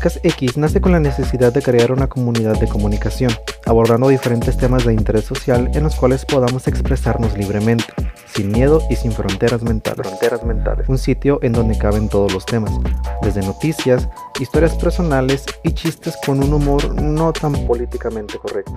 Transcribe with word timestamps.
Podcast 0.00 0.24
X 0.24 0.56
nace 0.56 0.80
con 0.80 0.92
la 0.92 0.98
necesidad 0.98 1.52
de 1.52 1.60
crear 1.60 1.92
una 1.92 2.06
comunidad 2.06 2.58
de 2.58 2.66
comunicación, 2.66 3.30
abordando 3.66 4.08
diferentes 4.08 4.56
temas 4.56 4.86
de 4.86 4.94
interés 4.94 5.26
social 5.26 5.70
en 5.74 5.82
los 5.82 5.94
cuales 5.94 6.24
podamos 6.24 6.66
expresarnos 6.68 7.36
libremente, 7.36 7.84
sin 8.24 8.50
miedo 8.50 8.80
y 8.88 8.96
sin 8.96 9.12
fronteras 9.12 9.60
mentales. 9.62 10.06
Fronteras 10.06 10.42
mentales. 10.42 10.88
Un 10.88 10.96
sitio 10.96 11.38
en 11.42 11.52
donde 11.52 11.76
caben 11.76 12.08
todos 12.08 12.32
los 12.32 12.46
temas, 12.46 12.72
desde 13.20 13.42
noticias, 13.42 14.08
historias 14.40 14.74
personales 14.76 15.44
y 15.64 15.72
chistes 15.72 16.16
con 16.24 16.42
un 16.42 16.50
humor 16.54 16.94
no 16.94 17.30
tan 17.34 17.52
políticamente 17.66 18.38
correcto. 18.38 18.72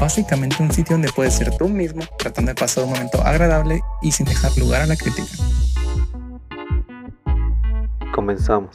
Básicamente 0.00 0.56
un 0.62 0.72
sitio 0.72 0.94
donde 0.94 1.12
puedes 1.12 1.34
ser 1.34 1.54
tú 1.58 1.68
mismo, 1.68 2.02
tratando 2.16 2.48
de 2.48 2.54
pasar 2.54 2.84
un 2.84 2.92
momento 2.92 3.20
agradable 3.20 3.82
y 4.00 4.10
sin 4.10 4.24
dejar 4.24 4.56
lugar 4.56 4.80
a 4.80 4.86
la 4.86 4.96
crítica. 4.96 5.28
Comenzamos. 8.14 8.74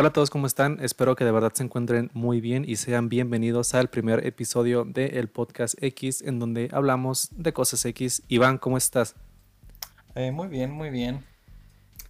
Hola 0.00 0.08
a 0.08 0.12
todos, 0.14 0.30
¿cómo 0.30 0.46
están? 0.46 0.78
Espero 0.80 1.14
que 1.14 1.26
de 1.26 1.30
verdad 1.30 1.52
se 1.52 1.62
encuentren 1.62 2.10
muy 2.14 2.40
bien 2.40 2.64
y 2.66 2.76
sean 2.76 3.10
bienvenidos 3.10 3.74
al 3.74 3.90
primer 3.90 4.26
episodio 4.26 4.86
del 4.86 5.28
podcast 5.28 5.74
X 5.78 6.22
en 6.22 6.38
donde 6.38 6.70
hablamos 6.72 7.28
de 7.36 7.52
cosas 7.52 7.84
X. 7.84 8.22
Iván, 8.26 8.56
¿cómo 8.56 8.78
estás? 8.78 9.14
Eh, 10.14 10.32
muy 10.32 10.48
bien, 10.48 10.70
muy 10.70 10.88
bien. 10.88 11.22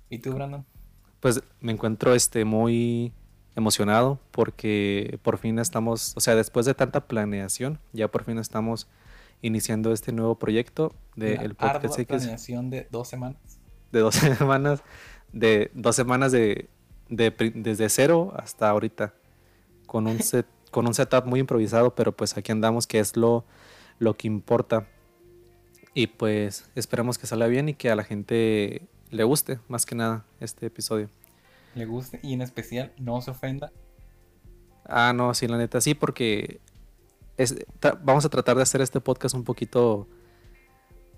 ¿Y 0.09 0.19
tú, 0.19 0.33
Brandon? 0.35 0.65
Pues 1.19 1.43
me 1.61 1.73
encuentro 1.73 2.15
este, 2.15 2.45
muy 2.45 3.13
emocionado 3.57 4.21
porque 4.31 5.19
por 5.25 5.39
fin 5.39 5.59
estamos, 5.59 6.17
o 6.17 6.21
sea, 6.21 6.37
después 6.37 6.67
de 6.67 6.75
tanta 6.75 7.09
planeación, 7.09 7.81
ya 7.93 8.07
por 8.07 8.23
fin 8.23 8.39
estamos 8.39 8.87
iniciando 9.43 9.93
este 9.93 10.13
nuevo 10.13 10.39
proyecto 10.39 10.95
del 11.17 11.57
podcast 11.57 11.99
X. 11.99 12.07
planeación 12.07 12.71
de 12.71 12.87
dos 12.93 13.09
semanas. 13.09 13.41
De 13.91 13.99
dos 13.99 14.15
semanas, 14.39 14.85
de 15.33 15.73
dos 15.75 15.97
semanas 15.97 16.31
de 16.31 16.71
desde 17.11 17.89
cero 17.89 18.33
hasta 18.37 18.71
ahorita, 18.71 19.15
con 19.87 20.07
un, 20.07 20.21
set, 20.21 20.47
con 20.71 20.87
un 20.87 20.95
setup 20.95 21.27
muy 21.27 21.41
improvisado, 21.41 21.95
pero 21.95 22.17
pues 22.17 22.37
aquí 22.37 22.53
andamos, 22.53 22.87
que 22.87 23.01
es 23.01 23.17
lo, 23.17 23.45
lo 23.99 24.17
que 24.17 24.29
importa. 24.29 24.87
Y 25.93 26.07
pues 26.07 26.71
esperemos 26.77 27.19
que 27.19 27.27
salga 27.27 27.49
bien 27.49 27.69
y 27.69 27.75
que 27.75 27.91
a 27.91 27.97
la 27.97 28.05
gente 28.05 28.89
le 29.11 29.25
guste, 29.25 29.59
más 29.69 29.87
que 29.87 29.97
nada, 29.97 30.25
este 30.39 30.67
episodio. 30.67 31.11
Le 31.75 31.85
guste 31.85 32.21
y 32.23 32.33
en 32.33 32.43
especial 32.43 32.93
no 32.97 33.21
se 33.21 33.33
ofenda. 33.33 33.73
Ah, 34.85 35.13
no, 35.13 35.35
sí, 35.35 35.47
la 35.47 35.59
neta, 35.59 35.81
sí, 35.81 35.95
porque 35.95 36.61
es, 37.37 37.57
vamos 38.03 38.25
a 38.25 38.29
tratar 38.29 38.57
de 38.57 38.63
hacer 38.63 38.81
este 38.81 39.01
podcast 39.01 39.35
un 39.35 39.45
poquito, 39.45 40.07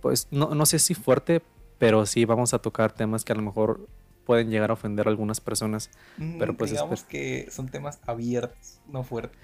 pues 0.01 0.29
no, 0.31 0.55
no 0.55 0.67
sé 0.67 0.79
si 0.79 0.95
fuerte, 0.95 1.43
pero 1.79 2.07
sí 2.07 2.25
vamos 2.25 2.55
a 2.55 2.61
tocar 2.61 2.93
temas 2.93 3.25
que 3.25 3.33
a 3.33 3.37
lo 3.37 3.43
mejor 3.43 3.89
pueden 4.25 4.51
llegar 4.51 4.71
a 4.71 4.75
ofender 4.75 5.07
a 5.07 5.11
algunas 5.11 5.41
personas. 5.41 5.91
Mm, 6.17 6.39
pero 6.39 6.57
pues 6.57 6.71
digamos 6.71 7.05
que 7.05 7.49
son 7.51 7.69
temas 7.69 8.01
abiertos, 8.07 8.81
no 8.89 9.03
fuertes. 9.03 9.39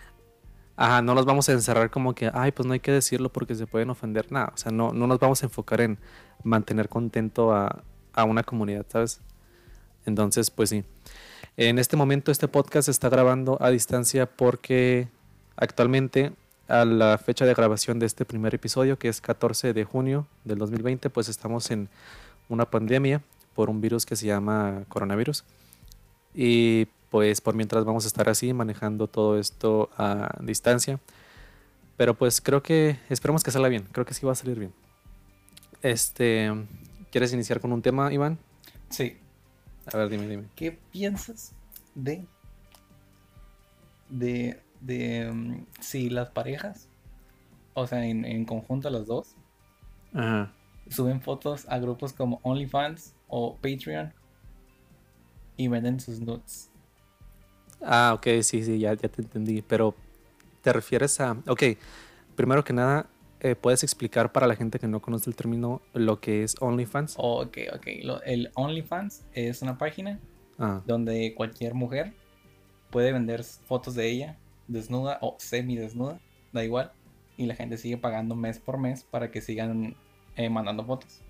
Ajá, 0.76 1.02
no 1.02 1.14
los 1.14 1.26
vamos 1.26 1.48
a 1.48 1.52
encerrar 1.52 1.90
como 1.90 2.14
que, 2.14 2.30
ay, 2.32 2.52
pues 2.52 2.66
no 2.66 2.72
hay 2.72 2.80
que 2.80 2.92
decirlo 2.92 3.32
porque 3.32 3.54
se 3.54 3.66
pueden 3.66 3.90
ofender. 3.90 4.30
Nada, 4.30 4.52
o 4.54 4.56
sea, 4.56 4.70
no, 4.70 4.92
no 4.92 5.06
nos 5.06 5.18
vamos 5.18 5.42
a 5.42 5.46
enfocar 5.46 5.80
en 5.80 5.98
mantener 6.44 6.88
contento 6.88 7.52
a, 7.52 7.82
a 8.12 8.24
una 8.24 8.44
comunidad, 8.44 8.86
¿sabes? 8.88 9.20
Entonces, 10.06 10.50
pues 10.50 10.70
sí. 10.70 10.84
En 11.56 11.78
este 11.80 11.96
momento 11.96 12.30
este 12.30 12.46
podcast 12.46 12.86
se 12.86 12.92
está 12.92 13.08
grabando 13.08 13.58
a 13.60 13.70
distancia 13.70 14.26
porque 14.26 15.08
actualmente 15.56 16.32
a 16.68 16.84
la 16.84 17.18
fecha 17.18 17.46
de 17.46 17.55
grabación 17.55 17.98
de 17.98 18.06
este 18.06 18.24
primer 18.24 18.55
episodio, 18.55 18.98
que 18.98 19.08
es 19.08 19.20
14 19.20 19.72
de 19.72 19.84
junio 19.84 20.27
del 20.44 20.58
2020, 20.58 21.11
pues 21.11 21.28
estamos 21.28 21.70
en 21.70 21.88
una 22.48 22.67
pandemia 22.67 23.22
por 23.58 23.70
un 23.70 23.80
virus 23.80 24.07
que 24.07 24.14
se 24.14 24.24
llama 24.24 24.85
coronavirus. 24.89 25.42
Y 26.33 26.85
pues 27.11 27.41
por 27.41 27.57
mientras 27.57 27.85
vamos 27.85 28.05
a 28.05 28.07
estar 28.07 28.29
así 28.29 28.52
manejando 28.52 29.08
todo 29.08 29.36
esto 29.36 29.91
a 29.98 30.39
distancia. 30.41 31.01
Pero 31.97 32.14
pues 32.14 32.41
creo 32.41 32.63
que 32.63 33.01
esperemos 33.08 33.42
que 33.42 33.51
salga 33.51 33.68
bien. 33.68 33.89
Creo 33.91 34.07
que 34.07 34.14
sí 34.14 34.24
va 34.24 34.30
a 34.30 34.36
salir 34.36 34.61
bien. 34.61 34.73
Este, 35.83 36.52
¿quieres 37.11 37.33
iniciar 37.33 37.58
con 37.58 37.73
un 37.73 37.83
tema, 37.83 38.13
Iván? 38.13 38.39
Sí. 38.91 39.17
A 39.92 39.97
ver, 39.97 40.08
dime, 40.08 40.29
dime. 40.29 40.45
¿Qué 40.55 40.79
piensas 40.92 41.52
de 41.97 42.24
de 44.08 44.63
de 44.80 45.30
um, 45.33 45.67
si 45.80 46.11
las 46.11 46.30
parejas, 46.30 46.86
o 47.74 47.89
sea, 47.89 48.07
en, 48.07 48.24
en 48.24 48.45
conjunto 48.45 48.89
las 48.89 49.08
dos, 49.08 49.35
Ajá. 50.14 50.52
suben 50.89 51.20
fotos 51.20 51.67
a 51.68 51.79
grupos 51.79 52.13
como 52.13 52.39
OnlyFans 52.45 53.17
o 53.28 53.56
Patreon 53.56 54.12
y 55.56 55.68
venden 55.68 56.00
sus 56.00 56.20
nudes. 56.20 56.70
Ah, 57.83 58.12
ok, 58.14 58.27
sí, 58.42 58.64
sí, 58.64 58.78
ya, 58.78 58.94
ya 58.94 59.08
te 59.08 59.22
entendí. 59.22 59.62
Pero 59.62 59.94
te 60.62 60.72
refieres 60.72 61.20
a. 61.20 61.36
Ok, 61.46 61.62
primero 62.34 62.64
que 62.64 62.72
nada, 62.72 63.06
eh, 63.40 63.55
¿puedes 63.55 63.83
explicar 63.83 64.33
para 64.33 64.46
la 64.46 64.56
gente 64.56 64.78
que 64.78 64.88
no 64.88 65.00
conoce 65.00 65.30
el 65.30 65.36
término 65.36 65.80
lo 65.94 66.20
que 66.20 66.42
es 66.42 66.56
OnlyFans? 66.61 67.14
ok, 67.18 67.58
ok. 67.74 67.86
Lo- 68.02 68.22
el 68.22 68.50
OnlyFans 68.55 69.24
es 69.33 69.62
una 69.62 69.78
página 69.78 70.18
Ah, 70.58 70.83
donde 70.86 71.34
cualquier 71.36 71.74
mujer 71.74 72.14
puede 72.90 73.12
vender 73.12 73.44
fotos 73.44 73.94
de 73.94 74.08
ella 74.11 74.36
desnuda 74.67 75.18
o 75.22 75.36
semi-desnuda, 75.38 76.20
da 76.52 76.64
igual. 76.64 76.92
Y 77.36 77.46
la 77.46 77.55
gente 77.55 77.78
sigue 77.78 77.96
pagando 77.96 78.34
mes 78.34 78.58
por 78.58 78.78
mes 78.78 79.05
para 79.05 79.30
que 79.30 79.40
sigan 79.40 79.94
eh, 80.36 80.50
mandando 80.50 80.84
fotos. 80.84 81.20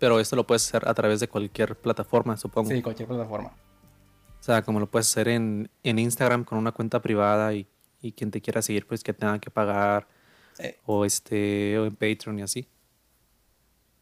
Pero 0.00 0.18
esto 0.18 0.34
lo 0.34 0.44
puedes 0.46 0.66
hacer 0.66 0.88
a 0.88 0.94
través 0.94 1.20
de 1.20 1.28
cualquier 1.28 1.76
plataforma, 1.76 2.36
supongo. 2.36 2.68
Sí, 2.70 2.82
cualquier 2.82 3.06
plataforma. 3.06 3.50
O 4.40 4.42
sea, 4.42 4.62
como 4.62 4.80
lo 4.80 4.90
puedes 4.90 5.06
hacer 5.08 5.28
en, 5.28 5.70
en 5.84 5.98
Instagram 6.00 6.42
con 6.44 6.58
una 6.58 6.72
cuenta 6.72 7.00
privada 7.00 7.54
y, 7.54 7.68
y 8.00 8.10
quien 8.12 8.30
te 8.32 8.40
quiera 8.40 8.62
seguir, 8.62 8.86
pues 8.86 9.04
que 9.04 9.12
tenga 9.12 9.38
que 9.38 9.50
pagar. 9.50 10.08
Eh, 10.58 10.78
O 10.86 11.04
este, 11.04 11.78
o 11.78 11.86
en 11.86 11.94
Patreon 11.94 12.38
y 12.40 12.42
así. 12.42 12.68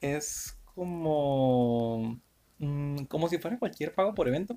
es 0.01 0.57
como. 0.75 2.21
mm, 2.59 3.05
como 3.05 3.29
si 3.29 3.39
fuera 3.39 3.59
cualquier 3.59 3.93
pago 3.95 4.15
por 4.15 4.29
evento, 4.29 4.57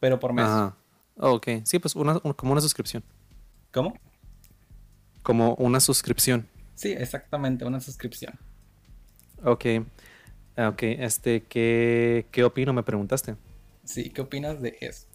pero 0.00 0.18
por 0.20 0.32
mes. 0.32 0.44
Ajá. 0.44 0.76
Oh, 1.16 1.32
ok, 1.34 1.48
sí, 1.64 1.78
pues 1.78 1.94
una, 1.96 2.18
un- 2.22 2.32
como 2.32 2.52
una 2.52 2.60
suscripción. 2.60 3.02
¿Cómo? 3.72 3.94
Como 5.22 5.54
una 5.54 5.80
suscripción. 5.80 6.48
Sí, 6.74 6.92
exactamente, 6.92 7.64
una 7.64 7.80
suscripción. 7.80 8.38
Ok. 9.44 9.64
Ah, 10.56 10.68
Ok, 10.68 10.82
este, 10.82 11.44
¿qué, 11.44 12.26
¿qué 12.30 12.44
opino? 12.44 12.72
Me 12.72 12.82
preguntaste. 12.82 13.36
Sí, 13.84 14.10
¿qué 14.10 14.20
opinas 14.20 14.60
de 14.60 14.76
eso? 14.80 15.06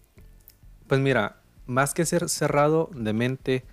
Pues 0.86 1.00
mira, 1.00 1.40
más 1.66 1.94
que 1.94 2.04
ser 2.04 2.28
cerrado 2.28 2.90
de 2.94 3.12
mente 3.12 3.64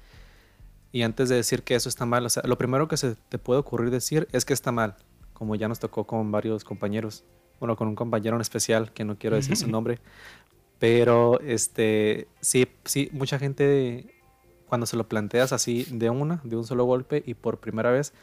y 0.92 1.02
antes 1.02 1.30
de 1.30 1.36
decir 1.36 1.64
que 1.64 1.76
eso 1.76 1.90
está 1.90 2.06
mal, 2.06 2.26
o 2.26 2.30
sea, 2.30 2.44
lo 2.46 2.58
primero 2.58 2.88
que 2.88 2.98
se 2.98 3.16
te 3.30 3.38
puede 3.38 3.60
ocurrir 3.60 3.90
decir 3.90 4.28
es 4.32 4.46
que 4.46 4.54
está 4.54 4.72
mal, 4.72 4.96
como 5.34 5.56
ya 5.56 5.68
nos 5.68 5.80
tocó 5.80 6.06
con 6.06 6.32
varios 6.32 6.64
compañeros, 6.64 7.24
bueno, 7.60 7.76
con 7.76 7.88
un 7.88 7.96
compañero 7.96 8.36
en 8.36 8.42
especial, 8.42 8.94
que 8.94 9.04
no 9.04 9.18
quiero 9.18 9.36
decir 9.36 9.58
su 9.58 9.68
nombre, 9.72 10.00
pero 10.80 11.40
este, 11.42 12.28
sí, 12.42 12.68
sí, 12.86 13.10
mucha 13.12 13.40
gente 13.40 14.14
cuando 14.68 14.86
se 14.86 14.98
lo 14.98 15.08
planteas 15.08 15.54
así 15.54 15.86
de 15.92 16.10
una, 16.10 16.42
de 16.44 16.56
un 16.56 16.66
solo 16.66 16.86
golpe 16.86 17.24
y 17.26 17.34
por 17.34 17.60
primera 17.60 17.92
vez, 17.92 18.14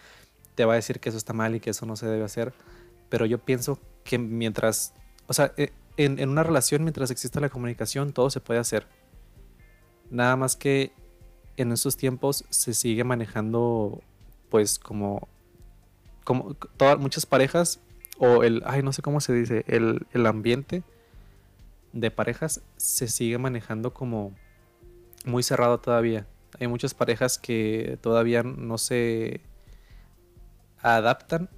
te 0.54 0.64
va 0.64 0.74
a 0.74 0.76
decir 0.76 1.00
que 1.00 1.09
eso 1.09 1.19
está 1.19 1.32
mal 1.32 1.54
y 1.54 1.60
que 1.60 1.70
eso 1.70 1.86
no 1.86 1.97
se 1.97 2.06
debe 2.06 2.24
hacer, 2.24 2.53
pero 3.12 3.27
yo 3.27 3.37
pienso 3.37 3.78
que 4.05 4.17
mientras, 4.17 4.95
o 5.27 5.34
sea, 5.34 5.53
eh, 5.59 5.71
en, 5.98 6.27
una 6.31 6.42
relación, 6.42 6.83
mientras 6.83 7.10
exista 7.10 7.41
la 7.41 7.51
comunicación, 7.51 8.15
todo 8.15 8.31
se 8.31 8.41
puede 8.41 8.59
hacer. 8.59 8.86
Nada 10.09 10.34
más 10.36 10.57
que 10.57 10.92
en 11.59 11.72
esos 11.72 11.98
tiempos 11.98 12.47
se 12.48 12.72
sigue 12.72 13.04
manejando, 13.04 14.01
pues, 14.48 14.78
como, 14.78 15.28
como 16.25 16.54
todas, 16.54 16.98
muchas 16.98 17.27
parejas, 17.27 17.83
o 18.16 18.45
el, 18.45 18.63
ay, 18.65 18.83
no 18.83 18.95
sé 18.95 19.03
cómo 19.03 19.21
se 19.21 19.34
dice, 19.34 19.66
el, 19.66 20.07
el 20.13 20.25
ambiente 20.25 20.83
de 21.92 22.10
parejas 22.10 22.63
se 22.78 23.09
sigue 23.09 23.36
manejando 23.36 23.92
como 23.92 24.33
muy 25.27 25.42
cerrado 25.42 25.81
todavía. 25.81 26.27
Hay 26.59 26.66
muchas 26.66 26.95
parejas 26.95 27.36
que 27.36 27.98
todavía 28.01 28.42
no 28.42 28.78
se 28.78 29.42
adaptan 30.78 31.51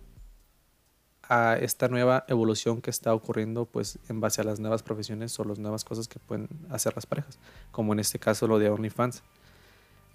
a 1.29 1.57
esta 1.57 1.89
nueva 1.89 2.25
evolución 2.29 2.81
que 2.81 2.91
está 2.91 3.15
ocurriendo 3.15 3.65
pues 3.67 3.99
en 4.09 4.21
base 4.21 4.41
a 4.41 4.45
las 4.45 4.61
nuevas 4.61 4.83
profesiones 4.83 5.39
o 5.41 5.45
las 5.45 5.59
nuevas 5.59 5.85
cosas 5.85 6.09
que 6.09 6.19
pueden 6.19 6.49
hacer 6.71 6.95
las 6.95 7.07
parejas, 7.07 7.39
como 7.71 7.93
en 7.93 8.01
este 8.01 8.19
caso 8.19 8.47
lo 8.47 8.59
de 8.59 8.69
OnlyFans. 8.71 9.23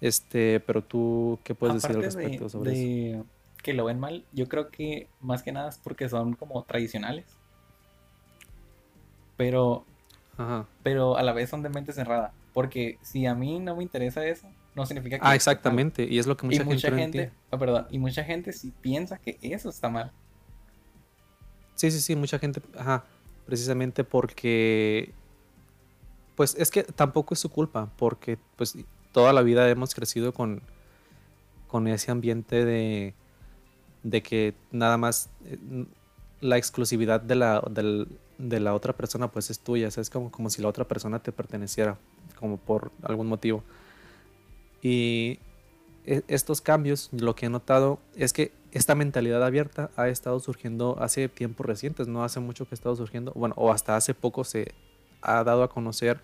Este, 0.00 0.60
pero 0.60 0.82
tú, 0.82 1.38
¿qué 1.44 1.54
puedes 1.54 1.74
decir 1.74 1.90
al 1.90 1.96
Aparte 1.98 2.16
de- 2.16 2.22
respecto 2.24 2.48
sobre 2.48 2.72
eso? 2.72 3.18
de 3.18 3.24
que 3.62 3.74
lo 3.74 3.84
ven 3.84 4.00
mal, 4.00 4.24
yo 4.32 4.48
creo 4.48 4.70
que 4.70 5.06
más 5.20 5.42
que 5.42 5.52
nada 5.52 5.68
es 5.68 5.76
porque 5.78 6.08
son 6.08 6.32
como 6.34 6.62
tradicionales. 6.64 7.26
Pero, 9.36 9.84
Ajá. 10.38 10.66
pero 10.82 11.16
a 11.16 11.22
la 11.22 11.32
vez 11.32 11.50
son 11.50 11.62
de 11.62 11.68
mente 11.68 11.92
cerrada. 11.92 12.32
Porque 12.52 12.98
si 13.02 13.26
a 13.26 13.34
mí 13.34 13.58
no 13.58 13.76
me 13.76 13.82
interesa 13.82 14.24
eso, 14.26 14.48
no 14.74 14.84
significa 14.86 15.18
que... 15.18 15.22
Ah, 15.24 15.34
exactamente. 15.34 16.04
Y 16.04 16.18
es 16.18 16.26
lo 16.26 16.36
que 16.36 16.46
mucha, 16.46 16.62
y 16.62 16.64
mucha 16.64 16.88
gente, 16.88 17.02
entiende. 17.04 17.32
oh, 17.50 17.58
perdón, 17.58 17.86
y 17.90 17.98
mucha 17.98 18.24
gente 18.24 18.52
sí 18.52 18.72
piensa 18.80 19.18
que 19.18 19.38
eso 19.42 19.68
está 19.70 19.88
mal. 19.88 20.10
Sí, 21.80 21.90
sí, 21.90 21.98
sí, 22.02 22.14
mucha 22.14 22.38
gente, 22.38 22.60
ajá, 22.76 23.04
precisamente 23.46 24.04
porque, 24.04 25.14
pues 26.36 26.54
es 26.58 26.70
que 26.70 26.82
tampoco 26.82 27.32
es 27.32 27.40
su 27.40 27.48
culpa, 27.48 27.90
porque 27.96 28.36
pues 28.56 28.76
toda 29.12 29.32
la 29.32 29.40
vida 29.40 29.66
hemos 29.70 29.94
crecido 29.94 30.34
con, 30.34 30.60
con 31.68 31.88
ese 31.88 32.10
ambiente 32.10 32.66
de, 32.66 33.14
de 34.02 34.22
que 34.22 34.52
nada 34.72 34.98
más 34.98 35.30
eh, 35.46 35.56
la 36.42 36.58
exclusividad 36.58 37.18
de 37.22 37.36
la, 37.36 37.62
del- 37.70 38.08
de 38.36 38.60
la 38.60 38.74
otra 38.74 38.92
persona 38.92 39.28
pues 39.28 39.48
es 39.48 39.60
tuya, 39.60 39.88
es 39.88 40.10
como, 40.10 40.30
como 40.30 40.50
si 40.50 40.60
la 40.60 40.68
otra 40.68 40.84
persona 40.86 41.18
te 41.22 41.32
perteneciera, 41.32 41.96
como 42.38 42.58
por 42.58 42.92
algún 43.02 43.26
motivo. 43.26 43.64
Y 44.82 45.38
e- 46.04 46.24
estos 46.28 46.60
cambios, 46.60 47.08
lo 47.12 47.34
que 47.34 47.46
he 47.46 47.48
notado 47.48 48.00
es 48.16 48.34
que 48.34 48.52
esta 48.72 48.94
mentalidad 48.94 49.44
abierta 49.44 49.90
ha 49.96 50.08
estado 50.08 50.38
surgiendo 50.40 50.96
hace 51.00 51.28
tiempos 51.28 51.66
recientes, 51.66 52.08
no 52.08 52.24
hace 52.24 52.40
mucho 52.40 52.66
que 52.66 52.74
ha 52.74 52.76
estado 52.76 52.96
surgiendo, 52.96 53.32
bueno, 53.34 53.54
o 53.56 53.72
hasta 53.72 53.96
hace 53.96 54.14
poco 54.14 54.44
se 54.44 54.72
ha 55.22 55.42
dado 55.44 55.62
a 55.62 55.70
conocer 55.70 56.20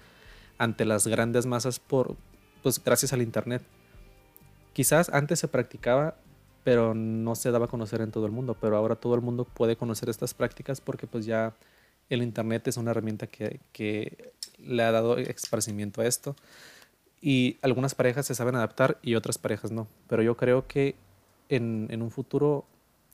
ante 0.58 0.84
las 0.84 1.06
grandes 1.06 1.46
masas 1.46 1.78
por, 1.78 2.16
pues 2.62 2.82
gracias 2.82 3.12
al 3.12 3.22
internet. 3.22 3.62
Quizás 4.72 5.08
antes 5.10 5.40
se 5.40 5.48
practicaba, 5.48 6.16
pero 6.64 6.94
no 6.94 7.34
se 7.34 7.50
daba 7.50 7.66
a 7.66 7.68
conocer 7.68 8.00
en 8.00 8.10
todo 8.10 8.26
el 8.26 8.32
mundo, 8.32 8.56
pero 8.60 8.76
ahora 8.76 8.96
todo 8.96 9.14
el 9.14 9.20
mundo 9.20 9.44
puede 9.44 9.76
conocer 9.76 10.08
estas 10.08 10.34
prácticas 10.34 10.80
porque 10.80 11.06
pues 11.06 11.24
ya 11.26 11.54
el 12.10 12.22
internet 12.22 12.68
es 12.68 12.76
una 12.76 12.90
herramienta 12.90 13.26
que, 13.26 13.60
que 13.72 14.32
le 14.58 14.82
ha 14.82 14.92
dado 14.92 15.16
esparcimiento 15.18 16.00
a 16.00 16.06
esto. 16.06 16.36
Y 17.20 17.58
algunas 17.62 17.94
parejas 17.94 18.26
se 18.26 18.34
saben 18.34 18.54
adaptar 18.56 18.98
y 19.02 19.14
otras 19.14 19.38
parejas 19.38 19.72
no. 19.72 19.88
Pero 20.08 20.22
yo 20.22 20.36
creo 20.36 20.66
que 20.66 20.94
en, 21.48 21.88
en 21.90 22.02
un 22.02 22.10
futuro 22.10 22.66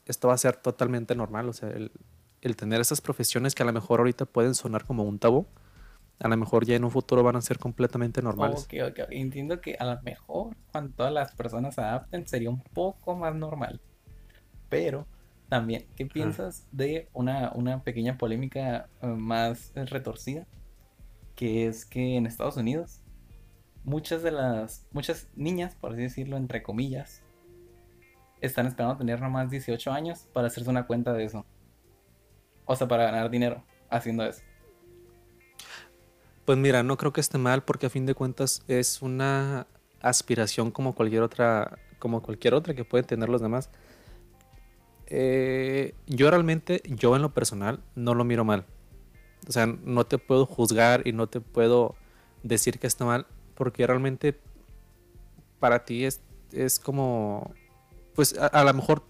esto 0.06 0.28
va 0.28 0.34
a 0.34 0.38
ser 0.38 0.56
totalmente 0.56 1.14
normal. 1.14 1.48
O 1.48 1.52
sea, 1.52 1.68
el, 1.70 1.92
el 2.40 2.56
tener 2.56 2.80
esas 2.80 3.00
profesiones 3.00 3.54
que 3.54 3.62
a 3.62 3.66
lo 3.66 3.72
mejor 3.72 4.00
ahorita 4.00 4.26
pueden 4.26 4.54
sonar 4.54 4.84
como 4.84 5.04
un 5.04 5.18
tabú, 5.18 5.46
a 6.18 6.28
lo 6.28 6.36
mejor 6.36 6.64
ya 6.64 6.76
en 6.76 6.84
un 6.84 6.90
futuro 6.90 7.22
van 7.22 7.36
a 7.36 7.40
ser 7.40 7.58
completamente 7.58 8.22
normales. 8.22 8.64
Ok, 8.64 8.74
ok, 8.90 9.08
Entiendo 9.10 9.60
que 9.60 9.76
a 9.78 9.84
lo 9.84 10.02
mejor 10.02 10.56
cuando 10.70 10.94
todas 10.94 11.12
las 11.12 11.34
personas 11.34 11.74
se 11.74 11.80
adapten 11.80 12.26
sería 12.26 12.50
un 12.50 12.60
poco 12.60 13.16
más 13.16 13.34
normal. 13.34 13.80
Pero 14.68 15.06
también, 15.48 15.86
¿qué 15.96 16.06
piensas 16.06 16.66
de 16.72 17.08
una, 17.12 17.52
una 17.54 17.82
pequeña 17.82 18.16
polémica 18.18 18.88
eh, 19.02 19.06
más 19.06 19.72
retorcida? 19.74 20.46
Que 21.34 21.66
es 21.66 21.84
que 21.84 22.16
en 22.16 22.26
Estados 22.26 22.56
Unidos 22.56 23.00
muchas 23.84 24.22
de 24.22 24.30
las, 24.30 24.86
muchas 24.92 25.28
niñas, 25.34 25.74
por 25.74 25.92
así 25.92 26.02
decirlo, 26.02 26.36
entre 26.36 26.62
comillas, 26.62 27.22
están 28.42 28.66
esperando 28.66 28.98
tener 28.98 29.20
nomás 29.20 29.50
18 29.50 29.90
años 29.92 30.28
para 30.32 30.48
hacerse 30.48 30.68
una 30.68 30.86
cuenta 30.86 31.12
de 31.12 31.24
eso. 31.24 31.46
O 32.66 32.76
sea, 32.76 32.86
para 32.88 33.04
ganar 33.04 33.30
dinero 33.30 33.64
haciendo 33.88 34.24
eso. 34.24 34.42
Pues 36.44 36.58
mira, 36.58 36.82
no 36.82 36.96
creo 36.96 37.12
que 37.12 37.20
esté 37.20 37.38
mal 37.38 37.62
porque 37.62 37.86
a 37.86 37.90
fin 37.90 38.04
de 38.04 38.14
cuentas 38.14 38.62
es 38.66 39.00
una 39.00 39.66
aspiración 40.00 40.72
como 40.72 40.94
cualquier 40.94 41.22
otra, 41.22 41.78
como 41.98 42.20
cualquier 42.20 42.54
otra 42.54 42.74
que 42.74 42.84
pueden 42.84 43.06
tener 43.06 43.28
los 43.28 43.40
demás. 43.40 43.70
Eh, 45.06 45.94
yo 46.06 46.30
realmente, 46.30 46.82
yo 46.86 47.14
en 47.14 47.22
lo 47.22 47.32
personal, 47.32 47.80
no 47.94 48.14
lo 48.14 48.24
miro 48.24 48.44
mal. 48.44 48.66
O 49.48 49.52
sea, 49.52 49.66
no 49.66 50.04
te 50.04 50.18
puedo 50.18 50.46
juzgar 50.46 51.06
y 51.06 51.12
no 51.12 51.28
te 51.28 51.40
puedo 51.40 51.94
decir 52.42 52.78
que 52.78 52.86
está 52.86 53.04
mal 53.04 53.26
porque 53.54 53.86
realmente 53.86 54.38
para 55.60 55.84
ti 55.84 56.04
es, 56.04 56.20
es 56.50 56.80
como, 56.80 57.54
pues 58.14 58.36
a, 58.38 58.64
lo 58.64 58.74
mejor 58.74 59.02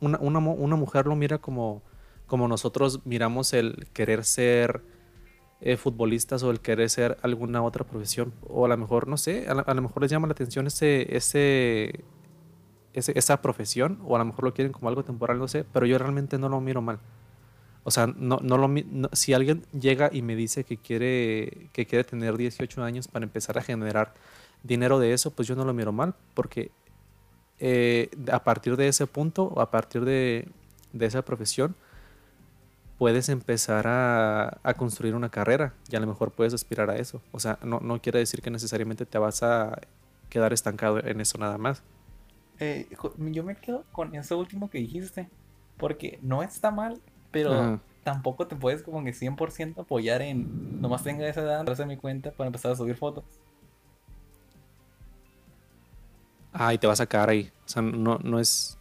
una, 0.00 0.18
una, 0.18 0.40
mu- 0.40 0.52
una 0.54 0.76
mujer 0.76 1.06
lo 1.06 1.16
mira 1.16 1.38
como, 1.38 1.82
como 2.26 2.48
nosotros 2.48 3.00
miramos 3.06 3.52
el 3.52 3.86
querer 3.92 4.24
ser 4.24 4.82
eh, 5.60 5.76
futbolistas 5.76 6.42
o 6.42 6.50
el 6.50 6.60
querer 6.60 6.90
ser 6.90 7.16
alguna 7.22 7.62
otra 7.62 7.84
profesión. 7.84 8.34
O 8.48 8.64
a 8.66 8.68
lo 8.68 8.76
mejor, 8.76 9.08
no 9.08 9.16
sé, 9.16 9.46
a, 9.48 9.74
lo 9.74 9.82
mejor 9.82 10.02
les 10.02 10.10
llama 10.10 10.26
la 10.26 10.32
atención 10.32 10.66
ese, 10.66 11.14
ese, 11.16 12.04
esa 12.92 13.42
profesión 13.42 13.98
o 14.06 14.16
a 14.16 14.18
lo 14.18 14.24
mejor 14.26 14.44
lo 14.44 14.54
quieren 14.54 14.72
como 14.72 14.88
algo 14.88 15.04
temporal, 15.04 15.38
no 15.38 15.48
sé, 15.48 15.64
pero 15.72 15.86
yo 15.86 15.98
realmente 15.98 16.38
no 16.38 16.48
lo 16.48 16.60
miro 16.60 16.82
mal. 16.82 16.98
O 17.84 17.90
sea, 17.90 18.06
no, 18.06 18.38
no 18.42 18.56
lo, 18.56 18.70
si 19.12 19.34
alguien 19.34 19.62
llega 19.78 20.08
y 20.12 20.22
me 20.22 20.36
dice 20.36 20.64
que 20.64 20.78
quiere, 20.78 21.68
que 21.72 21.86
quiere 21.86 22.04
tener 22.04 22.36
18 22.36 22.82
años 22.82 23.08
para 23.08 23.24
empezar 23.24 23.58
a 23.58 23.62
generar 23.62 24.14
dinero 24.62 24.98
de 24.98 25.12
eso, 25.12 25.30
pues 25.32 25.46
yo 25.48 25.54
no 25.54 25.64
lo 25.66 25.74
miro 25.74 25.92
mal, 25.92 26.14
porque 26.32 26.70
eh, 27.60 28.10
a 28.32 28.44
partir 28.44 28.76
de 28.76 28.88
ese 28.88 29.06
punto 29.06 29.60
a 29.60 29.70
partir 29.70 30.04
de, 30.04 30.48
de 30.92 31.06
esa 31.06 31.22
profesión, 31.24 31.76
puedes 32.98 33.28
empezar 33.28 33.86
a, 33.86 34.58
a 34.62 34.74
construir 34.74 35.14
una 35.14 35.28
carrera 35.30 35.74
y 35.90 35.96
a 35.96 36.00
lo 36.00 36.06
mejor 36.06 36.32
puedes 36.32 36.54
aspirar 36.54 36.90
a 36.90 36.96
eso. 36.96 37.20
O 37.32 37.40
sea, 37.40 37.58
no, 37.62 37.80
no 37.80 38.00
quiere 38.00 38.20
decir 38.20 38.40
que 38.42 38.50
necesariamente 38.50 39.06
te 39.06 39.18
vas 39.18 39.42
a 39.42 39.78
quedar 40.30 40.52
estancado 40.52 41.04
en 41.04 41.20
eso 41.20 41.38
nada 41.38 41.58
más. 41.58 41.82
Eh, 42.58 42.88
yo 43.32 43.44
me 43.44 43.56
quedo 43.56 43.84
con 43.92 44.14
eso 44.14 44.38
último 44.38 44.70
que 44.70 44.78
dijiste, 44.78 45.28
porque 45.76 46.18
no 46.22 46.42
está 46.42 46.70
mal, 46.70 47.02
pero 47.30 47.52
Ajá. 47.52 47.80
tampoco 48.02 48.46
te 48.46 48.56
puedes 48.56 48.82
como 48.82 49.02
que 49.04 49.12
100% 49.12 49.82
apoyar 49.82 50.22
en 50.22 50.80
nomás 50.80 51.02
tenga 51.02 51.26
esa 51.28 51.42
edad, 51.42 51.68
hacer 51.68 51.86
mi 51.86 51.96
cuenta 51.96 52.32
para 52.32 52.48
empezar 52.48 52.72
a 52.72 52.76
subir 52.76 52.96
fotos. 52.96 53.24
Ah, 56.54 56.72
y 56.72 56.78
te 56.78 56.86
vas 56.86 57.00
a 57.00 57.06
quedar 57.06 57.28
ahí. 57.28 57.50
O 57.66 57.68
sea, 57.68 57.82
no, 57.82 58.18
no 58.22 58.38
es... 58.40 58.78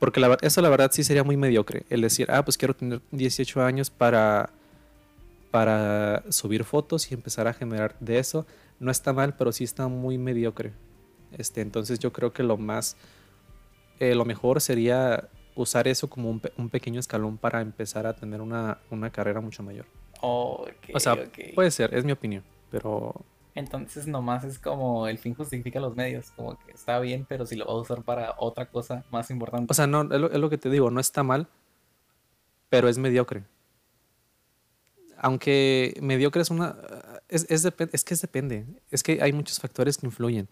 Porque 0.00 0.20
la, 0.20 0.36
eso 0.42 0.60
la 0.62 0.68
verdad 0.68 0.90
sí 0.92 1.04
sería 1.04 1.22
muy 1.22 1.36
mediocre. 1.36 1.84
El 1.90 2.00
decir, 2.00 2.30
ah, 2.30 2.44
pues 2.44 2.56
quiero 2.58 2.74
tener 2.74 3.00
18 3.12 3.62
años 3.62 3.90
para, 3.90 4.50
para 5.50 6.22
subir 6.30 6.64
fotos 6.64 7.10
y 7.10 7.14
empezar 7.14 7.46
a 7.48 7.52
generar 7.54 7.96
de 8.00 8.18
eso. 8.18 8.46
No 8.78 8.90
está 8.90 9.12
mal, 9.12 9.36
pero 9.36 9.52
sí 9.52 9.64
está 9.64 9.88
muy 9.88 10.18
mediocre. 10.18 10.72
Este, 11.36 11.60
entonces 11.60 11.98
yo 11.98 12.12
creo 12.12 12.32
que 12.32 12.42
lo 12.42 12.56
más... 12.56 12.96
eh, 14.00 14.14
lo 14.14 14.24
mejor 14.24 14.60
sería 14.60 15.28
usar 15.54 15.88
eso 15.88 16.08
como 16.10 16.28
un, 16.30 16.40
pe- 16.40 16.52
un 16.58 16.68
pequeño 16.68 17.00
escalón 17.00 17.38
para 17.38 17.60
empezar 17.62 18.06
a 18.06 18.14
tener 18.14 18.40
una, 18.42 18.78
una 18.90 19.10
carrera 19.10 19.40
mucho 19.40 19.62
mayor. 19.62 19.86
Ok, 20.20 20.68
O 20.94 21.00
sea, 21.00 21.16
puede 21.54 21.70
ser, 21.70 21.94
es 21.94 22.04
mi 22.04 22.12
opinión. 22.12 22.42
Pero 22.70 23.14
Entonces 23.56 24.06
nomás 24.06 24.44
es 24.44 24.58
como 24.58 25.08
el 25.08 25.16
fin 25.16 25.34
justifica 25.34 25.80
los 25.80 25.96
medios, 25.96 26.30
como 26.32 26.58
que 26.58 26.72
está 26.72 27.00
bien, 27.00 27.24
pero 27.26 27.46
si 27.46 27.56
lo 27.56 27.64
vas 27.64 27.74
a 27.74 27.78
usar 27.78 28.02
para 28.02 28.34
otra 28.36 28.66
cosa 28.66 29.02
más 29.10 29.30
importante. 29.30 29.68
O 29.70 29.74
sea, 29.74 29.86
no, 29.86 30.02
es 30.02 30.38
lo, 30.38 30.50
que 30.50 30.58
te 30.58 30.68
digo, 30.68 30.90
no 30.90 31.00
está 31.00 31.22
mal, 31.22 31.48
pero 32.68 32.90
es 32.90 32.98
mediocre. 32.98 33.44
Aunque 35.16 35.96
mediocre 36.02 36.42
es 36.42 36.50
una... 36.50 36.76
Es, 37.30 37.46
es, 37.48 37.64
es 37.64 38.04
que 38.04 38.12
es 38.12 38.20
depende. 38.20 38.66
Es 38.90 39.02
que 39.02 39.22
hay 39.22 39.32
muchos 39.32 39.58
factores 39.58 39.96
que 39.96 40.04
influyen. 40.04 40.50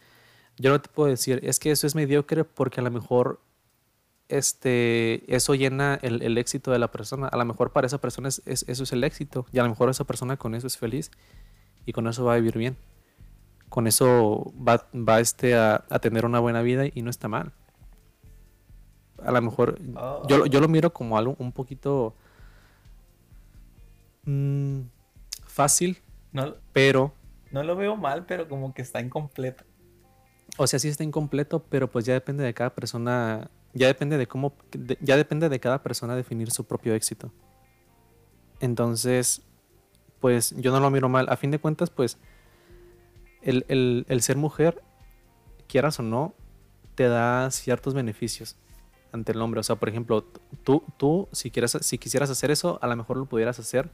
Yo 0.57 0.71
no 0.71 0.81
te 0.81 0.89
puedo 0.89 1.11
decir, 1.11 1.41
es 1.43 1.59
que 1.59 1.73
eso 1.73 1.87
es 1.87 1.95
mediocre 1.95 2.45
porque 2.45 2.81
a 2.81 2.83
lo 2.83 2.91
mejor 2.91 3.39
este, 4.31 5.23
eso 5.29 5.55
llena 5.55 5.99
el, 6.01 6.39
éxito 6.39 6.71
de 6.71 6.79
la 6.79 6.91
persona. 6.91 7.29
A 7.29 7.37
lo 7.37 7.45
mejor 7.45 7.71
para 7.71 7.87
esa 7.87 7.99
persona 7.99 8.29
es- 8.29 8.43
eso 8.47 8.83
es 8.83 8.93
el 8.93 9.05
éxito. 9.05 9.45
Y 9.53 9.59
a 9.59 9.63
lo 9.63 9.69
mejor 9.69 9.91
esa 9.91 10.05
persona 10.05 10.39
con 10.39 10.55
eso 10.55 10.67
es 10.67 10.79
feliz 10.79 11.11
y 11.85 11.93
con 11.93 12.07
eso 12.09 12.25
va 12.25 12.33
a 12.33 12.37
vivir 12.37 12.57
bien. 12.57 12.79
Con 13.75 13.89
eso 13.89 14.53
va, 14.57 14.87
va 14.95 15.19
este, 15.19 15.57
a, 15.57 15.85
a 15.91 15.99
tener 15.99 16.25
una 16.27 16.39
buena 16.39 16.63
vida 16.63 16.85
y 16.87 17.03
no 17.03 17.11
está 17.11 17.27
mal. 17.27 17.51
A 19.21 19.33
lo 19.33 19.43
mejor 19.43 19.81
Oh. 19.97 20.23
yo, 20.29 20.39
lo- 20.39 20.47
yo 20.47 20.61
lo 20.61 20.69
miro 20.69 20.93
como 20.93 21.19
algo 21.19 21.35
un 21.41 21.51
poquito 21.51 22.15
mm, 24.27 24.81
fácil, 25.47 25.99
no, 26.33 26.55
pero, 26.73 27.13
no 27.51 27.65
lo 27.65 27.75
veo 27.75 27.97
mal, 27.97 28.27
pero 28.27 28.49
como 28.49 28.73
que 28.75 28.83
está 28.83 29.01
incompleto. 29.01 29.65
o 30.57 30.67
sea, 30.69 30.79
sí 30.79 30.87
está 30.89 31.03
incompleto, 31.03 31.65
pero 31.65 31.91
pues 31.91 32.05
ya 32.05 32.15
depende 32.15 32.45
de 32.45 32.55
cada 32.55 32.71
persona, 32.77 33.51
ya 33.73 33.89
depende 33.89 34.19
de 34.19 34.29
cómo, 34.29 34.55
de- 34.71 34.99
ya 35.01 35.17
depende 35.17 35.49
de 35.49 35.59
cada 35.59 35.83
persona 35.83 36.15
definir 36.15 36.53
su 36.53 36.65
propio 36.65 36.95
éxito. 36.95 37.33
Entonces, 38.61 39.43
pues 40.21 40.55
yo 40.57 40.71
no 40.71 40.79
lo 40.79 40.91
miro 40.91 41.09
mal. 41.09 41.27
A 41.29 41.37
fin 41.37 41.51
de 41.51 41.59
cuentas, 41.59 41.91
pues 41.91 42.19
el, 43.45 43.65
el- 43.69 44.07
el 44.09 44.23
ser 44.23 44.37
mujer, 44.37 44.83
quieras 45.69 45.99
o 46.01 46.03
no, 46.03 46.35
te 46.95 47.09
da 47.09 47.51
ciertos 47.51 47.95
beneficios 47.95 48.57
ante 49.13 49.33
el 49.33 49.41
hombre. 49.43 49.61
O 49.61 49.63
sea, 49.63 49.77
por 49.77 49.89
ejemplo, 49.89 50.25
tú, 50.65 50.83
tú 50.97 51.29
si, 51.33 51.51
quieras, 51.51 51.79
si 51.81 51.99
quisieras 51.99 52.31
hacer 52.31 52.51
eso, 52.51 52.79
a 52.83 52.87
lo 52.87 52.97
mejor 52.97 53.17
lo 53.17 53.27
pudieras 53.27 53.59
hacer, 53.59 53.91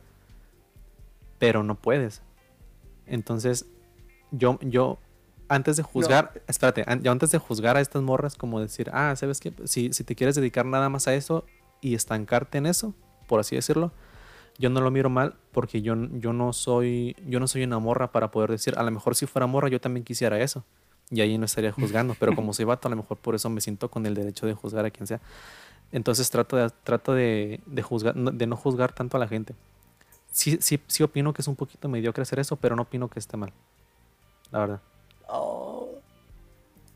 pero 1.38 1.62
no 1.62 1.74
puedes. 1.76 2.22
Entonces, 3.06 3.66
yo, 4.30 4.58
yo 4.62 4.98
antes 5.48 5.76
de 5.76 5.82
juzgar, 5.82 6.42
espérate, 6.46 6.84
yo 7.02 7.10
antes 7.10 7.30
de 7.30 7.38
juzgar 7.38 7.76
a 7.76 7.80
estas 7.80 8.02
morras, 8.02 8.36
como 8.36 8.60
decir, 8.60 8.90
ah, 8.92 9.14
¿sabes 9.16 9.40
qué? 9.40 9.52
Si, 9.64 9.92
si 9.92 10.04
te 10.04 10.14
quieres 10.14 10.36
dedicar 10.36 10.64
nada 10.66 10.88
más 10.88 11.08
a 11.08 11.14
eso 11.14 11.44
y 11.80 11.94
estancarte 11.94 12.58
en 12.58 12.66
eso, 12.66 12.94
por 13.26 13.40
así 13.40 13.56
decirlo, 13.56 13.92
yo 14.58 14.70
no 14.70 14.80
lo 14.80 14.90
miro 14.90 15.08
mal 15.10 15.34
porque 15.52 15.82
yo, 15.82 15.94
yo 16.18 16.32
no 16.32 16.52
soy 16.52 17.16
yo 17.26 17.40
no 17.40 17.46
soy 17.48 17.64
una 17.64 17.78
morra 17.78 18.12
para 18.12 18.30
poder 18.30 18.50
decir, 18.50 18.74
a 18.78 18.82
lo 18.82 18.90
mejor 18.90 19.14
si 19.16 19.26
fuera 19.26 19.46
morra 19.46 19.68
yo 19.68 19.80
también 19.80 20.04
quisiera 20.04 20.38
eso. 20.40 20.64
y 21.10 21.20
ahí 21.22 21.38
no 21.38 21.44
estaría 21.46 21.72
juzgando. 21.72 22.14
Pero 22.18 22.34
como 22.34 22.52
soy 22.52 22.64
vato, 22.66 22.88
a 22.88 22.90
lo 22.90 22.96
mejor 22.96 23.16
por 23.18 23.34
eso 23.34 23.50
me 23.50 23.60
siento 23.60 23.90
con 23.90 24.06
el 24.06 24.14
derecho 24.14 24.46
de 24.46 24.54
juzgar 24.54 24.84
a 24.84 24.90
quien 24.90 25.06
sea. 25.06 25.20
Entonces 25.92 26.30
trato 26.30 26.56
de, 26.56 26.70
trato 26.84 27.14
de, 27.14 27.60
de 27.66 27.82
juzgar, 27.82 28.14
de 28.14 28.46
no 28.46 28.56
juzgar 28.56 28.92
tanto 28.92 29.16
a 29.16 29.20
la 29.20 29.26
gente. 29.28 29.54
Sí, 30.30 30.58
sí, 30.60 30.80
sí 30.86 31.02
opino 31.02 31.32
que 31.32 31.42
es 31.42 31.48
un 31.48 31.56
poquito 31.56 31.88
mediocre 31.88 32.22
hacer 32.22 32.38
eso, 32.38 32.56
pero 32.56 32.76
no 32.76 32.82
opino 32.82 33.08
que 33.08 33.18
esté 33.18 33.36
mal. 33.36 33.52
La 34.52 34.60
verdad. 34.60 34.80
Oh. 35.28 35.88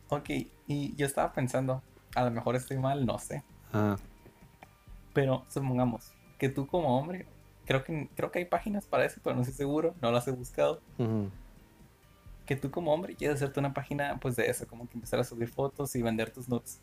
Ok, 0.09 0.31
y 0.69 0.95
yo 0.97 1.07
estaba 1.07 1.33
pensando, 1.33 1.83
a 2.15 2.25
lo 2.25 2.31
mejor 2.31 2.55
estoy 2.57 2.79
mal, 2.79 3.05
no 3.05 3.19
sé. 3.19 3.43
Ah, 3.73 3.97
Pero 5.13 5.45
supongamos 5.49 6.13
que 6.39 6.49
tú 6.49 6.67
como 6.67 6.99
hombre, 6.99 7.27
creo 7.67 7.85
que, 7.85 8.09
creo 8.15 8.31
que 8.31 8.41
hay 8.41 8.45
páginas 8.45 8.85
para 8.85 9.05
eso, 9.05 9.21
pero 9.23 9.37
no 9.37 9.43
estoy 9.43 9.57
seguro, 9.57 9.95
no 10.01 10.11
las 10.11 10.27
he 10.29 10.33
buscado. 10.33 10.81
Que 12.47 12.57
tú 12.57 12.71
como 12.71 12.93
hombre 12.93 13.15
quieres 13.15 13.37
hacerte 13.37 13.61
una 13.61 13.73
página 13.73 14.19
pues 14.21 14.37
de 14.37 14.47
eso, 14.47 14.67
como 14.67 14.89
que 14.89 14.95
empezar 14.95 15.21
a 15.21 15.25
subir 15.25 15.49
fotos 15.49 15.95
y 15.97 16.03
vender 16.03 16.31
tus 16.31 16.49
nudes. 16.49 16.81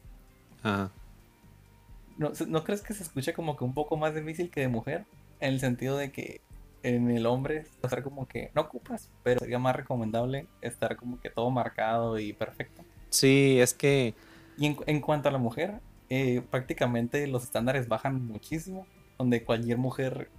¿No, 2.17 2.31
¿No 2.47 2.63
crees 2.63 2.81
que 2.81 2.93
se 2.93 3.03
escucha 3.03 3.33
como 3.33 3.55
que 3.55 3.63
un 3.63 3.73
poco 3.73 3.97
más 3.97 4.15
difícil 4.15 4.49
que 4.49 4.61
de 4.61 4.67
mujer? 4.67 5.05
En 5.39 5.53
el 5.53 5.59
sentido 5.59 5.97
de 5.97 6.11
que 6.11 6.41
en 6.83 7.11
el 7.11 7.25
hombre 7.25 7.65
estar 7.83 8.01
como 8.03 8.27
que 8.27 8.51
no 8.55 8.61
ocupas, 8.61 9.09
pero 9.23 9.39
sería 9.39 9.59
más 9.59 9.75
recomendable 9.75 10.47
estar 10.61 10.95
como 10.95 11.19
que 11.19 11.29
todo 11.29 11.49
marcado 11.51 12.19
y 12.19 12.33
perfecto. 12.33 12.83
Sí, 13.09 13.59
es 13.59 13.73
que 13.73 14.15
Y 14.57 14.65
en, 14.67 14.77
en 14.87 15.01
cuanto 15.01 15.29
a 15.29 15.31
la 15.31 15.37
mujer, 15.37 15.79
eh, 16.09 16.41
prácticamente 16.49 17.25
los 17.27 17.43
estándares 17.43 17.87
bajan 17.87 18.25
muchísimo, 18.25 18.85
donde 19.17 19.43
cualquier 19.43 19.77
mujer 19.77 20.29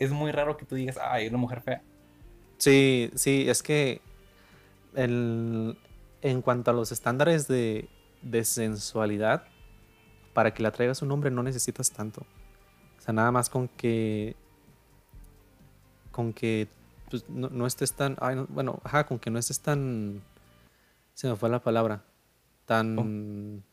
es 0.00 0.10
muy 0.10 0.32
raro 0.32 0.56
que 0.56 0.64
tú 0.66 0.74
digas, 0.74 0.98
ay, 1.00 1.28
una 1.28 1.38
mujer 1.38 1.60
fea. 1.62 1.82
Sí, 2.58 3.10
sí, 3.14 3.48
es 3.48 3.62
que 3.62 4.00
el- 4.94 5.78
en 6.22 6.42
cuanto 6.42 6.70
a 6.70 6.74
los 6.74 6.90
estándares 6.92 7.46
de, 7.48 7.88
de 8.22 8.44
sensualidad, 8.44 9.44
para 10.34 10.52
que 10.52 10.62
le 10.62 10.68
atraigas 10.68 11.00
un 11.02 11.10
hombre 11.12 11.30
no 11.30 11.42
necesitas 11.42 11.90
tanto. 11.92 12.22
O 12.98 13.00
sea, 13.02 13.14
nada 13.14 13.30
más 13.30 13.48
con 13.48 13.68
que. 13.68 14.36
Con 16.12 16.32
que 16.32 16.68
pues, 17.08 17.28
no, 17.28 17.48
no 17.48 17.66
estés 17.66 17.94
tan. 17.94 18.16
ay, 18.20 18.36
no, 18.36 18.46
bueno, 18.48 18.80
ajá, 18.84 19.06
con 19.06 19.18
que 19.18 19.30
no 19.30 19.38
estés 19.38 19.60
tan. 19.60 20.22
Se 21.14 21.28
me 21.28 21.36
fue 21.36 21.48
la 21.48 21.60
palabra. 21.62 22.02
Tan. 22.66 23.64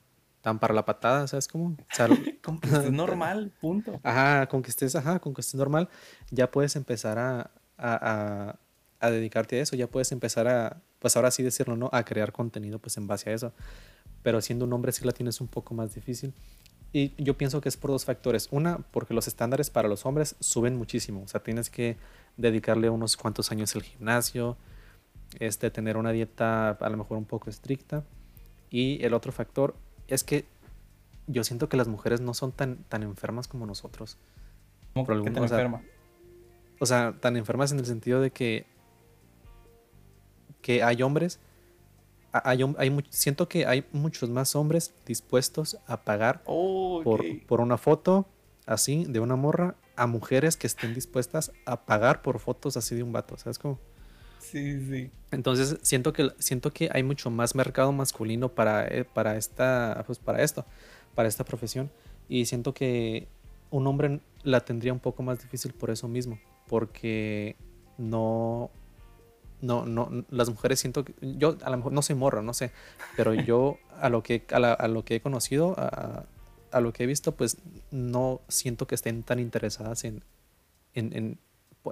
Tan 0.48 0.60
para 0.60 0.74
la 0.74 0.86
patada, 0.86 1.28
¿sabes 1.28 1.46
cómo? 1.50 1.66
O 1.76 1.76
sea, 1.94 2.08
Como 2.42 2.62
que 2.62 2.70
es 2.70 2.90
normal, 2.92 3.52
punto. 3.60 4.00
Ajá, 4.02 4.48
con 4.48 4.62
que 4.62 4.70
estés, 4.70 4.96
ajá, 4.96 5.20
con 5.20 5.34
que 5.34 5.42
estés 5.42 5.56
normal, 5.56 5.90
ya 6.32 6.50
puedes 6.50 6.78
empezar 6.78 7.20
a, 7.20 7.52
a, 7.78 8.52
a- 8.52 8.56
a 9.02 9.12
dedicarte 9.12 9.60
a 9.60 9.64
eso, 9.64 9.76
ya 9.76 9.88
puedes 9.88 10.10
empezar 10.14 10.48
a, 10.48 10.82
pues 11.00 11.18
ahora 11.18 11.32
sí 11.32 11.44
decirlo, 11.44 11.76
¿no? 11.76 11.90
A 11.92 12.06
crear 12.06 12.32
contenido 12.32 12.80
pues 12.80 12.96
en 12.96 13.08
base 13.08 13.30
a 13.30 13.34
eso. 13.34 13.52
Pero 14.24 14.40
siendo 14.40 14.64
un 14.64 14.72
hombre 14.72 14.94
sí 14.94 15.04
la 15.04 15.12
tienes 15.12 15.42
un 15.42 15.50
poco 15.50 15.74
más 15.74 15.94
difícil. 15.94 16.34
Y 16.94 17.12
yo 17.22 17.38
pienso 17.38 17.60
que 17.60 17.68
es 17.68 17.76
por 17.76 17.92
dos 17.92 18.06
factores. 18.06 18.48
Una, 18.52 18.78
porque 18.92 19.14
los 19.14 19.28
estándares 19.28 19.70
para 19.70 19.90
los 19.90 20.06
hombres 20.06 20.38
suben 20.40 20.78
muchísimo. 20.78 21.24
O 21.24 21.28
sea, 21.28 21.44
tienes 21.44 21.70
que 21.70 21.98
dedicarle 22.38 22.90
unos 22.90 23.18
cuantos 23.18 23.52
años 23.52 23.76
al 23.76 23.84
gimnasio, 23.84 24.56
este, 25.40 25.70
tener 25.72 25.98
una 25.98 26.14
dieta 26.14 26.70
a 26.70 26.90
lo 26.90 26.96
mejor 26.96 27.18
un 27.18 27.26
poco 27.26 27.50
estricta. 27.50 28.06
Y 28.72 29.04
el 29.04 29.14
otro 29.14 29.34
factor 29.34 29.76
es 30.08 30.24
que 30.24 30.46
yo 31.28 31.44
siento 31.44 31.68
que 31.70 31.78
las 31.78 31.88
mujeres 31.88 32.22
no 32.22 32.34
son 32.34 32.52
tan, 32.52 32.78
tan 32.86 33.04
enfermas 33.04 33.48
como 33.48 33.66
nosotros. 33.66 34.18
Como 34.94 35.06
Por 35.06 35.16
algún- 35.16 35.34
te 35.34 35.40
o 35.40 35.48
sea, 35.48 35.58
enferma. 35.58 35.82
O 36.80 36.86
sea, 36.86 37.16
tan 37.20 37.38
enfermas 37.38 37.72
en 37.72 37.80
el 37.80 37.86
sentido 37.86 38.22
de 38.22 38.32
que, 38.32 38.66
que 40.62 40.84
hay 40.84 41.02
hombres, 41.02 41.40
hay, 42.32 42.62
hay 42.78 43.06
siento 43.10 43.48
que 43.48 43.66
hay 43.66 43.86
muchos 43.92 44.30
más 44.30 44.56
hombres 44.56 44.94
dispuestos 45.06 45.78
a 45.88 46.02
pagar 46.04 46.42
Oh, 46.46 47.02
por, 47.04 47.24
por 47.48 47.62
una 47.62 47.78
foto 47.78 48.28
así 48.66 49.06
de 49.06 49.20
una 49.20 49.36
morra 49.36 49.76
a 49.96 50.08
mujeres 50.08 50.58
que 50.58 50.68
estén 50.68 50.94
dispuestas 50.94 51.52
a 51.66 51.86
pagar 51.86 52.22
por 52.22 52.40
fotos 52.40 52.78
así 52.78 52.96
de 52.96 53.04
un 53.04 53.12
vato, 53.12 53.38
¿sabes 53.38 53.58
cómo? 53.58 53.80
Sí, 54.52 54.80
sí. 54.88 55.12
Entonces 55.32 55.78
siento 55.82 56.14
que 56.14 56.30
siento 56.40 56.72
que 56.72 56.90
hay 56.94 57.04
mucho 57.04 57.30
más 57.30 57.54
mercado 57.56 57.92
masculino 57.92 58.50
para, 58.50 58.88
eh, 58.88 59.04
para 59.04 59.36
esta 59.38 60.04
pues 60.06 60.20
para 60.20 60.42
esto, 60.44 60.66
para 61.16 61.28
esta 61.28 61.44
profesión 61.44 61.92
y 62.30 62.46
siento 62.46 62.74
que 62.74 63.28
un 63.70 63.88
hombre 63.88 64.22
la 64.44 64.62
tendría 64.64 64.94
un 64.94 65.00
poco 65.00 65.24
más 65.24 65.42
difícil 65.42 65.74
por 65.74 65.90
eso 65.90 66.08
mismo, 66.08 66.40
porque 66.68 67.56
no 67.98 68.70
no 69.62 69.86
no 69.86 70.24
las 70.30 70.50
mujeres 70.50 70.80
siento 70.80 71.04
que 71.04 71.14
yo 71.22 71.58
a 71.64 71.70
lo 71.70 71.78
mejor 71.78 71.92
no 71.92 72.02
soy 72.02 72.16
morra, 72.16 72.42
no 72.42 72.54
sé, 72.54 72.72
pero 73.18 73.34
yo 73.34 73.78
a 74.00 74.08
lo 74.10 74.24
que 74.24 74.44
a, 74.52 74.60
la- 74.60 74.74
a 74.74 74.88
lo 74.88 75.04
que 75.04 75.16
he 75.16 75.22
conocido 75.22 75.76
a, 75.78 76.26
a 76.72 76.80
lo 76.80 76.94
que 76.94 77.04
he 77.04 77.08
visto 77.08 77.34
pues 77.36 77.58
no 77.92 78.40
siento 78.48 78.88
que 78.88 78.96
estén 78.96 79.24
tan 79.24 79.40
interesadas 79.40 80.04
en 80.06 80.24
en, 80.94 81.16
en, 81.16 81.40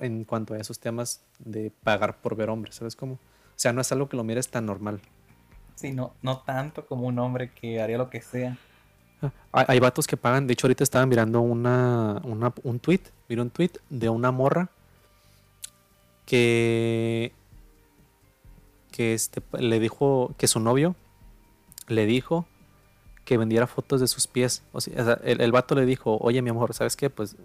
en 0.01 0.23
cuanto 0.25 0.53
a 0.53 0.57
esos 0.57 0.79
temas 0.79 1.21
de 1.39 1.71
pagar 1.83 2.17
por 2.21 2.35
ver 2.35 2.49
hombres, 2.49 2.75
¿sabes 2.75 2.95
cómo? 2.95 3.13
O 3.13 3.19
sea, 3.57 3.73
no 3.73 3.81
es 3.81 3.91
algo 3.91 4.09
que 4.09 4.17
lo 4.17 4.23
mires 4.23 4.47
tan 4.49 4.65
normal. 4.65 4.99
Sí, 5.75 5.91
no, 5.91 6.13
no 6.21 6.39
tanto 6.39 6.85
como 6.85 7.07
un 7.07 7.19
hombre 7.19 7.51
que 7.51 7.81
haría 7.81 7.97
lo 7.97 8.09
que 8.09 8.21
sea. 8.21 8.57
Ah, 9.21 9.31
Hay, 9.51 9.65
hay 9.69 9.79
vatos 9.79 10.07
que 10.07 10.17
pagan, 10.17 10.47
de 10.47 10.53
hecho 10.53 10.67
ahorita 10.67 10.83
estaba 10.83 11.05
mirando 11.05 11.41
una, 11.41 12.21
una- 12.23 12.53
un 12.63 12.79
tweet, 12.79 13.01
miré 13.29 13.41
un 13.41 13.49
tweet 13.49 13.71
de 13.89 14.09
una 14.09 14.31
morra 14.31 14.69
que, 16.25 17.31
que 18.91 19.13
este, 19.13 19.41
le 19.59 19.79
dijo 19.79 20.33
que 20.37 20.47
su 20.47 20.59
novio 20.59 20.95
le 21.87 22.05
dijo 22.05 22.45
que 23.25 23.37
vendiera 23.37 23.67
fotos 23.67 23.99
de 23.99 24.07
sus 24.07 24.27
pies. 24.27 24.63
O 24.71 24.79
sea, 24.79 25.19
el, 25.23 25.41
el 25.41 25.51
vato 25.51 25.75
le 25.75 25.85
dijo, 25.85 26.17
oye 26.21 26.41
mi 26.41 26.51
amor, 26.51 26.73
¿sabes 26.73 26.95
qué? 26.95 27.09
Pues 27.09 27.35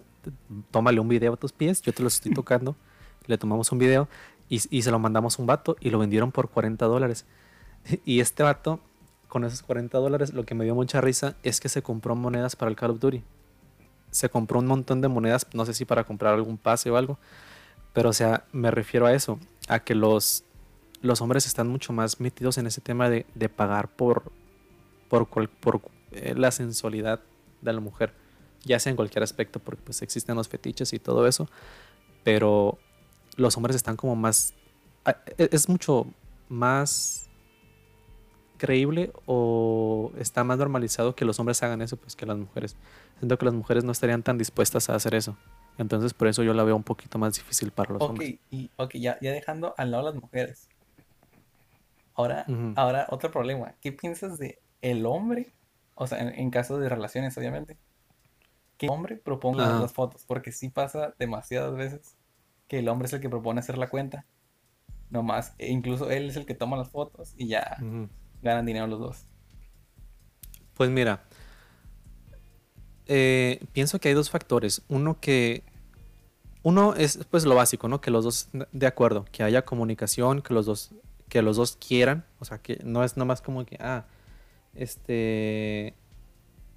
tómale 0.69 0.99
un 0.99 1.09
video 1.09 1.33
a 1.33 1.37
tus 1.37 1.51
pies, 1.51 1.81
yo 1.81 1.91
te 1.91 2.03
los 2.03 2.13
estoy 2.13 2.33
tocando. 2.35 2.75
Le 3.25 3.37
tomamos 3.37 3.71
un 3.71 3.79
video 3.79 4.07
y, 4.47 4.61
y 4.69 4.83
se 4.83 4.91
lo 4.91 4.99
mandamos 4.99 5.37
a 5.37 5.41
un 5.41 5.47
vato 5.47 5.75
y 5.79 5.89
lo 5.89 5.99
vendieron 5.99 6.31
por 6.31 6.49
40 6.49 6.85
dólares. 6.85 7.25
Y 8.05 8.19
este 8.19 8.43
vato, 8.43 8.79
con 9.27 9.43
esos 9.43 9.63
40 9.63 9.97
dólares, 9.97 10.33
lo 10.33 10.45
que 10.45 10.53
me 10.53 10.65
dio 10.65 10.75
mucha 10.75 11.01
risa 11.01 11.35
es 11.41 11.59
que 11.59 11.67
se 11.67 11.81
compró 11.81 12.15
monedas 12.15 12.55
para 12.55 12.69
el 12.69 12.75
Call 12.75 12.91
of 12.91 12.99
Duty. 12.99 13.23
Se 14.11 14.29
compró 14.29 14.59
un 14.59 14.67
montón 14.67 15.01
de 15.01 15.07
monedas, 15.07 15.47
no 15.53 15.65
sé 15.65 15.73
si 15.73 15.83
para 15.83 16.03
comprar 16.03 16.35
algún 16.35 16.59
pase 16.59 16.91
o 16.91 16.97
algo. 16.97 17.17
Pero 17.93 18.09
o 18.09 18.13
sea, 18.13 18.45
me 18.51 18.69
refiero 18.69 19.07
a 19.07 19.13
eso, 19.13 19.39
a 19.67 19.79
que 19.79 19.95
los, 19.95 20.43
los 21.01 21.21
hombres 21.21 21.47
están 21.47 21.67
mucho 21.67 21.91
más 21.91 22.19
metidos 22.19 22.59
en 22.59 22.67
ese 22.67 22.81
tema 22.81 23.09
de, 23.09 23.25
de 23.33 23.49
pagar 23.49 23.87
por, 23.87 24.31
por, 25.11 25.27
cual- 25.27 25.49
por 25.49 25.81
eh, 26.13 26.33
la 26.37 26.51
sensualidad 26.51 27.19
de 27.61 27.73
la 27.73 27.81
mujer, 27.81 28.13
ya 28.63 28.79
sea 28.79 28.91
en 28.91 28.95
cualquier 28.95 29.23
aspecto, 29.23 29.59
porque 29.59 29.81
pues 29.83 30.01
existen 30.01 30.37
los 30.37 30.47
fetiches 30.47 30.93
y 30.93 30.99
todo 30.99 31.27
eso, 31.27 31.49
pero 32.23 32.77
los 33.35 33.57
hombres 33.57 33.75
están 33.75 33.97
como 33.97 34.15
más, 34.15 34.53
a- 35.03 35.17
e- 35.37 35.49
es 35.51 35.67
mucho 35.67 36.05
más 36.47 37.29
creíble 38.57 39.11
o 39.25 40.13
está 40.17 40.43
más 40.45 40.57
normalizado 40.57 41.13
que 41.15 41.25
los 41.25 41.39
hombres 41.39 41.61
hagan 41.63 41.81
eso 41.81 41.97
pues 41.97 42.15
que 42.15 42.25
las 42.25 42.37
mujeres. 42.37 42.77
Siento 43.19 43.37
que 43.37 43.45
las 43.45 43.53
mujeres 43.53 43.83
no 43.83 43.91
estarían 43.91 44.23
tan 44.23 44.37
dispuestas 44.37 44.89
a 44.89 44.95
hacer 44.95 45.13
eso. 45.15 45.35
Entonces 45.77 46.13
por 46.13 46.27
eso 46.29 46.41
yo 46.43 46.53
la 46.53 46.63
veo 46.63 46.75
un 46.77 46.83
poquito 46.83 47.17
más 47.17 47.33
difícil 47.35 47.71
para 47.71 47.91
los 47.93 48.01
Ok, 48.01 48.09
hombres. 48.11 48.35
y 48.49 48.69
ok, 48.77 48.95
ya, 48.95 49.17
ya 49.19 49.31
dejando 49.31 49.73
al 49.77 49.91
lado 49.91 50.03
las 50.03 50.15
mujeres. 50.15 50.69
Ahora, 52.13 52.45
ahora 52.75 53.07
otro 53.09 53.29
problema. 53.31 53.73
¿Qué 53.81 53.91
piensas 53.91 54.37
de 54.37 54.59
el 54.81 55.05
hombre? 55.05 55.53
O 55.95 56.07
sea, 56.07 56.19
en, 56.19 56.29
en 56.29 56.49
caso 56.49 56.79
de 56.79 56.89
relaciones, 56.89 57.37
obviamente. 57.37 57.77
Que 58.77 58.87
el 58.87 58.91
hombre 58.91 59.17
proponga 59.17 59.65
Ajá. 59.67 59.79
las 59.81 59.93
fotos. 59.93 60.23
Porque 60.25 60.51
sí 60.51 60.69
pasa 60.69 61.13
demasiadas 61.19 61.75
veces 61.75 62.17
que 62.67 62.79
el 62.79 62.89
hombre 62.89 63.07
es 63.07 63.13
el 63.13 63.21
que 63.21 63.29
propone 63.29 63.59
hacer 63.59 63.77
la 63.77 63.89
cuenta. 63.89 64.25
No 65.09 65.23
más. 65.23 65.53
E 65.57 65.69
incluso 65.69 66.09
él 66.09 66.29
es 66.29 66.37
el 66.37 66.45
que 66.45 66.55
toma 66.55 66.77
las 66.77 66.89
fotos 66.89 67.33
y 67.37 67.47
ya 67.47 67.77
ganan 68.41 68.65
dinero 68.65 68.87
los 68.87 68.99
dos. 68.99 69.25
Pues 70.73 70.89
mira, 70.89 71.23
eh, 73.07 73.59
pienso 73.73 73.99
que 73.99 74.07
hay 74.07 74.13
dos 74.13 74.29
factores. 74.29 74.81
Uno 74.87 75.19
que, 75.19 75.63
uno 76.63 76.95
es 76.95 77.19
pues 77.29 77.45
lo 77.45 77.55
básico, 77.55 77.87
¿no? 77.87 77.99
Que 78.01 78.09
los 78.09 78.23
dos 78.23 78.49
de 78.71 78.87
acuerdo, 78.87 79.25
que 79.31 79.43
haya 79.43 79.63
comunicación, 79.65 80.41
que 80.41 80.53
los 80.53 80.65
dos, 80.65 80.91
que 81.27 81.41
los 81.41 81.57
dos 81.57 81.75
quieran, 81.75 82.25
o 82.39 82.45
sea, 82.45 82.59
que 82.59 82.79
no 82.83 83.03
es 83.03 83.17
nomás 83.17 83.41
como 83.41 83.65
que, 83.65 83.77
ah, 83.81 84.05
este, 84.75 85.93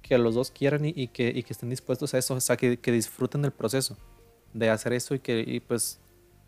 que 0.01 0.17
los 0.17 0.35
dos 0.35 0.51
quieran 0.51 0.85
y, 0.85 1.07
que, 1.07 1.43
estén 1.49 1.69
dispuestos 1.69 2.13
a 2.13 2.17
eso, 2.17 2.35
o 2.35 2.41
sea, 2.41 2.57
que, 2.57 2.77
disfruten 2.91 3.41
del 3.41 3.51
proceso 3.51 3.97
de 4.53 4.69
hacer 4.69 4.93
eso 4.93 5.15
y 5.15 5.59
pues, 5.61 5.99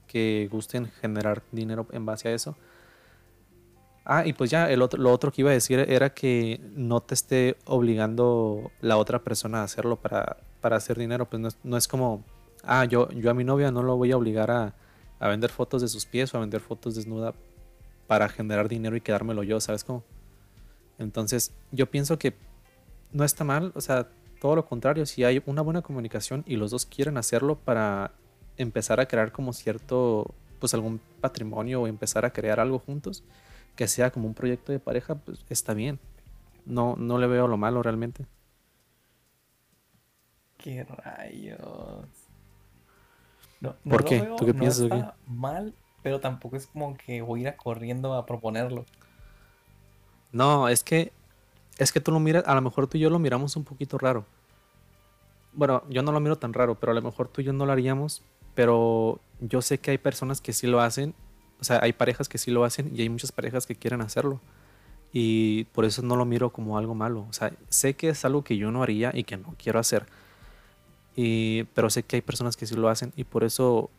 que 0.07 0.47
gusten 0.51 0.87
generar 1.01 1.43
dinero 1.51 1.87
en 1.91 2.05
base 2.05 2.29
a 2.29 2.33
eso. 2.33 2.55
Ah, 4.05 4.25
y 4.25 4.31
pues 4.31 4.49
ya, 4.49 4.71
el 4.71 4.81
otro, 4.81 5.01
lo 5.01 5.11
otro 5.11 5.33
que 5.33 5.41
iba 5.41 5.51
a 5.51 5.53
decir 5.53 5.79
era 5.79 6.13
que 6.13 6.61
no 6.75 7.01
te 7.01 7.13
esté 7.13 7.57
obligando 7.65 8.71
la 8.79 8.95
otra 8.95 9.19
persona 9.21 9.59
a 9.59 9.63
hacerlo 9.63 9.97
para, 9.97 10.37
hacer 10.61 10.97
dinero. 10.97 11.25
Pues 11.29 11.41
no 11.41 11.49
es, 11.49 11.57
no 11.63 11.75
es 11.75 11.89
como, 11.89 12.23
ah, 12.63 12.85
yo, 12.85 13.09
yo 13.09 13.29
a 13.29 13.33
mi 13.33 13.43
novia 13.43 13.69
no 13.69 13.83
lo 13.83 13.97
voy 13.97 14.13
a 14.13 14.17
obligar 14.17 14.49
a, 14.49 14.73
a 15.19 15.27
vender 15.27 15.49
fotos 15.49 15.81
de 15.81 15.89
sus 15.89 16.05
pies 16.05 16.33
o 16.33 16.37
a 16.37 16.39
vender 16.39 16.61
fotos 16.61 16.95
desnuda 16.95 17.33
para 18.07 18.29
generar 18.29 18.69
dinero 18.69 18.95
y 18.95 19.01
quedármelo 19.01 19.43
yo, 19.43 19.59
¿sabes 19.59 19.83
cómo? 19.83 20.03
Entonces, 20.97 21.51
yo 21.71 21.89
pienso 21.89 22.17
que 22.17 22.33
no 23.11 23.23
está 23.23 23.43
mal, 23.43 23.71
o 23.75 23.81
sea, 23.81 24.07
todo 24.39 24.55
lo 24.55 24.65
contrario, 24.65 25.05
si 25.05 25.23
hay 25.23 25.41
una 25.45 25.61
buena 25.61 25.81
comunicación 25.81 26.43
y 26.47 26.55
los 26.55 26.71
dos 26.71 26.85
quieren 26.85 27.17
hacerlo 27.17 27.57
para 27.57 28.11
empezar 28.57 28.99
a 28.99 29.07
crear 29.07 29.31
como 29.31 29.53
cierto, 29.53 30.33
pues 30.59 30.73
algún 30.73 30.99
patrimonio 31.21 31.81
o 31.81 31.87
empezar 31.87 32.25
a 32.25 32.31
crear 32.31 32.59
algo 32.59 32.79
juntos, 32.79 33.23
que 33.75 33.87
sea 33.87 34.11
como 34.11 34.27
un 34.27 34.33
proyecto 34.33 34.71
de 34.71 34.79
pareja, 34.79 35.15
pues 35.15 35.45
está 35.49 35.73
bien. 35.73 35.99
No, 36.65 36.95
no 36.97 37.17
le 37.17 37.27
veo 37.27 37.47
lo 37.47 37.57
malo 37.57 37.81
realmente. 37.81 38.25
¿Qué 40.57 40.83
rayos? 40.83 42.07
No, 43.61 43.75
¿Por 43.89 44.03
qué? 44.03 44.21
¿Tú 44.37 44.45
qué 44.45 44.53
piensas? 44.53 44.83
Está 44.83 45.15
mal, 45.25 45.73
pero 46.03 46.19
tampoco 46.19 46.57
es 46.57 46.67
como 46.67 46.95
que 46.97 47.21
voy 47.21 47.45
a 47.45 47.49
ir 47.49 47.55
corriendo 47.55 48.13
a 48.13 48.25
proponerlo. 48.25 48.85
No, 50.31 50.67
es 50.67 50.83
que 50.83 51.11
es 51.77 51.91
que 51.91 52.01
tú 52.01 52.11
lo 52.11 52.19
miras, 52.19 52.43
a 52.47 52.55
lo 52.55 52.61
mejor 52.61 52.87
tú 52.87 52.97
y 52.97 53.01
yo 53.01 53.09
lo 53.09 53.19
miramos 53.19 53.55
un 53.55 53.63
poquito 53.63 53.97
raro. 53.97 54.25
Bueno, 55.53 55.83
yo 55.89 56.01
no 56.01 56.11
lo 56.11 56.19
miro 56.19 56.35
tan 56.35 56.53
raro, 56.53 56.75
pero 56.75 56.91
a 56.91 56.95
lo 56.95 57.01
mejor 57.01 57.27
tú 57.27 57.41
y 57.41 57.43
yo 57.43 57.53
no 57.53 57.65
lo 57.65 57.71
haríamos, 57.71 58.23
pero 58.55 59.19
yo 59.39 59.61
sé 59.61 59.77
que 59.77 59.91
hay 59.91 59.97
personas 59.97 60.41
que 60.41 60.53
sí 60.53 60.67
lo 60.67 60.81
hacen, 60.81 61.13
o 61.59 61.63
sea, 61.63 61.79
hay 61.81 61.93
parejas 61.93 62.29
que 62.29 62.37
sí 62.37 62.51
lo 62.51 62.63
hacen 62.63 62.91
y 62.95 63.01
hay 63.01 63.09
muchas 63.09 63.31
parejas 63.31 63.65
que 63.65 63.75
quieren 63.75 64.01
hacerlo. 64.01 64.39
Y 65.13 65.65
por 65.65 65.85
eso 65.85 66.01
no 66.01 66.15
lo 66.15 66.25
miro 66.25 66.51
como 66.51 66.77
algo 66.77 66.93
malo. 66.93 67.25
O 67.29 67.33
sea, 67.33 67.51
sé 67.69 67.95
que 67.95 68.09
es 68.09 68.25
algo 68.25 68.43
que 68.43 68.57
yo 68.57 68.71
no 68.71 68.83
haría 68.83 69.11
y 69.13 69.23
que 69.23 69.37
no 69.37 69.55
quiero 69.57 69.79
hacer. 69.79 70.05
Y, 71.15 71.63
pero 71.73 71.89
sé 71.89 72.03
que 72.03 72.17
hay 72.17 72.21
personas 72.21 72.57
que 72.57 72.67
sí 72.67 72.75
lo 72.75 72.89
hacen 72.89 73.13
y 73.15 73.23
por 73.23 73.43
eso 73.43 73.89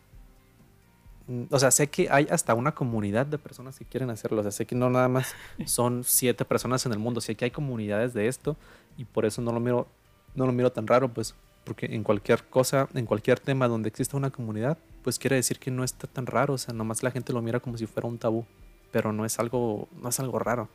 o 1.49 1.59
sea, 1.59 1.71
sé 1.71 1.87
que 1.87 2.09
hay 2.09 2.27
hasta 2.29 2.55
una 2.55 2.73
comunidad 2.73 3.25
de 3.25 3.37
personas 3.37 3.77
que 3.77 3.85
quieren 3.85 4.09
hacerlo. 4.09 4.39
O 4.39 4.43
sea, 4.43 4.51
sé 4.51 4.65
que 4.65 4.75
no 4.75 4.89
nada 4.89 5.07
más 5.07 5.35
son 5.65 6.03
siete 6.03 6.45
personas 6.45 6.85
en 6.85 6.91
el 6.91 6.99
mundo, 6.99 7.21
sé 7.21 7.35
que 7.35 7.45
hay 7.45 7.51
comunidades 7.51 8.13
de 8.13 8.27
esto 8.27 8.57
y 8.97 9.05
por 9.05 9.25
eso 9.25 9.41
no 9.41 9.51
lo 9.51 9.59
miro, 9.59 9.87
no 10.35 10.45
lo 10.45 10.51
miro 10.51 10.71
tan 10.71 10.87
raro, 10.87 11.09
pues, 11.09 11.35
porque 11.63 11.87
en 11.87 12.03
cualquier 12.03 12.43
cosa, 12.45 12.87
en 12.93 13.05
cualquier 13.05 13.39
tema 13.39 13.67
donde 13.67 13.89
exista 13.89 14.17
una 14.17 14.31
comunidad, 14.31 14.77
pues 15.03 15.19
quiere 15.19 15.35
decir 15.35 15.59
que 15.59 15.71
no 15.71 15.83
está 15.83 16.07
tan 16.07 16.25
raro. 16.25 16.55
O 16.55 16.57
sea, 16.57 16.73
nomás 16.73 17.03
la 17.03 17.11
gente 17.11 17.31
lo 17.31 17.41
mira 17.41 17.59
como 17.59 17.77
si 17.77 17.85
fuera 17.85 18.07
un 18.07 18.17
tabú, 18.17 18.45
pero 18.91 19.13
no 19.13 19.25
es 19.25 19.39
algo, 19.39 19.87
no 20.01 20.09
es 20.09 20.19
algo 20.19 20.39
raro. 20.39 20.67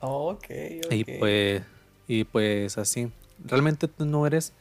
Ok, 0.00 0.44
ok. 0.84 0.92
Y 0.92 1.04
pues, 1.18 1.62
y 2.06 2.24
pues 2.24 2.78
así. 2.78 3.10
Realmente 3.44 3.88
tú 3.88 4.04
no 4.04 4.26
eres 4.26 4.52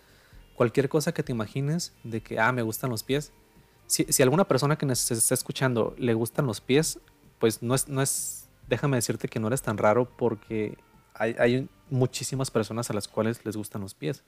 cualquier 0.58 0.90
cosa 0.90 1.14
que 1.14 1.22
te 1.22 1.32
imagines 1.32 1.94
de 2.04 2.22
que, 2.22 2.40
ah, 2.40 2.52
me 2.52 2.64
gustan 2.64 2.90
los 2.90 3.04
pies. 3.04 3.32
Si, 3.86 4.06
si 4.10 4.24
alguna 4.24 4.48
persona 4.48 4.76
que 4.76 4.88
nos 4.88 5.12
está 5.12 5.36
escuchando 5.36 5.94
le 6.00 6.16
gustan 6.16 6.48
los 6.48 6.62
pies, 6.62 7.00
pues 7.38 7.62
no 7.62 7.76
es, 7.76 7.88
no 7.88 8.02
es, 8.02 8.50
déjame 8.68 8.98
decirte 8.98 9.28
que 9.28 9.40
no 9.40 9.48
eres 9.48 9.62
tan 9.62 9.78
raro 9.78 10.10
porque 10.18 10.76
hay, 11.14 11.36
hay 11.38 11.70
muchísimas 11.92 12.50
personas 12.50 12.90
a 12.90 12.94
las 12.94 13.08
cuales 13.08 13.46
les 13.46 13.56
gustan 13.56 13.84
los 13.84 13.94
pies. 13.94 14.24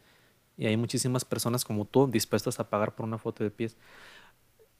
Y 0.55 0.67
hay 0.67 0.77
muchísimas 0.77 1.25
personas 1.25 1.65
como 1.65 1.85
tú 1.85 2.07
dispuestas 2.07 2.59
a 2.59 2.69
pagar 2.69 2.93
por 2.93 3.07
una 3.07 3.17
foto 3.17 3.43
de 3.43 3.49
pies. 3.49 3.75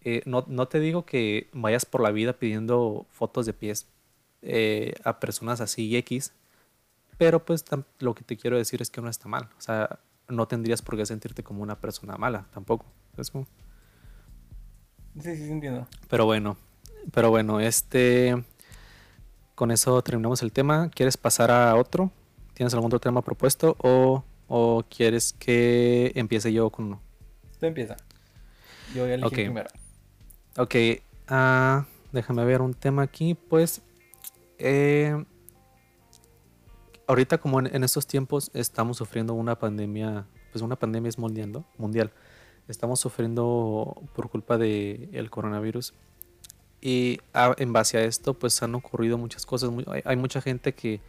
Eh, 0.02 0.22
no, 0.26 0.46
no, 0.48 0.68
te 0.68 0.80
digo 0.80 1.04
que 1.04 1.50
vayas 1.52 1.86
por 1.86 2.02
la 2.02 2.12
vida 2.12 2.34
pidiendo 2.34 3.08
fotos 3.10 3.48
de 3.48 3.54
pies 3.54 3.88
eh, 4.44 4.94
a 5.04 5.20
personas 5.20 5.62
así 5.62 5.98
X, 5.98 6.32
pero 7.18 7.44
pues 7.44 7.66
lo 7.98 8.14
que 8.14 8.24
te 8.24 8.38
quiero 8.38 8.56
decir 8.56 8.84
es 8.84 8.92
que 8.92 9.02
no 9.02 9.10
está 9.10 9.28
mal. 9.28 9.50
O 9.58 9.62
sea, 9.62 10.00
no 10.30 10.48
tendrías 10.48 10.82
por 10.82 10.98
qué 10.98 11.06
sentirte 11.06 11.44
como 11.44 11.62
una 11.64 11.80
persona 11.80 12.18
mala 12.18 12.48
tampoco. 12.54 12.86
¿Sabes 13.12 13.32
cómo? 13.32 13.48
Sí, 15.22 15.36
sí, 15.36 15.50
entiendo. 15.52 15.88
Pero 16.10 16.26
bueno, 16.26 16.58
pero 17.12 17.30
bueno, 17.30 17.60
este. 17.60 18.44
Con 19.56 19.72
eso 19.72 20.02
terminamos 20.02 20.42
el 20.42 20.54
tema. 20.54 20.90
¿Quieres 20.90 21.18
pasar 21.18 21.52
a 21.52 21.76
otro? 21.76 22.12
¿Tienes 22.54 22.74
algún 22.74 22.88
otro 22.88 23.00
tema 23.00 23.22
propuesto 23.22 23.76
o, 23.80 24.24
o 24.48 24.84
quieres 24.90 25.34
que 25.34 26.14
empiece 26.16 26.54
yo 26.54 26.70
con 26.70 26.86
uno? 26.86 27.02
Tú 27.60 27.66
empieza. 27.66 27.98
Yo 28.96 29.04
voy 29.04 29.12
a 29.12 29.16
elegir 29.16 29.38
primero. 29.38 29.70
Ok, 30.58 30.76
uh, 31.30 31.84
déjame 32.14 32.46
ver 32.46 32.62
un 32.62 32.74
tema 32.74 33.02
aquí. 33.02 33.34
Pues, 33.34 33.82
eh, 34.58 35.26
ahorita 37.10 37.40
como 37.40 37.60
en, 37.60 37.84
estos 37.84 38.06
tiempos 38.06 38.52
estamos 38.54 38.98
sufriendo 38.98 39.34
una 39.34 39.58
pandemia, 39.58 40.28
pues 40.52 40.62
una 40.62 40.76
pandemia 40.76 41.10
es 41.10 41.18
mundial, 41.18 41.66
mundial. 41.80 42.12
Estamos 42.68 43.00
sufriendo 43.00 44.00
por 44.14 44.30
culpa 44.30 44.60
del 44.60 45.10
el 45.12 45.32
coronavirus. 45.32 45.96
Y 46.82 47.20
en 47.58 47.74
base 47.74 47.98
a 47.98 48.04
esto, 48.04 48.36
pues 48.36 48.62
han 48.62 48.76
ocurrido 48.76 49.18
muchas 49.18 49.48
cosas. 49.48 49.72
hay, 50.06 50.18
mucha 50.18 50.40
gente 50.40 50.76
que 50.76 51.02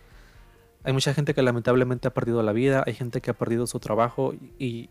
hay 0.85 0.95
mucha 0.95 1.13
gente 1.13 1.35
que 1.35 1.43
lamentablemente 1.43 2.09
ha 2.09 2.15
perdido 2.15 2.43
la 2.43 2.53
vida, 2.53 2.83
hay 2.87 2.95
gente 2.95 3.21
que 3.21 3.31
ha 3.31 3.35
perdido 3.35 3.67
su 3.67 3.79
trabajo 3.79 4.33
y 4.59 4.89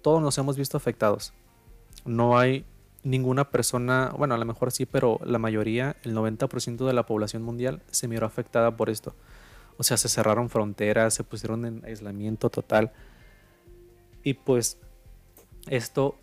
todos 0.00 0.22
nos 0.22 0.38
hemos 0.38 0.56
visto 0.56 0.78
afectados. 0.78 1.34
No 2.06 2.38
hay 2.38 2.64
ninguna 3.02 3.50
persona, 3.50 4.14
bueno, 4.16 4.34
a 4.34 4.38
lo 4.38 4.46
mejor 4.46 4.72
sí, 4.72 4.86
pero 4.86 5.20
la 5.22 5.38
mayoría, 5.38 5.96
el 6.02 6.14
90% 6.14 6.86
de 6.86 6.94
la 6.94 7.04
población 7.04 7.42
mundial 7.42 7.82
se 7.90 8.08
miró 8.08 8.26
afectada 8.26 8.74
por 8.74 8.88
esto. 8.88 9.14
O 9.76 9.82
sea, 9.82 9.96
se 9.96 10.08
cerraron 10.08 10.50
fronteras, 10.50 11.14
se 11.14 11.24
pusieron 11.24 11.64
en 11.64 11.84
aislamiento 11.84 12.50
total. 12.50 12.92
Y 14.22 14.34
pues 14.34 14.78
esto 15.68 16.16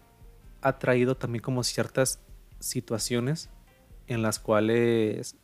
ha 0.62 0.78
traído 0.80 1.16
también 1.16 1.42
como 1.42 1.64
ciertas 1.64 2.20
situaciones 2.60 3.50
en 4.08 4.22
las 4.22 4.40
cuales 4.40 5.36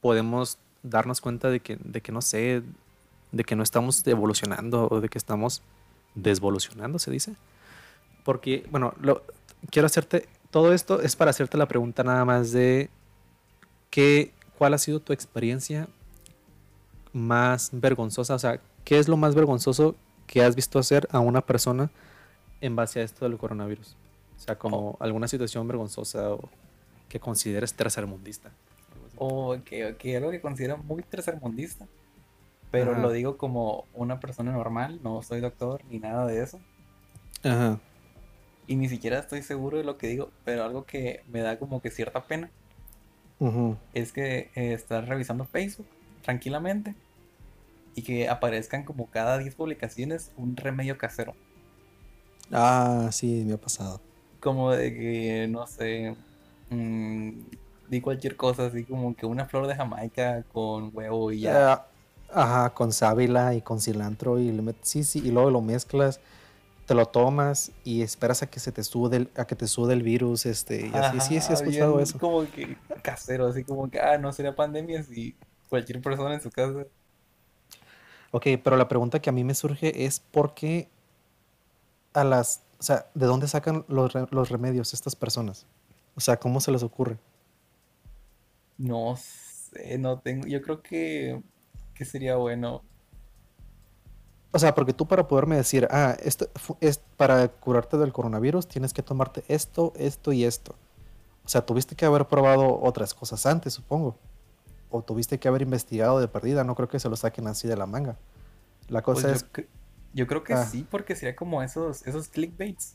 podemos 0.00 0.58
darnos 0.82 1.20
cuenta 1.20 1.50
de 1.50 1.60
que, 1.60 1.76
de 1.82 2.00
que 2.00 2.12
no 2.12 2.22
sé, 2.22 2.62
de 3.32 3.44
que 3.44 3.56
no 3.56 3.62
estamos 3.62 4.06
evolucionando 4.06 4.88
o 4.90 5.00
de 5.00 5.08
que 5.08 5.18
estamos 5.18 5.62
desvolucionando, 6.14 6.98
se 6.98 7.10
dice. 7.10 7.34
Porque, 8.24 8.66
bueno, 8.70 8.94
lo, 9.00 9.22
quiero 9.70 9.86
hacerte, 9.86 10.28
todo 10.50 10.72
esto 10.72 11.00
es 11.00 11.16
para 11.16 11.30
hacerte 11.30 11.56
la 11.56 11.68
pregunta 11.68 12.02
nada 12.04 12.24
más 12.24 12.52
de 12.52 12.90
qué, 13.90 14.32
cuál 14.58 14.74
ha 14.74 14.78
sido 14.78 15.00
tu 15.00 15.12
experiencia 15.12 15.88
más 17.16 17.70
vergonzosa? 17.72 18.34
O 18.34 18.38
sea, 18.38 18.60
¿qué 18.84 18.98
es 18.98 19.08
lo 19.08 19.16
más 19.16 19.34
vergonzoso 19.34 19.96
que 20.26 20.44
has 20.44 20.54
visto 20.54 20.78
hacer 20.78 21.08
a 21.10 21.18
una 21.18 21.40
persona 21.40 21.90
en 22.60 22.76
base 22.76 23.00
a 23.00 23.02
esto 23.02 23.28
del 23.28 23.38
coronavirus? 23.38 23.96
O 24.36 24.40
sea, 24.40 24.58
como 24.58 24.90
oh. 24.90 24.96
alguna 25.00 25.26
situación 25.26 25.66
vergonzosa 25.66 26.32
o 26.32 26.48
que 27.08 27.18
consideres 27.18 27.74
tercermundista. 27.74 28.50
O 29.16 29.54
oh, 29.54 29.64
que, 29.64 30.16
algo 30.16 30.30
que 30.30 30.40
considero 30.40 30.76
muy 30.76 31.02
tercermundista. 31.02 31.86
Pero 32.70 32.98
lo 32.98 33.10
digo 33.10 33.38
como 33.38 33.86
una 33.94 34.20
persona 34.20 34.52
normal, 34.52 35.00
no 35.02 35.22
soy 35.22 35.40
doctor 35.40 35.80
ni 35.88 35.98
nada 35.98 36.26
de 36.26 36.42
eso. 36.42 36.60
Ajá. 37.42 37.78
Y 38.66 38.76
ni 38.76 38.88
siquiera 38.88 39.18
estoy 39.20 39.42
seguro 39.42 39.78
de 39.78 39.84
lo 39.84 39.96
que 39.96 40.08
digo, 40.08 40.30
pero 40.44 40.64
algo 40.64 40.84
que 40.84 41.22
me 41.28 41.40
da 41.40 41.58
como 41.58 41.80
que 41.80 41.90
cierta 41.90 42.26
pena 42.26 42.50
es 43.94 44.12
que 44.12 44.50
eh, 44.54 44.72
estás 44.72 45.08
revisando 45.08 45.44
Facebook 45.44 45.86
tranquilamente 46.22 46.94
y 47.96 48.02
que 48.02 48.28
aparezcan 48.28 48.84
como 48.84 49.10
cada 49.10 49.38
10 49.38 49.54
publicaciones 49.56 50.30
un 50.36 50.54
remedio 50.54 50.98
casero. 50.98 51.34
Ah, 52.52 53.08
sí, 53.10 53.42
me 53.44 53.54
ha 53.54 53.56
pasado. 53.56 54.00
Como 54.38 54.70
de 54.70 54.94
que, 54.94 55.48
no 55.48 55.66
sé, 55.66 56.14
mmm, 56.68 57.30
di 57.88 58.00
cualquier 58.02 58.36
cosa, 58.36 58.66
así 58.66 58.84
como 58.84 59.16
que 59.16 59.24
una 59.24 59.46
flor 59.46 59.66
de 59.66 59.74
Jamaica 59.74 60.44
con 60.52 60.90
huevo 60.92 61.32
y 61.32 61.40
ya. 61.40 61.72
Eh, 61.72 61.78
ajá, 62.34 62.70
con 62.74 62.92
sábila 62.92 63.54
y 63.54 63.62
con 63.62 63.80
cilantro 63.80 64.38
y 64.38 64.52
le 64.52 64.60
metes, 64.60 64.88
sí, 64.88 65.02
sí, 65.02 65.22
y 65.24 65.30
luego 65.30 65.50
lo 65.50 65.62
mezclas, 65.62 66.20
te 66.84 66.94
lo 66.94 67.06
tomas 67.06 67.72
y 67.82 68.02
esperas 68.02 68.42
a 68.42 68.46
que 68.50 68.60
se 68.60 68.72
te 68.72 68.84
sude 68.84 69.16
el, 69.16 69.30
a 69.36 69.46
que 69.46 69.56
te 69.56 69.66
sude 69.66 69.94
el 69.94 70.02
virus, 70.02 70.44
este, 70.44 70.86
y 70.88 70.92
así, 70.92 71.20
sí, 71.20 71.40
sí, 71.40 71.52
he 71.52 71.54
escuchado 71.54 71.98
eso. 71.98 72.18
Como 72.18 72.44
que 72.50 72.76
casero, 73.02 73.46
así 73.46 73.64
como 73.64 73.90
que, 73.90 74.00
ah, 74.00 74.18
no 74.18 74.34
sería 74.34 74.54
pandemia 74.54 75.02
si 75.02 75.34
cualquier 75.70 76.02
persona 76.02 76.34
en 76.34 76.42
su 76.42 76.50
casa 76.50 76.84
Ok, 78.36 78.48
pero 78.62 78.76
la 78.76 78.86
pregunta 78.86 79.22
que 79.22 79.30
a 79.30 79.32
mí 79.32 79.44
me 79.44 79.54
surge 79.54 80.04
es 80.04 80.20
por 80.20 80.52
qué 80.52 80.90
a 82.12 82.22
las, 82.22 82.64
o 82.78 82.82
sea, 82.82 83.06
¿de 83.14 83.24
dónde 83.24 83.48
sacan 83.48 83.86
los, 83.88 84.12
los 84.30 84.50
remedios 84.50 84.92
estas 84.92 85.16
personas? 85.16 85.64
O 86.16 86.20
sea, 86.20 86.36
¿cómo 86.36 86.60
se 86.60 86.70
les 86.70 86.82
ocurre? 86.82 87.16
No 88.76 89.16
sé, 89.16 89.96
no 89.96 90.18
tengo, 90.18 90.46
yo 90.46 90.60
creo 90.60 90.82
que, 90.82 91.42
que 91.94 92.04
sería 92.04 92.36
bueno. 92.36 92.82
O 94.52 94.58
sea, 94.58 94.74
porque 94.74 94.92
tú 94.92 95.08
para 95.08 95.26
poderme 95.26 95.56
decir, 95.56 95.88
ah, 95.90 96.14
esto 96.22 96.50
es 96.82 96.98
para 97.16 97.48
curarte 97.48 97.96
del 97.96 98.12
coronavirus, 98.12 98.68
tienes 98.68 98.92
que 98.92 99.02
tomarte 99.02 99.44
esto, 99.48 99.94
esto 99.96 100.34
y 100.34 100.44
esto. 100.44 100.74
O 101.42 101.48
sea, 101.48 101.64
tuviste 101.64 101.96
que 101.96 102.04
haber 102.04 102.26
probado 102.26 102.82
otras 102.82 103.14
cosas 103.14 103.46
antes, 103.46 103.72
supongo 103.72 104.18
o 104.96 105.02
tuviste 105.02 105.38
que 105.38 105.48
haber 105.48 105.62
investigado 105.62 106.20
de 106.20 106.28
perdida. 106.28 106.64
No 106.64 106.74
creo 106.74 106.88
que 106.88 106.98
se 106.98 107.08
lo 107.08 107.16
saquen 107.16 107.46
así 107.46 107.68
de 107.68 107.76
la 107.76 107.86
manga. 107.86 108.16
La 108.88 109.02
cosa 109.02 109.28
pues 109.28 109.42
es. 109.42 109.50
Yo, 109.54 109.64
yo 110.14 110.26
creo 110.26 110.44
que 110.44 110.54
ah. 110.54 110.64
sí, 110.64 110.86
porque 110.90 111.14
sería 111.14 111.36
como 111.36 111.62
esos, 111.62 112.06
esos 112.06 112.28
clickbaits. 112.28 112.94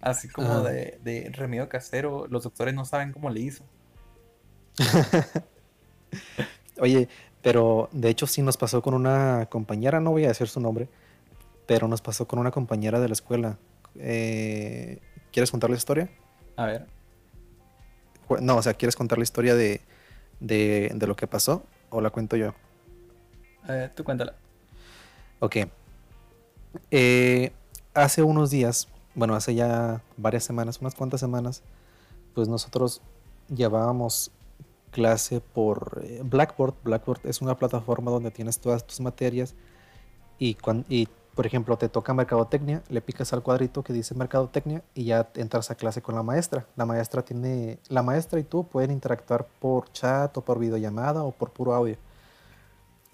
Así 0.00 0.28
como 0.28 0.62
de, 0.62 0.98
de 1.04 1.30
remedio 1.32 1.68
casero, 1.68 2.26
los 2.26 2.42
doctores 2.42 2.74
no 2.74 2.84
saben 2.84 3.12
cómo 3.12 3.30
le 3.30 3.40
hizo. 3.40 3.64
Oye, 6.80 7.08
pero 7.40 7.88
de 7.92 8.08
hecho 8.08 8.26
sí 8.26 8.42
nos 8.42 8.56
pasó 8.56 8.82
con 8.82 8.94
una 8.94 9.46
compañera, 9.46 10.00
no 10.00 10.10
voy 10.10 10.24
a 10.24 10.28
decir 10.28 10.48
su 10.48 10.60
nombre, 10.60 10.88
pero 11.66 11.86
nos 11.86 12.00
pasó 12.00 12.26
con 12.26 12.40
una 12.40 12.50
compañera 12.50 13.00
de 13.00 13.08
la 13.08 13.12
escuela. 13.12 13.58
Eh, 13.96 15.00
¿Quieres 15.32 15.50
contar 15.50 15.70
la 15.70 15.76
historia? 15.76 16.10
A 16.56 16.66
ver, 16.66 16.86
No, 18.40 18.56
o 18.56 18.62
sea, 18.62 18.74
¿quieres 18.74 18.96
contar 18.96 19.18
la 19.18 19.24
historia 19.24 19.54
de, 19.54 19.80
de, 20.42 20.92
de 20.94 21.06
lo 21.06 21.16
que 21.16 21.26
pasó 21.26 21.62
o 21.90 22.00
la 22.00 22.10
cuento 22.10 22.36
yo? 22.36 22.52
ver, 23.68 23.94
tú 23.94 24.04
cuéntala. 24.04 24.34
Ok. 25.40 25.56
Eh, 26.90 27.52
hace 27.94 28.22
unos 28.22 28.50
días, 28.50 28.88
bueno, 29.14 29.34
hace 29.34 29.54
ya 29.54 30.02
varias 30.16 30.44
semanas, 30.44 30.80
unas 30.80 30.94
cuantas 30.94 31.20
semanas, 31.20 31.62
pues 32.34 32.48
nosotros 32.48 33.02
llevábamos 33.54 34.30
clase 34.90 35.40
por 35.40 36.02
eh, 36.04 36.20
Blackboard. 36.24 36.74
Blackboard 36.82 37.20
es 37.24 37.40
una 37.40 37.56
plataforma 37.56 38.10
donde 38.10 38.30
tienes 38.30 38.58
todas 38.58 38.86
tus 38.86 39.00
materias 39.00 39.54
y, 40.38 40.54
cuan- 40.54 40.84
y, 40.88 41.08
por 41.34 41.46
ejemplo, 41.46 41.78
te 41.78 41.88
toca 41.88 42.12
mercadotecnia, 42.12 42.82
le 42.90 43.00
picas 43.00 43.32
al 43.32 43.42
cuadrito 43.42 43.82
que 43.82 43.94
dice 43.94 44.14
mercadotecnia 44.14 44.82
y 44.94 45.04
ya 45.04 45.30
entras 45.34 45.70
a 45.70 45.76
clase 45.76 46.02
con 46.02 46.14
la 46.14 46.22
maestra. 46.22 46.66
La 46.76 46.84
maestra 46.84 47.22
tiene, 47.22 47.78
la 47.88 48.02
maestra 48.02 48.38
y 48.38 48.42
tú 48.42 48.64
pueden 48.64 48.90
interactuar 48.90 49.46
por 49.58 49.90
chat 49.92 50.36
o 50.36 50.42
por 50.42 50.58
videollamada 50.58 51.22
o 51.22 51.32
por 51.32 51.50
puro 51.50 51.74
audio. 51.74 51.96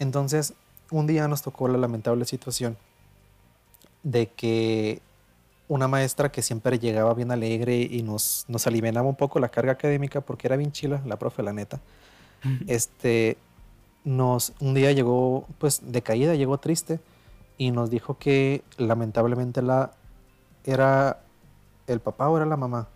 Entonces, 0.01 0.55
un 0.91 1.07
día 1.07 1.29
nos 1.29 1.43
tocó 1.43 1.69
la 1.69 1.79
lamentable 1.79 2.25
situación 2.25 2.77
de 4.03 4.27
que 4.27 5.01
una 5.69 5.87
maestra 5.87 6.33
que 6.33 6.43
siempre 6.43 6.79
llegaba 6.79 7.15
bien 7.15 7.31
alegre 7.31 7.83
y 7.83 8.03
nos, 8.03 8.47
nos 8.49 8.67
alivianaba 8.67 9.09
un 9.09 9.17
poco 9.17 9.39
la 9.39 9.49
carga 9.49 9.73
académica 9.73 10.23
porque 10.23 10.49
era 10.49 10.57
bien 10.57 10.73
chila, 10.73 11.03
la 11.05 11.19
profe, 11.19 11.43
la 11.45 11.53
neta. 11.53 11.79
Este, 12.67 13.37
nos, 14.03 14.55
un 14.59 14.75
día 14.75 14.91
llegó, 14.91 15.47
pues, 15.59 15.93
de 15.93 16.03
caída, 16.03 16.35
llegó 16.35 16.59
triste 16.59 16.99
y 17.59 17.73
nos 17.73 17.91
dijo 17.91 18.17
que 18.19 18.63
lamentablemente 18.77 19.61
la, 19.61 19.91
era 20.65 21.21
el 21.87 22.01
papá 22.01 22.29
o 22.29 22.37
era 22.37 22.47
la 22.47 22.57
mamá, 22.57 22.89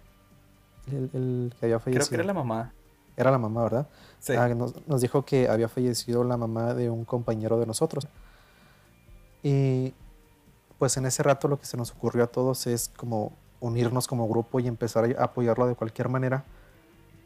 el, 0.86 1.10
el 1.12 1.54
que 1.58 1.66
había 1.66 1.80
fallecido. 1.80 2.06
Creo 2.06 2.08
que 2.08 2.14
era 2.14 2.24
la 2.24 2.34
mamá. 2.34 2.72
Era 3.16 3.30
la 3.30 3.38
mamá, 3.38 3.64
¿verdad? 3.64 3.88
Sí. 4.20 4.34
Ah, 4.34 4.48
nos, 4.48 4.86
nos 4.86 5.00
dijo 5.02 5.24
que 5.24 5.48
había 5.48 5.68
fallecido 5.68 6.24
la 6.24 6.36
mamá 6.36 6.72
de 6.72 6.88
un 6.88 7.04
compañero 7.04 7.58
de 7.58 7.66
nosotros. 7.66 8.08
Y 9.42 9.92
pues 10.78 10.96
en 10.96 11.06
ese 11.06 11.22
rato 11.22 11.48
lo 11.48 11.58
que 11.58 11.66
se 11.66 11.76
nos 11.76 11.90
ocurrió 11.90 12.24
a 12.24 12.26
todos 12.28 12.66
es 12.66 12.88
como 12.96 13.32
unirnos 13.60 14.06
como 14.06 14.28
grupo 14.28 14.60
y 14.60 14.66
empezar 14.66 15.14
a 15.18 15.24
apoyarlo 15.24 15.66
de 15.66 15.74
cualquier 15.74 16.08
manera. 16.08 16.44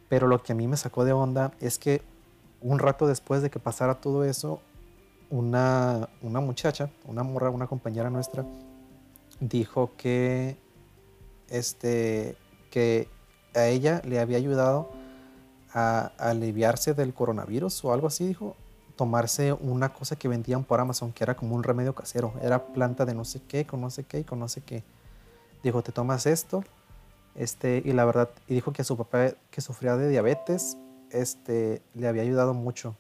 Pero 0.08 0.26
lo 0.26 0.42
que 0.42 0.52
a 0.52 0.54
mí 0.54 0.66
me 0.66 0.76
sacó 0.76 1.04
de 1.04 1.12
onda 1.12 1.52
es 1.60 1.78
que 1.78 2.02
un 2.60 2.78
rato 2.78 3.06
después 3.06 3.42
de 3.42 3.50
que 3.50 3.58
pasara 3.58 3.96
todo 3.96 4.24
eso, 4.24 4.60
una, 5.30 6.08
una 6.22 6.40
muchacha, 6.40 6.90
una 7.04 7.22
morra, 7.22 7.50
una 7.50 7.66
compañera 7.66 8.10
nuestra, 8.10 8.44
dijo 9.40 9.92
que, 9.96 10.56
este, 11.48 12.36
que 12.70 13.08
a 13.54 13.66
ella 13.66 14.02
le 14.04 14.20
había 14.20 14.38
ayudado 14.38 14.90
a, 15.72 16.12
aliviarse 16.18 16.94
del 16.94 17.12
coronavirus 17.14 17.84
o 17.84 17.92
algo 17.92 18.06
así, 18.06 18.26
dijo, 18.26 18.56
tomarse 18.96 19.52
una 19.52 19.92
cosa 19.92 20.16
que 20.16 20.28
vendían 20.28 20.64
por 20.64 20.80
Amazon, 20.80 21.12
que 21.12 21.24
era 21.24 21.36
como 21.36 21.54
un 21.54 21.62
remedio 21.62 21.94
casero, 21.94 22.32
era 22.42 22.66
planta 22.66 23.04
de 23.04 23.14
no 23.14 23.24
sé 23.24 23.42
qué, 23.46 23.66
con 23.66 23.80
no 23.80 23.90
sé 23.90 24.04
qué 24.04 24.24
con 24.24 24.38
no 24.38 24.48
sé 24.48 24.62
qué. 24.62 24.82
Dijo, 25.62 25.82
te 25.82 25.92
tomas 25.92 26.26
esto, 26.26 26.64
este, 27.34 27.82
y 27.84 27.92
la 27.92 28.04
verdad, 28.04 28.30
y 28.46 28.54
dijo 28.54 28.72
que 28.72 28.82
a 28.82 28.84
su 28.84 28.96
papá 28.96 29.32
que 29.50 29.60
sufría 29.60 29.96
de 29.96 30.08
diabetes, 30.08 30.78
este, 31.10 31.82
le 31.94 32.08
había 32.08 32.22
ayudado 32.22 32.54
mucho 32.54 32.96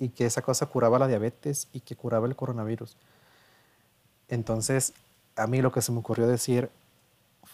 y 0.00 0.08
que 0.08 0.26
esa 0.26 0.42
cosa 0.42 0.66
curaba 0.66 0.98
la 0.98 1.06
diabetes 1.06 1.68
y 1.72 1.80
que 1.80 1.94
curaba 1.94 2.26
el 2.26 2.34
coronavirus. 2.34 2.96
Entonces, 4.28 4.94
a 5.36 5.46
mí 5.46 5.62
lo 5.62 5.70
que 5.70 5.82
se 5.82 5.92
me 5.92 5.98
ocurrió 5.98 6.26
decir 6.26 6.70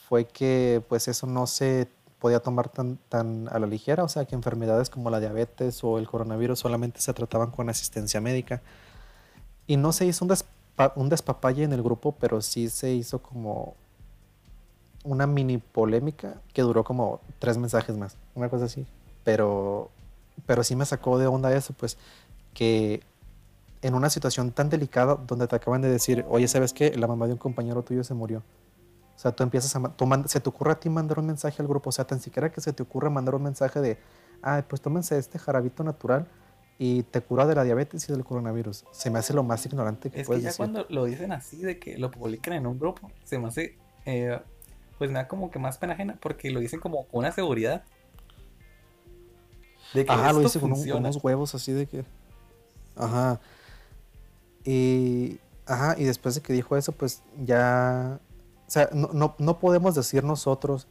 fue 0.08 0.24
que 0.26 0.82
pues 0.88 1.08
eso 1.08 1.26
no 1.26 1.46
se 1.46 1.88
podía 2.20 2.40
tomar 2.40 2.68
tan, 2.68 2.96
tan 3.08 3.48
a 3.48 3.58
la 3.58 3.66
ligera, 3.66 4.04
o 4.04 4.08
sea 4.08 4.24
que 4.24 4.34
enfermedades 4.34 4.88
como 4.88 5.10
la 5.10 5.20
diabetes 5.20 5.82
o 5.84 5.98
el 5.98 6.08
coronavirus 6.08 6.58
solamente 6.58 7.00
se 7.00 7.12
trataban 7.12 7.50
con 7.50 7.68
asistencia 7.68 8.20
médica. 8.20 8.62
Y 9.66 9.76
no 9.76 9.92
se 9.92 10.06
hizo 10.06 10.24
un, 10.24 10.30
despa- 10.30 10.92
un 10.94 11.08
despapalle 11.08 11.64
en 11.64 11.72
el 11.72 11.82
grupo, 11.82 12.12
pero 12.12 12.40
sí 12.40 12.70
se 12.70 12.92
hizo 12.92 13.20
como 13.20 13.74
una 15.02 15.26
mini 15.26 15.58
polémica 15.58 16.40
que 16.52 16.62
duró 16.62 16.84
como 16.84 17.20
tres 17.38 17.58
mensajes 17.58 17.96
más, 17.96 18.16
una 18.34 18.48
cosa 18.48 18.66
así. 18.66 18.86
Pero, 19.24 19.90
pero 20.46 20.62
sí 20.62 20.76
me 20.76 20.86
sacó 20.86 21.18
de 21.18 21.26
onda 21.26 21.52
eso, 21.52 21.74
pues 21.74 21.98
que 22.56 23.02
en 23.82 23.94
una 23.94 24.08
situación 24.10 24.50
tan 24.50 24.70
delicada 24.70 25.14
donde 25.14 25.46
te 25.46 25.54
acaban 25.54 25.82
de 25.82 25.90
decir, 25.90 26.24
oye, 26.28 26.48
¿sabes 26.48 26.72
qué? 26.72 26.96
La 26.96 27.06
mamá 27.06 27.26
de 27.26 27.34
un 27.34 27.38
compañero 27.38 27.82
tuyo 27.82 28.02
se 28.02 28.14
murió. 28.14 28.38
O 29.14 29.18
sea, 29.18 29.32
tú 29.32 29.42
empiezas 29.42 29.76
a... 29.76 29.80
tú 29.94 30.08
se 30.26 30.40
te 30.40 30.48
ocurre 30.48 30.72
a 30.72 30.80
ti 30.80 30.88
mandar 30.88 31.18
un 31.18 31.26
mensaje 31.26 31.60
al 31.62 31.68
grupo, 31.68 31.90
o 31.90 31.92
sea, 31.92 32.06
tan 32.06 32.20
siquiera 32.20 32.50
que 32.50 32.60
se 32.60 32.72
te 32.72 32.82
ocurra 32.82 33.10
mandar 33.10 33.34
un 33.34 33.42
mensaje 33.42 33.80
de, 33.80 33.98
ah, 34.42 34.62
pues 34.68 34.80
tómense 34.80 35.18
este 35.18 35.38
jarabito 35.38 35.84
natural 35.84 36.26
y 36.78 37.02
te 37.04 37.20
cura 37.20 37.46
de 37.46 37.54
la 37.54 37.62
diabetes 37.64 38.08
y 38.08 38.12
del 38.12 38.24
coronavirus. 38.24 38.84
Se 38.90 39.10
me 39.10 39.18
hace 39.18 39.32
lo 39.34 39.42
más 39.42 39.64
ignorante 39.66 40.10
que 40.10 40.20
Es 40.20 40.22
que 40.22 40.26
puedes 40.26 40.42
ya 40.42 40.48
decir. 40.48 40.58
cuando 40.58 40.86
lo 40.88 41.04
dicen 41.04 41.32
así, 41.32 41.58
de 41.58 41.78
que 41.78 41.96
lo 41.98 42.10
publican 42.10 42.54
en 42.54 42.66
un 42.66 42.78
grupo, 42.78 43.10
se 43.24 43.38
me 43.38 43.48
hace, 43.48 43.76
eh, 44.06 44.38
pues 44.98 45.10
me 45.10 45.18
da 45.18 45.28
como 45.28 45.50
que 45.50 45.58
más 45.58 45.78
pena 45.78 45.92
ajena, 45.92 46.16
porque 46.20 46.50
lo 46.50 46.60
dicen 46.60 46.80
como 46.80 47.06
con 47.06 47.20
una 47.20 47.32
seguridad. 47.32 47.84
De 49.94 50.04
que 50.04 50.12
Ajá, 50.12 50.32
lo 50.32 50.42
hice 50.42 50.58
con, 50.60 50.72
un- 50.72 50.88
con 50.88 50.98
unos 50.98 51.22
huevos 51.22 51.54
así 51.54 51.72
de 51.72 51.86
que. 51.86 52.04
Ajá. 52.96 53.40
Y. 54.64 55.38
Ajá, 55.68 55.96
y 55.98 56.04
después 56.04 56.34
de 56.36 56.42
que 56.42 56.52
dijo 56.52 56.76
eso, 56.76 56.92
pues 56.92 57.22
ya. 57.44 58.20
O 58.66 58.70
sea, 58.70 58.88
no, 58.92 59.10
no, 59.12 59.34
no 59.38 59.58
podemos 59.58 59.94
decir 59.94 60.24
nosotros 60.24 60.86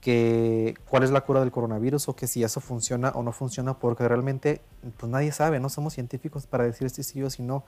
que 0.00 0.74
cuál 0.88 1.02
es 1.02 1.10
la 1.10 1.22
cura 1.22 1.40
del 1.40 1.50
coronavirus 1.50 2.08
o 2.08 2.16
que 2.16 2.26
si 2.26 2.44
eso 2.44 2.60
funciona 2.60 3.10
o 3.14 3.22
no 3.22 3.32
funciona, 3.32 3.78
porque 3.78 4.06
realmente 4.06 4.60
pues 4.98 5.10
nadie 5.10 5.32
sabe, 5.32 5.60
no 5.60 5.68
somos 5.70 5.94
científicos 5.94 6.46
para 6.46 6.64
decir 6.64 6.90
si 6.90 7.02
sí 7.02 7.22
o 7.22 7.30
si 7.30 7.42
no. 7.42 7.64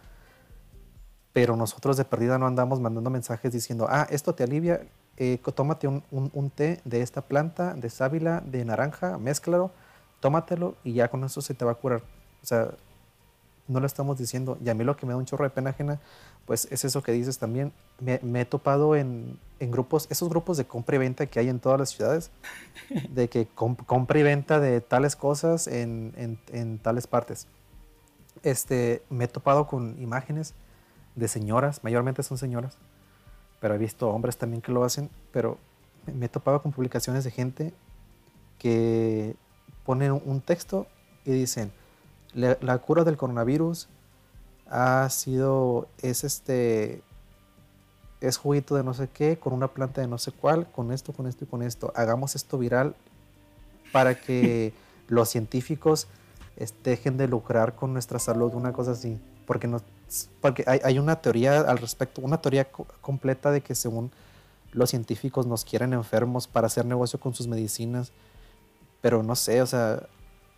Pero 1.33 1.57
nosotros 1.57 1.96
de 1.96 2.05
perdida 2.05 2.38
no 2.38 2.46
andamos 2.46 2.81
mandando 2.81 3.11
mensajes 3.11 3.52
diciendo, 3.52 3.87
ah, 3.88 4.07
esto 4.11 4.35
te 4.35 4.44
alivia, 4.44 4.83
eh, 5.16 5.38
tómate 5.55 5.88
un, 5.88 6.02
un- 6.11 6.31
un 6.35 6.50
té 6.50 6.81
de 6.85 7.00
esta 7.02 7.22
planta, 7.22 7.74
de 7.74 7.90
sábila, 7.90 8.42
de 8.44 8.64
naranja, 8.64 9.18
mézclalo, 9.18 9.70
tómatelo 10.20 10.76
y 10.85 10.92
ya 10.94 11.09
con 11.09 11.24
eso 11.24 11.40
se 11.40 11.55
te 11.55 11.64
va 11.64 11.72
a 11.72 11.74
curar. 11.76 12.02
O 12.42 12.46
sea, 12.46 12.70
no 13.68 13.81
lo 13.81 13.87
estamos 13.87 14.18
diciendo. 14.18 14.59
Y 14.64 14.68
a 14.68 14.74
mí 14.74 14.85
lo 14.85 14.96
que 14.96 15.07
me 15.07 15.12
da 15.12 15.18
un 15.18 15.24
chorro 15.24 15.44
de 15.44 15.50
pena 15.50 15.70
ajena, 15.70 16.00
pues 16.44 16.68
es 16.70 16.85
eso 16.85 17.02
que 17.02 17.12
dices 17.12 17.38
también. 17.38 17.72
Me, 18.00 18.20
he 18.40 18.44
topado 18.44 18.94
en, 18.96 19.38
en 19.61 19.70
grupos, 19.70 20.07
esos 20.11 20.29
grupos 20.29 20.57
de 20.57 20.64
compra 20.66 20.96
y 20.96 20.98
venta 20.98 21.26
que 21.26 21.38
hay 21.40 21.48
en 21.48 21.59
todas 21.61 21.79
las 21.79 21.90
ciudades, 21.90 22.31
de 23.11 23.29
que 23.29 23.48
comp- 23.55 23.85
compra 23.87 24.18
y 24.18 24.22
venta 24.22 24.61
de 24.61 24.81
tales 24.81 25.16
cosas 25.16 25.66
en, 25.66 26.12
en- 26.16 26.38
en 26.52 26.79
tales 26.79 27.07
partes. 27.07 27.46
Este, 28.42 29.02
me 29.11 29.24
he 29.24 29.29
topado 29.29 29.66
con 29.66 30.00
imágenes 30.00 30.55
de 31.14 31.26
señoras, 31.29 31.83
mayormente 31.83 32.22
son 32.22 32.38
señoras, 32.38 32.76
pero 33.61 33.74
he 33.74 33.79
visto 33.79 34.11
hombres 34.11 34.37
también 34.37 34.61
que 34.62 34.70
lo 34.70 34.85
hacen, 34.85 35.11
pero 35.33 35.59
me- 36.07 36.26
he 36.26 36.29
topado 36.29 36.62
con 36.62 36.70
publicaciones 36.72 37.24
de 37.24 37.31
gente 37.31 37.72
que 38.59 39.35
ponen 39.85 40.12
un 40.12 40.40
texto 40.40 40.87
y 41.24 41.33
dicen, 41.33 41.72
"La- 42.37 42.57
la 42.61 42.79
cura 42.79 43.03
del 43.03 43.16
coronavirus 43.16 43.88
ha 44.70 45.09
sido, 45.11 45.88
es 46.03 46.22
este, 46.22 47.03
es 48.20 48.37
juguito 48.37 48.75
de 48.77 48.85
no 48.85 48.94
sé 48.94 49.09
qué, 49.12 49.38
con 49.38 49.53
una 49.53 49.68
planta 49.68 50.01
de 50.01 50.07
no 50.07 50.18
sé 50.18 50.31
cuál, 50.33 50.70
con 50.70 50.92
esto, 50.92 51.12
con 51.12 51.27
esto 51.27 51.44
y 51.44 51.46
con 51.49 51.62
esto. 51.62 51.92
Hagamos 51.96 52.35
esto 52.37 52.59
viral 52.59 52.94
para 53.92 54.14
que 54.20 54.72
los 55.09 55.29
científicos 55.29 56.07
dejen 56.83 57.16
de 57.16 57.29
lucrar 57.29 57.75
con 57.75 57.92
nuestra 57.92 58.18
salud, 58.18 58.55
una 58.55 58.72
cosa 58.72 58.92
así. 58.92 59.18
Porque, 59.46 59.68
no, 59.68 59.81
porque 60.40 60.64
hay, 60.66 60.81
hay 60.83 60.99
una 60.99 61.16
teoría 61.20 61.61
al 61.61 61.79
respecto, 61.79 62.20
una 62.22 62.40
teoría 62.40 62.64
co- 62.70 62.87
completa 63.01 63.51
de 63.51 63.61
que 63.61 63.75
según 63.75 64.11
los 64.72 64.90
científicos 64.90 65.46
nos 65.46 65.64
quieren 65.64 65.92
enfermos 65.92 66.49
para 66.49 66.66
hacer 66.66 66.85
negocio 66.85 67.20
con 67.20 67.35
sus 67.35 67.46
medicinas. 67.46 68.11
Pero 69.03 69.22
no 69.22 69.37
sé, 69.37 69.62
o 69.62 69.66
sea, 69.66 70.03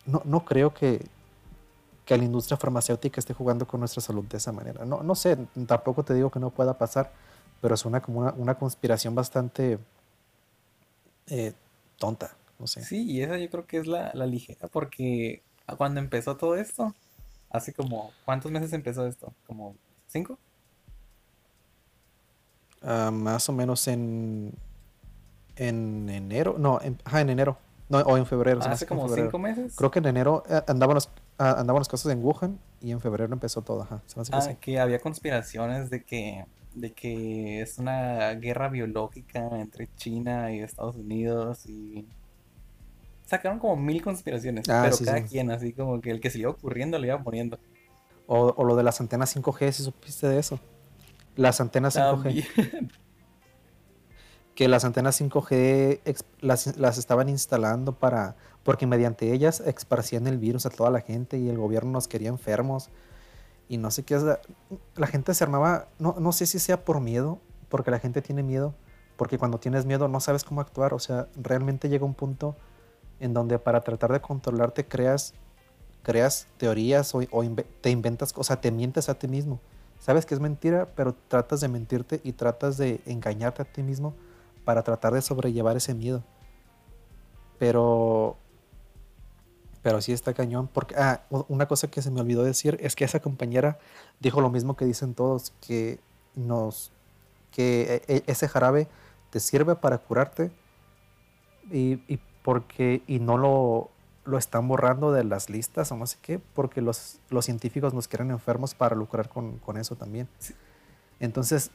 no, 0.06 0.22
no 0.24 0.44
creo 0.44 0.72
que, 0.72 1.04
que 2.08 2.16
la 2.16 2.24
industria 2.24 2.56
farmacéutica 2.56 3.20
esté 3.20 3.34
jugando 3.34 3.66
con 3.66 3.80
nuestra 3.80 4.00
salud 4.00 4.24
de 4.24 4.38
esa 4.38 4.50
manera. 4.50 4.86
No, 4.86 5.02
no 5.02 5.14
sé, 5.14 5.36
tampoco 5.66 6.02
te 6.02 6.14
digo 6.14 6.30
que 6.30 6.40
no 6.40 6.48
pueda 6.48 6.78
pasar, 6.78 7.12
pero 7.60 7.76
suena 7.76 8.00
como 8.00 8.20
una, 8.20 8.32
una 8.32 8.54
conspiración 8.54 9.14
bastante 9.14 9.78
eh, 11.26 11.52
tonta, 11.98 12.34
no 12.58 12.66
sé. 12.66 12.82
Sí, 12.82 13.04
y 13.04 13.20
esa 13.20 13.36
yo 13.36 13.50
creo 13.50 13.66
que 13.66 13.76
es 13.76 13.86
la, 13.86 14.10
la 14.14 14.24
ligera, 14.24 14.68
porque 14.68 15.42
cuando 15.76 16.00
empezó 16.00 16.38
todo 16.38 16.56
esto, 16.56 16.94
hace 17.50 17.74
como, 17.74 18.10
¿cuántos 18.24 18.50
meses 18.50 18.72
empezó 18.72 19.06
esto? 19.06 19.34
¿Como 19.46 19.76
cinco? 20.06 20.38
Ah, 22.80 23.10
más 23.12 23.50
o 23.50 23.52
menos 23.52 23.86
en 23.86 24.54
en 25.56 26.08
enero, 26.08 26.56
no, 26.58 26.80
en, 26.80 26.96
ajá, 27.04 27.20
en 27.20 27.28
enero, 27.28 27.58
no, 27.88 27.98
o 28.00 28.16
en 28.16 28.26
febrero. 28.26 28.58
me 28.60 28.66
Hace 28.66 28.84
que 28.84 28.88
como 28.88 29.06
febrero. 29.08 29.28
cinco 29.28 29.38
meses. 29.38 29.74
Creo 29.76 29.90
que 29.90 29.98
en 30.00 30.06
enero 30.06 30.42
eh, 30.48 30.60
andaban 30.66 30.94
los, 30.94 31.08
ah, 31.38 31.56
andaban 31.58 31.80
las 31.80 31.88
cosas 31.88 32.12
en 32.12 32.22
Wuhan 32.24 32.58
y 32.80 32.90
en 32.92 33.00
febrero 33.00 33.32
empezó 33.32 33.62
todo, 33.62 33.82
ajá. 33.82 34.02
Se 34.06 34.16
me 34.16 34.22
hace 34.22 34.30
que 34.30 34.36
Ah, 34.36 34.42
sí. 34.42 34.56
que 34.60 34.80
había 34.80 34.98
conspiraciones 35.00 35.88
de 35.90 36.02
que, 36.04 36.44
de 36.74 36.92
que 36.92 37.62
es 37.62 37.78
una 37.78 38.34
guerra 38.34 38.68
biológica 38.68 39.48
entre 39.58 39.88
China 39.96 40.52
y 40.52 40.60
Estados 40.60 40.96
Unidos 40.96 41.66
y 41.66 42.06
sacaron 43.26 43.58
como 43.58 43.76
mil 43.76 44.02
conspiraciones, 44.02 44.68
Ah, 44.68 44.80
pero 44.84 44.96
sí, 44.96 45.04
cada 45.04 45.18
sí. 45.18 45.24
quien 45.24 45.50
así 45.50 45.72
como 45.72 46.00
que 46.00 46.10
el 46.10 46.20
que 46.20 46.30
se 46.30 46.38
iba 46.40 46.50
ocurriendo 46.50 46.98
le 46.98 47.08
iba 47.08 47.22
poniendo. 47.22 47.58
O, 48.26 48.52
o 48.56 48.64
lo 48.64 48.76
de 48.76 48.82
las 48.82 49.00
antenas 49.00 49.34
5G, 49.34 49.72
si 49.72 49.82
supiste 49.82 50.28
de 50.28 50.38
eso. 50.38 50.60
Las 51.36 51.60
antenas 51.60 51.96
5G. 51.96 52.90
Que 54.58 54.66
las 54.66 54.84
antenas 54.84 55.14
5G 55.20 56.00
ex- 56.04 56.24
las, 56.40 56.76
las 56.78 56.98
estaban 56.98 57.28
instalando 57.28 57.92
para, 57.92 58.34
porque 58.64 58.88
mediante 58.88 59.32
ellas 59.32 59.60
esparcían 59.60 60.26
el 60.26 60.36
virus 60.36 60.66
a 60.66 60.70
toda 60.70 60.90
la 60.90 61.00
gente 61.00 61.38
y 61.38 61.48
el 61.48 61.56
gobierno 61.56 61.92
nos 61.92 62.08
quería 62.08 62.28
enfermos 62.28 62.90
y 63.68 63.78
no 63.78 63.92
sé 63.92 64.02
qué, 64.02 64.18
sea, 64.18 64.40
la 64.96 65.06
gente 65.06 65.32
se 65.32 65.44
armaba, 65.44 65.86
no, 66.00 66.16
no 66.18 66.32
sé 66.32 66.44
si 66.46 66.58
sea 66.58 66.84
por 66.84 67.00
miedo, 67.00 67.38
porque 67.68 67.92
la 67.92 68.00
gente 68.00 68.20
tiene 68.20 68.42
miedo, 68.42 68.74
porque 69.16 69.38
cuando 69.38 69.60
tienes 69.60 69.86
miedo 69.86 70.08
no 70.08 70.18
sabes 70.18 70.42
cómo 70.42 70.60
actuar, 70.60 70.92
o 70.92 70.98
sea, 70.98 71.28
realmente 71.36 71.88
llega 71.88 72.04
un 72.04 72.14
punto 72.14 72.56
en 73.20 73.34
donde 73.34 73.60
para 73.60 73.82
tratar 73.82 74.10
de 74.10 74.20
controlarte 74.20 74.88
creas, 74.88 75.34
creas 76.02 76.48
teorías 76.56 77.14
o, 77.14 77.20
o 77.30 77.44
te 77.80 77.90
inventas, 77.90 78.34
o 78.34 78.56
te 78.56 78.72
mientes 78.72 79.08
a 79.08 79.14
ti 79.14 79.28
mismo. 79.28 79.60
Sabes 80.00 80.26
que 80.26 80.34
es 80.34 80.40
mentira, 80.40 80.88
pero 80.96 81.14
tratas 81.28 81.60
de 81.60 81.68
mentirte 81.68 82.20
y 82.24 82.32
tratas 82.32 82.76
de 82.76 83.00
engañarte 83.06 83.62
a 83.62 83.64
ti 83.64 83.84
mismo 83.84 84.14
para 84.68 84.82
tratar 84.82 85.14
de 85.14 85.22
sobrellevar 85.22 85.78
ese 85.78 85.94
miedo. 85.94 86.22
Pero. 87.58 88.36
Pero 89.80 90.02
sí 90.02 90.12
está 90.12 90.34
cañón. 90.34 90.68
Porque. 90.70 90.94
Ah, 90.94 91.22
una 91.30 91.66
cosa 91.66 91.88
que 91.88 92.02
se 92.02 92.10
me 92.10 92.20
olvidó 92.20 92.42
decir 92.42 92.76
es 92.82 92.94
que 92.94 93.06
esa 93.06 93.20
compañera 93.20 93.78
dijo 94.20 94.42
lo 94.42 94.50
mismo 94.50 94.76
que 94.76 94.84
dicen 94.84 95.14
todos: 95.14 95.54
que 95.66 96.00
nos. 96.34 96.92
que 97.50 98.04
e- 98.06 98.16
e- 98.16 98.24
ese 98.26 98.46
jarabe 98.46 98.88
te 99.30 99.40
sirve 99.40 99.74
para 99.74 99.96
curarte. 99.96 100.50
Y, 101.70 102.02
y 102.06 102.20
porque. 102.42 103.02
y 103.06 103.20
no 103.20 103.38
lo. 103.38 103.88
lo 104.26 104.36
están 104.36 104.68
borrando 104.68 105.12
de 105.12 105.24
las 105.24 105.48
listas 105.48 105.90
o 105.92 105.96
no 105.96 106.06
sé 106.06 106.18
qué. 106.20 106.40
Porque 106.40 106.82
los, 106.82 107.20
los 107.30 107.46
científicos 107.46 107.94
nos 107.94 108.06
quieren 108.06 108.30
enfermos 108.32 108.74
para 108.74 108.94
lucrar 108.94 109.30
con, 109.30 109.60
con 109.60 109.78
eso 109.78 109.96
también. 109.96 110.28
Sí. 110.38 110.52
Entonces, 111.20 111.70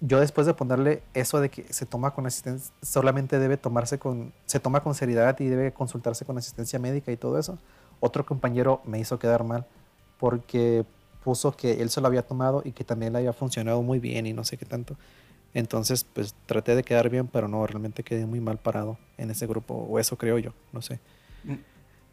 yo 0.00 0.20
después 0.20 0.46
de 0.46 0.54
ponerle 0.54 1.02
eso 1.14 1.40
de 1.40 1.48
que 1.50 1.72
se 1.72 1.86
toma 1.86 2.12
con 2.12 2.26
asistencia, 2.26 2.72
solamente 2.82 3.38
debe 3.38 3.56
tomarse 3.56 3.98
con, 3.98 4.32
se 4.46 4.60
toma 4.60 4.82
con 4.82 4.94
seriedad 4.94 5.38
y 5.40 5.46
debe 5.46 5.72
consultarse 5.72 6.24
con 6.24 6.38
asistencia 6.38 6.78
médica 6.78 7.10
y 7.10 7.16
todo 7.16 7.38
eso, 7.38 7.58
otro 8.00 8.24
compañero 8.24 8.80
me 8.84 9.00
hizo 9.00 9.18
quedar 9.18 9.42
mal 9.44 9.66
porque 10.18 10.84
puso 11.24 11.52
que 11.52 11.82
él 11.82 11.90
se 11.90 12.00
lo 12.00 12.06
había 12.06 12.22
tomado 12.22 12.62
y 12.64 12.72
que 12.72 12.84
también 12.84 13.12
le 13.12 13.18
había 13.18 13.32
funcionado 13.32 13.82
muy 13.82 13.98
bien 13.98 14.26
y 14.26 14.32
no 14.32 14.44
sé 14.44 14.56
qué 14.56 14.64
tanto. 14.64 14.96
Entonces, 15.54 16.04
pues 16.04 16.34
traté 16.46 16.76
de 16.76 16.84
quedar 16.84 17.08
bien, 17.08 17.26
pero 17.26 17.48
no, 17.48 17.66
realmente 17.66 18.04
quedé 18.04 18.26
muy 18.26 18.40
mal 18.40 18.58
parado 18.58 18.98
en 19.16 19.30
ese 19.30 19.46
grupo, 19.46 19.74
o 19.74 19.98
eso 19.98 20.16
creo 20.16 20.38
yo, 20.38 20.52
no 20.72 20.82
sé. 20.82 21.00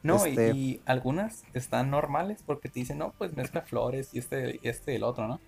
No, 0.02 0.26
y- 0.26 0.30
Este- 0.30 0.52
y, 0.56 0.82
algunas 0.86 1.43
están 1.54 1.89
normales 1.89 2.43
porque 2.45 2.69
te 2.69 2.80
dicen, 2.80 2.98
no, 2.98 3.13
pues 3.17 3.36
mezcla 3.36 3.62
flores 3.62 4.13
y 4.13 4.19
este, 4.19 4.60
y 4.62 4.67
este 4.67 4.93
y 4.93 4.95
el 4.95 5.04
otro, 5.04 5.28
¿no? 5.28 5.39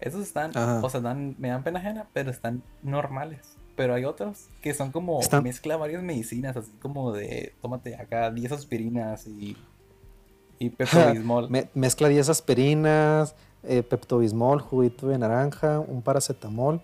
Esos 0.00 0.22
están, 0.22 0.50
Ajá. 0.56 0.80
o 0.82 0.88
sea, 0.90 1.00
dan, 1.00 1.34
me 1.38 1.48
dan 1.48 1.62
pena 1.64 1.80
ajena, 1.80 2.06
pero 2.12 2.30
están 2.30 2.62
normales. 2.82 3.56
Pero 3.76 3.94
hay 3.94 4.04
otros 4.04 4.48
que 4.62 4.74
son 4.74 4.90
como 4.92 5.20
Están- 5.20 5.42
mezcla 5.44 5.76
varias 5.76 6.02
medicinas, 6.02 6.56
así 6.56 6.70
como 6.80 7.12
de 7.12 7.54
tómate 7.60 7.94
acá 7.96 8.30
10 8.30 8.52
aspirinas 8.52 9.26
y, 9.26 9.56
y 10.58 10.70
Pepto-Bismol. 10.70 11.48
Me- 11.50 11.68
mezcla 11.74 12.08
10 12.08 12.28
aspirinas, 12.28 13.34
eh, 13.62 13.82
peptobismol, 13.82 14.60
juguito 14.60 15.08
de 15.08 15.18
naranja, 15.18 15.78
un 15.80 16.02
paracetamol 16.02 16.80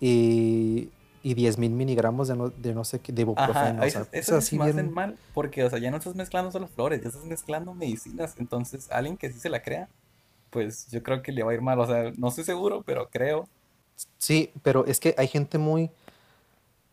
y, 0.00 0.90
y 1.22 1.34
10 1.34 1.58
mil 1.58 1.70
miligramos 1.70 2.28
de 2.28 2.36
no, 2.36 2.48
de 2.48 2.74
no 2.74 2.84
sé 2.84 3.00
qué, 3.00 3.12
de 3.12 3.22
Ajá, 3.22 3.30
ibuprofeno. 3.30 3.82
o 3.82 3.90
sea, 3.90 4.06
esos, 4.12 4.52
es 4.52 4.60
hacen 4.60 4.90
mal 4.92 5.18
porque, 5.34 5.64
o 5.64 5.70
sea, 5.70 5.78
ya 5.78 5.90
no 5.90 5.96
estás 5.98 6.14
mezclando 6.14 6.50
solo 6.50 6.66
flores, 6.66 7.02
ya 7.02 7.08
estás 7.08 7.24
mezclando 7.24 7.74
medicinas. 7.74 8.34
Entonces, 8.38 8.90
alguien 8.90 9.16
que 9.16 9.32
sí 9.32 9.38
se 9.38 9.48
la 9.48 9.62
crea, 9.62 9.88
pues 10.52 10.88
yo 10.90 11.02
creo 11.02 11.22
que 11.22 11.32
le 11.32 11.42
va 11.42 11.50
a 11.50 11.54
ir 11.54 11.62
mal. 11.62 11.80
O 11.80 11.86
sea, 11.86 12.12
no 12.16 12.28
estoy 12.28 12.44
seguro, 12.44 12.82
pero 12.84 13.08
creo. 13.08 13.48
Sí, 14.18 14.52
pero 14.62 14.84
es 14.86 15.00
que 15.00 15.14
hay 15.16 15.26
gente 15.26 15.58
muy, 15.58 15.90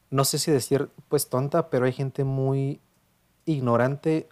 no 0.09 0.23
sé 0.25 0.39
si 0.39 0.49
decir 0.49 0.89
pues 1.09 1.29
tonta, 1.29 1.69
pero 1.69 1.85
hay 1.85 1.91
gente 1.91 2.23
muy 2.23 2.79
ignorante 3.45 4.29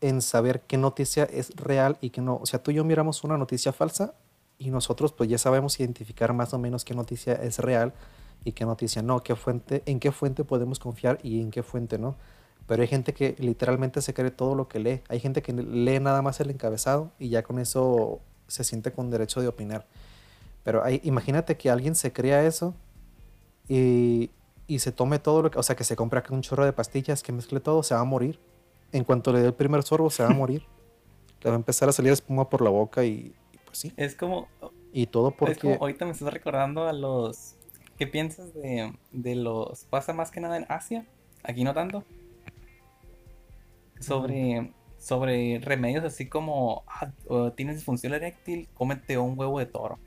en 0.00 0.20
saber 0.22 0.60
qué 0.60 0.76
noticia 0.76 1.24
es 1.24 1.56
real 1.56 1.96
y 2.00 2.10
qué 2.10 2.20
no. 2.20 2.36
O 2.36 2.46
sea, 2.46 2.62
tú 2.62 2.70
y 2.70 2.74
yo 2.74 2.84
miramos 2.84 3.24
una 3.24 3.38
noticia 3.38 3.72
falsa 3.72 4.14
y 4.58 4.70
nosotros 4.70 5.12
pues 5.12 5.30
ya 5.30 5.38
sabemos 5.38 5.80
identificar 5.80 6.32
más 6.34 6.52
o 6.52 6.58
menos 6.58 6.84
qué 6.84 6.94
noticia 6.94 7.34
es 7.34 7.58
real 7.58 7.94
y 8.44 8.52
qué 8.52 8.66
noticia 8.66 9.02
no, 9.02 9.22
qué 9.22 9.34
fuente, 9.34 9.82
en 9.86 9.98
qué 9.98 10.12
fuente 10.12 10.44
podemos 10.44 10.78
confiar 10.78 11.18
y 11.22 11.40
en 11.40 11.50
qué 11.50 11.62
fuente 11.62 11.98
no. 11.98 12.16
Pero 12.66 12.82
hay 12.82 12.88
gente 12.88 13.14
que 13.14 13.34
literalmente 13.38 14.02
se 14.02 14.12
cree 14.12 14.30
todo 14.30 14.54
lo 14.54 14.68
que 14.68 14.78
lee. 14.78 15.00
Hay 15.08 15.20
gente 15.20 15.40
que 15.40 15.54
lee 15.54 16.00
nada 16.00 16.20
más 16.20 16.38
el 16.40 16.50
encabezado 16.50 17.12
y 17.18 17.30
ya 17.30 17.42
con 17.42 17.58
eso 17.58 18.20
se 18.48 18.64
siente 18.64 18.92
con 18.92 19.10
derecho 19.10 19.40
de 19.40 19.48
opinar. 19.48 19.86
Pero 20.64 20.82
hay, 20.82 21.00
imagínate 21.04 21.56
que 21.56 21.70
alguien 21.70 21.94
se 21.94 22.12
crea 22.12 22.44
eso 22.44 22.74
y, 23.68 24.30
y 24.66 24.80
se 24.80 24.92
tome 24.92 25.18
todo 25.18 25.42
lo 25.42 25.50
que, 25.50 25.58
o 25.58 25.62
sea, 25.62 25.76
que 25.76 25.84
se 25.84 25.96
compre 25.96 26.18
acá 26.18 26.34
un 26.34 26.42
chorro 26.42 26.64
de 26.64 26.72
pastillas, 26.72 27.22
que 27.22 27.32
mezcle 27.32 27.60
todo, 27.60 27.82
se 27.82 27.94
va 27.94 28.00
a 28.00 28.04
morir. 28.04 28.40
En 28.92 29.04
cuanto 29.04 29.32
le 29.32 29.40
dé 29.40 29.46
el 29.46 29.54
primer 29.54 29.82
sorbo, 29.82 30.10
se 30.10 30.22
va 30.22 30.30
a 30.30 30.32
morir. 30.34 30.64
Le 31.42 31.50
va 31.50 31.56
a 31.56 31.58
empezar 31.58 31.88
a 31.88 31.92
salir 31.92 32.12
espuma 32.12 32.48
por 32.50 32.62
la 32.62 32.70
boca 32.70 33.04
y, 33.04 33.34
y 33.52 33.58
pues 33.64 33.78
sí. 33.78 33.92
Es 33.96 34.14
como, 34.14 34.48
Y 34.92 35.06
todo 35.06 35.28
es 35.30 35.36
como 35.36 35.54
porque... 35.54 35.78
ahorita 35.80 36.04
me 36.04 36.12
estás 36.12 36.32
recordando 36.32 36.86
a 36.86 36.92
los... 36.92 37.54
¿Qué 37.96 38.06
piensas 38.06 38.54
de, 38.54 38.92
de 39.12 39.34
los... 39.34 39.84
pasa 39.84 40.12
más 40.12 40.30
que 40.30 40.40
nada 40.40 40.56
en 40.56 40.66
Asia? 40.68 41.06
Aquí 41.42 41.64
no 41.64 41.74
tanto. 41.74 42.04
Sobre, 44.00 44.72
sobre 44.98 45.60
remedios 45.60 46.04
así 46.04 46.28
como, 46.28 46.82
ah, 46.88 47.10
tienes 47.56 47.76
disfunción 47.76 48.14
eréctil, 48.14 48.68
cómete 48.74 49.16
un 49.18 49.38
huevo 49.38 49.58
de 49.58 49.66
toro. 49.66 49.98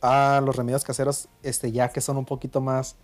Ah, 0.00 0.40
los 0.44 0.54
remedios 0.54 0.84
caseros, 0.84 1.28
este, 1.42 1.72
ya 1.72 1.88
que 1.88 2.00
son 2.00 2.16
un 2.18 2.24
poquito 2.24 2.60
más... 2.60 2.96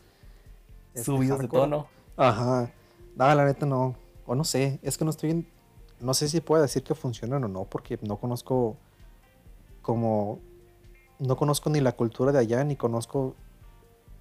este, 0.94 1.04
Subidos 1.04 1.38
de 1.40 1.48
tono. 1.48 1.88
Ajá. 2.16 2.70
Nada, 3.16 3.34
la 3.34 3.44
neta 3.44 3.66
no. 3.66 3.96
O 4.26 4.34
no 4.34 4.44
sé, 4.44 4.78
es 4.82 4.96
que 4.98 5.04
no 5.04 5.10
estoy 5.10 5.30
en- 5.30 5.48
No 6.00 6.14
sé 6.14 6.28
si 6.28 6.40
puedo 6.40 6.62
decir 6.62 6.82
que 6.82 6.94
funcionan 6.94 7.42
o 7.44 7.48
no, 7.48 7.64
porque 7.64 7.98
no 8.02 8.18
conozco 8.18 8.76
como... 9.82 10.38
No 11.18 11.36
conozco 11.36 11.68
ni 11.70 11.80
la 11.80 11.92
cultura 11.92 12.32
de 12.32 12.38
allá, 12.38 12.64
ni 12.64 12.76
conozco... 12.76 13.34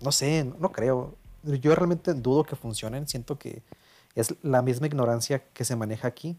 No 0.02 0.12
sé, 0.12 0.44
no, 0.46 0.56
no 0.60 0.72
creo. 0.72 1.16
Yo 1.44 1.76
realmente 1.76 2.14
dudo 2.14 2.44
que 2.44 2.56
funcionen. 2.56 3.08
Siento 3.08 3.38
que 3.38 3.62
es 4.16 4.36
la 4.42 4.62
misma 4.62 4.88
ignorancia 4.88 5.44
que 5.54 5.64
se 5.66 5.76
maneja 5.76 6.08
aquí. 6.08 6.38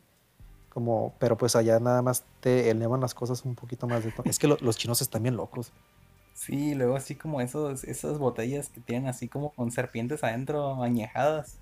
Como, 0.81 1.15
pero 1.19 1.37
pues 1.37 1.57
allá 1.57 1.79
nada 1.79 2.01
más 2.03 2.25
te 2.41 2.71
elevan 2.71 3.01
las 3.03 3.15
cosas 3.15 3.45
un 3.45 3.55
poquito 3.55 3.87
más 3.87 4.03
de. 4.05 4.13
Es 4.25 4.39
que 4.39 4.49
lo- 4.49 4.57
los 4.63 4.77
chinos 4.79 5.03
están 5.03 5.23
bien 5.23 5.37
locos. 5.37 5.73
Sí, 6.33 6.75
luego 6.75 6.97
así 6.97 7.17
como 7.19 7.41
esos, 7.41 7.85
esas 7.85 8.19
botellas 8.19 8.71
que 8.71 8.81
tienen 8.81 9.09
así 9.09 9.29
como 9.29 9.53
con 9.55 9.71
serpientes 9.71 10.25
adentro 10.25 10.83
añejadas. 10.83 11.61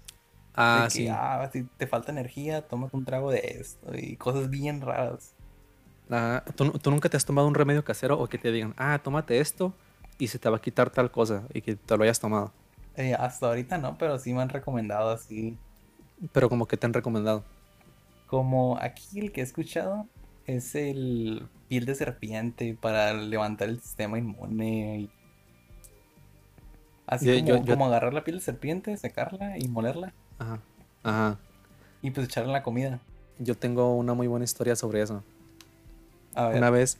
Ah, 0.54 0.88
que, 0.90 0.90
sí. 0.90 1.08
ah, 1.10 1.50
si 1.52 1.66
te 1.70 1.86
falta 1.88 2.12
energía, 2.12 2.68
tómate 2.68 2.96
un 2.96 3.04
trago 3.06 3.30
de 3.32 3.40
esto 3.60 3.94
y 3.96 4.16
cosas 4.18 4.50
bien 4.50 4.80
raras. 4.82 5.36
Ah, 6.10 6.42
¿tú, 6.56 6.70
tú 6.78 6.90
nunca 6.90 7.08
te 7.08 7.16
has 7.16 7.24
tomado 7.24 7.46
un 7.48 7.54
remedio 7.54 7.84
casero 7.84 8.18
o 8.18 8.28
que 8.28 8.38
te 8.38 8.50
digan, 8.50 8.74
ah, 8.78 8.98
tómate 9.02 9.40
esto 9.40 9.74
y 10.18 10.28
se 10.28 10.38
te 10.38 10.48
va 10.48 10.56
a 10.56 10.60
quitar 10.60 10.90
tal 10.90 11.10
cosa 11.10 11.42
y 11.52 11.60
que 11.62 11.76
te 11.76 11.96
lo 11.96 12.02
hayas 12.04 12.20
tomado? 12.20 12.52
Eh, 12.94 13.14
hasta 13.14 13.46
ahorita 13.46 13.78
no, 13.78 13.96
pero 13.96 14.18
sí 14.18 14.34
me 14.34 14.42
han 14.42 14.48
recomendado 14.50 15.10
así. 15.10 15.58
Pero 16.32 16.48
como 16.48 16.66
que 16.66 16.76
te 16.76 16.86
han 16.86 16.92
recomendado. 16.94 17.44
Como 18.28 18.78
aquí 18.80 19.18
el 19.18 19.32
que 19.32 19.40
he 19.40 19.44
escuchado 19.44 20.06
es 20.46 20.74
el 20.76 21.48
piel 21.68 21.84
de 21.86 21.94
serpiente 21.96 22.76
para 22.80 23.12
levantar 23.14 23.68
el 23.68 23.80
sistema 23.80 24.18
inmune. 24.18 25.00
y- 25.00 25.10
Así 27.06 27.26
Yo- 27.26 27.34
como, 27.36 27.46
yo- 27.46 27.64
yo- 27.64 27.74
como 27.74 27.86
agarrar 27.86 28.12
la 28.14 28.22
piel 28.22 28.36
de 28.36 28.42
serpiente, 28.44 28.96
secarla 28.98 29.56
y 29.58 29.66
molerla 29.68 30.12
Ajá. 30.38 30.60
Ajá. 31.02 31.38
y 32.02 32.10
pues 32.10 32.26
echarla 32.28 32.50
en 32.50 32.52
la 32.52 32.62
comida. 32.62 33.00
Yo 33.38 33.56
tengo 33.56 33.96
una 33.96 34.14
muy 34.14 34.26
buena 34.26 34.44
historia 34.44 34.76
sobre 34.76 35.00
eso. 35.02 35.24
A 36.34 36.48
ver, 36.48 36.58
Una 36.58 36.70
vez. 36.70 36.98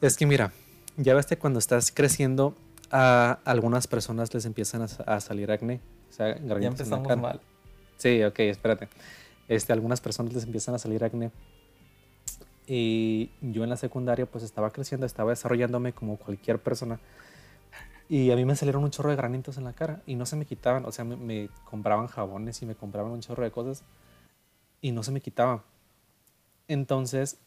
Es 0.00 0.16
que 0.16 0.26
mira, 0.26 0.52
ya 0.96 1.14
ves 1.14 1.26
que 1.26 1.36
cuando 1.36 1.58
estás 1.58 1.92
creciendo, 1.92 2.56
a 2.90 3.38
algunas 3.44 3.86
personas 3.86 4.32
les 4.34 4.44
empiezan 4.46 4.82
a, 4.82 4.88
sa- 4.88 5.02
a 5.04 5.20
salir 5.20 5.50
acné. 5.52 5.80
O 6.10 6.12
sea, 6.12 6.36
ya 6.38 6.66
empezamos 6.68 7.16
mal. 7.16 7.40
Sí, 7.98 8.22
ok, 8.24 8.38
espérate. 8.40 8.88
Este, 9.48 9.72
algunas 9.72 10.00
personas 10.00 10.32
les 10.32 10.44
empiezan 10.44 10.74
a 10.74 10.78
salir 10.78 11.04
acné. 11.04 11.30
Y 12.66 13.30
yo 13.40 13.64
en 13.64 13.70
la 13.70 13.76
secundaria 13.76 14.26
pues 14.26 14.44
estaba 14.44 14.70
creciendo, 14.70 15.04
estaba 15.06 15.30
desarrollándome 15.30 15.92
como 15.92 16.16
cualquier 16.16 16.58
persona. 16.58 17.00
Y 18.08 18.30
a 18.30 18.36
mí 18.36 18.44
me 18.44 18.56
salieron 18.56 18.84
un 18.84 18.90
chorro 18.90 19.10
de 19.10 19.16
granitos 19.16 19.56
en 19.56 19.64
la 19.64 19.72
cara 19.72 20.02
y 20.06 20.14
no 20.14 20.26
se 20.26 20.36
me 20.36 20.44
quitaban. 20.44 20.84
O 20.84 20.92
sea, 20.92 21.04
me, 21.04 21.16
me 21.16 21.48
compraban 21.64 22.06
jabones 22.06 22.62
y 22.62 22.66
me 22.66 22.74
compraban 22.74 23.12
un 23.12 23.20
chorro 23.20 23.42
de 23.42 23.50
cosas 23.50 23.82
y 24.80 24.92
no 24.92 25.02
se 25.02 25.12
me 25.12 25.20
quitaban. 25.20 25.62
Entonces, 26.68 27.38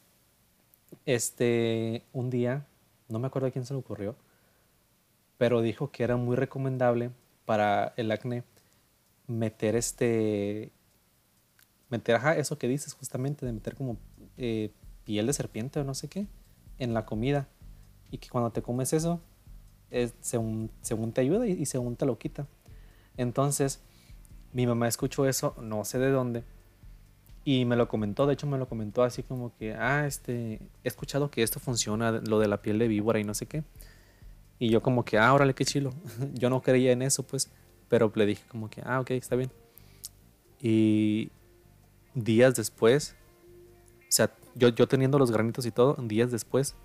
este, 1.05 2.03
un 2.13 2.29
día, 2.29 2.65
no 3.09 3.19
me 3.19 3.27
acuerdo 3.27 3.47
a 3.47 3.51
quién 3.51 3.65
se 3.65 3.73
le 3.73 3.79
ocurrió, 3.79 4.15
pero 5.37 5.61
dijo 5.61 5.91
que 5.91 6.03
era 6.03 6.15
muy 6.15 6.35
recomendable 6.35 7.11
para 7.45 7.93
el 7.97 8.11
acné 8.11 8.43
meter 9.27 9.75
este, 9.75 10.71
meter, 11.97 12.15
ajá, 12.15 12.35
eso 12.35 12.57
que 12.57 12.67
dices 12.67 12.93
justamente, 12.93 13.45
de 13.45 13.53
meter 13.53 13.75
como 13.75 13.97
eh, 14.37 14.71
piel 15.03 15.27
de 15.27 15.33
serpiente 15.33 15.79
o 15.79 15.83
no 15.83 15.93
sé 15.93 16.07
qué 16.07 16.27
en 16.79 16.93
la 16.93 17.05
comida. 17.05 17.47
Y 18.11 18.17
que 18.19 18.29
cuando 18.29 18.51
te 18.51 18.61
comes 18.61 18.93
eso, 18.93 19.21
es, 19.91 20.13
según, 20.21 20.71
según 20.81 21.11
te 21.11 21.21
ayuda 21.21 21.47
y, 21.47 21.51
y 21.51 21.65
según 21.65 21.95
te 21.95 22.05
lo 22.05 22.17
quita. 22.17 22.47
Entonces, 23.17 23.81
mi 24.53 24.67
mamá 24.67 24.87
escuchó 24.87 25.27
eso, 25.27 25.55
no 25.59 25.83
sé 25.85 25.99
de 25.99 26.11
dónde, 26.11 26.43
y 27.47 27.65
me 27.65 27.75
lo 27.75 27.87
comentó, 27.87 28.25
de 28.25 28.33
hecho 28.33 28.47
me 28.47 28.57
lo 28.57 28.67
comentó 28.67 29.03
así 29.03 29.21
como 29.21 29.55
que, 29.55 29.75
ah, 29.75 30.07
este, 30.07 30.55
he 30.83 30.87
escuchado 30.87 31.29
que 31.29 31.43
esto 31.43 31.59
funciona, 31.59 32.11
lo 32.11 32.39
de 32.39 32.47
la 32.47 32.59
piel 32.59 32.79
de 32.79 32.87
víbora 32.87 33.19
y 33.19 33.23
no 33.23 33.35
sé 33.35 33.45
qué. 33.45 33.63
Y 34.57 34.69
yo 34.69 34.81
como 34.81 35.05
que, 35.05 35.19
ah, 35.19 35.31
órale, 35.31 35.53
qué 35.53 35.63
chilo. 35.63 35.93
yo 36.33 36.49
no 36.49 36.63
creía 36.63 36.91
en 36.91 37.03
eso, 37.03 37.21
pues, 37.21 37.51
pero 37.87 38.11
le 38.15 38.25
dije 38.25 38.43
como 38.47 38.71
que, 38.71 38.81
ah, 38.83 38.99
ok, 38.99 39.11
está 39.11 39.35
bien. 39.35 39.51
Y 40.59 41.29
días 42.15 42.55
después, 42.55 43.15
o 43.99 44.11
sea, 44.11 44.33
yo, 44.55 44.69
yo 44.69 44.87
teniendo 44.87 45.19
los 45.19 45.31
granitos 45.31 45.65
y 45.65 45.71
todo, 45.71 45.95
días 46.01 46.31
después, 46.31 46.75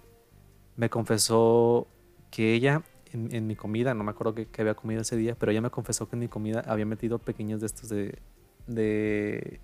me 0.77 0.91
confesó 0.91 1.87
que 2.31 2.55
ella 2.55 2.83
en, 3.13 3.47
mi 3.47 3.57
comida, 3.57 3.95
no 3.95 4.05
me 4.05 4.11
acuerdo 4.11 4.35
qué 4.35 4.61
había 4.61 4.75
comido 4.75 5.03
ese 5.03 5.17
día, 5.17 5.35
pero 5.35 5.51
ella 5.51 5.61
me 5.61 5.71
confesó 5.71 6.09
que 6.09 6.17
en 6.17 6.21
mi 6.21 6.29
comida 6.29 6.63
había 6.67 6.87
metido 6.87 7.19
pequeños 7.19 7.61
de 7.61 7.67
estos 7.67 7.89
de, 7.89 8.19
de, 8.67 9.61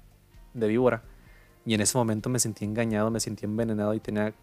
víbora. 0.55 1.02
Y 1.64 1.74
en 1.74 1.81
ese 1.81 1.96
momento 1.96 2.29
me 2.29 2.38
sentí 2.38 2.64
engañado, 2.64 3.11
me 3.11 3.20
sentí 3.20 3.44
envenenado 3.44 3.94
y 3.94 4.00
tenía, 4.00 4.35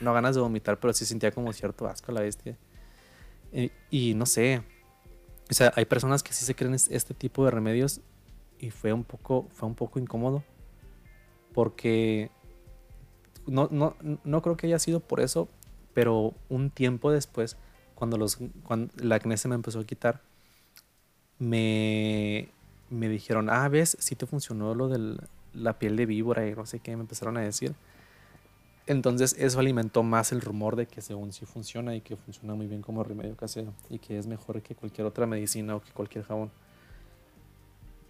no 0.00 0.12
ganas 0.14 0.34
de 0.34 0.40
vomitar, 0.40 0.78
pero 0.80 0.92
sí 0.92 1.04
sentía 1.04 1.30
como 1.30 1.52
cierto 1.52 1.86
asco 1.86 2.10
a 2.10 2.14
la 2.14 2.20
bestia. 2.22 2.56
Y, 3.52 3.70
y 3.90 4.14
no 4.14 4.26
sé, 4.26 4.62
o 5.50 5.54
sea, 5.54 5.72
hay 5.76 5.84
personas 5.84 6.22
que 6.22 6.32
sí 6.32 6.44
se 6.44 6.54
creen 6.54 6.74
es- 6.74 6.88
este 6.90 7.14
tipo 7.14 7.44
de 7.44 7.50
remedios 7.50 8.00
y 8.58 8.70
fue 8.70 8.92
un 8.92 9.04
poco, 9.04 9.46
fue 9.52 9.68
un 9.68 9.74
poco 9.74 9.98
incómodo 9.98 10.42
porque 11.52 12.30
no, 13.46 13.68
no, 13.70 13.96
no 14.24 14.42
creo 14.42 14.56
que 14.56 14.66
haya 14.66 14.78
sido 14.78 15.00
por 15.00 15.20
eso, 15.20 15.48
pero 15.94 16.34
un 16.48 16.70
tiempo 16.70 17.10
después, 17.10 17.56
cuando, 17.94 18.18
los, 18.18 18.38
cuando 18.64 18.92
el 19.00 19.10
acné 19.12 19.36
se 19.36 19.48
me 19.48 19.54
empezó 19.54 19.80
a 19.80 19.84
quitar, 19.84 20.22
me, 21.38 22.48
me 22.90 23.08
dijeron, 23.08 23.50
ah, 23.50 23.68
ves, 23.68 23.96
sí 24.00 24.14
te 24.14 24.26
funcionó 24.26 24.74
lo 24.74 24.88
de 24.88 25.16
la 25.54 25.78
piel 25.78 25.96
de 25.96 26.06
víbora 26.06 26.46
y 26.46 26.54
no 26.54 26.66
sé 26.66 26.80
qué, 26.80 26.94
me 26.96 27.02
empezaron 27.02 27.36
a 27.36 27.40
decir. 27.40 27.74
Entonces 28.86 29.36
eso 29.38 29.60
alimentó 29.60 30.02
más 30.02 30.32
el 30.32 30.40
rumor 30.40 30.74
de 30.74 30.86
que 30.86 31.02
según 31.02 31.32
sí 31.32 31.44
funciona 31.44 31.94
y 31.94 32.00
que 32.00 32.16
funciona 32.16 32.54
muy 32.54 32.66
bien 32.66 32.80
como 32.80 33.04
remedio 33.04 33.36
casero 33.36 33.74
y 33.90 33.98
que 33.98 34.18
es 34.18 34.26
mejor 34.26 34.62
que 34.62 34.74
cualquier 34.74 35.06
otra 35.06 35.26
medicina 35.26 35.76
o 35.76 35.82
que 35.82 35.90
cualquier 35.92 36.24
jabón. 36.24 36.50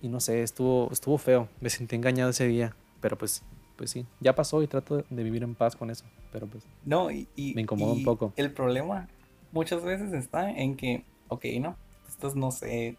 Y 0.01 0.09
no 0.09 0.21
sé, 0.21 0.43
estuvo, 0.43 0.89
estuvo 0.93 1.19
feo, 1.19 1.49
me 1.61 1.69
sentí 1.69 1.97
engañado 1.97 2.31
ese 2.31 2.47
día, 2.47 2.77
pero 3.01 3.17
pues, 3.19 3.43
pues 3.77 3.91
sí, 3.91 4.07
ya 4.21 4.35
pasó 4.35 4.63
y 4.63 4.67
trato 4.67 5.05
de, 5.09 5.23
vivir 5.23 5.43
en 5.43 5.55
paz 5.55 5.77
con 5.77 5.91
eso, 5.91 6.05
pero 6.33 6.47
pues 6.47 6.65
No, 6.85 7.11
y, 7.11 7.29
y- 7.37 7.55
Me 7.55 7.63
incomoda 7.63 7.93
un 7.93 8.05
poco. 8.05 8.33
El 8.37 8.53
problema 8.53 9.09
muchas 9.53 9.83
veces 9.85 10.13
está 10.13 10.51
en 10.51 10.77
que, 10.77 11.05
ok, 11.29 11.45
no, 11.61 11.77
estás, 12.09 12.35
no 12.35 12.51
sé, 12.51 12.97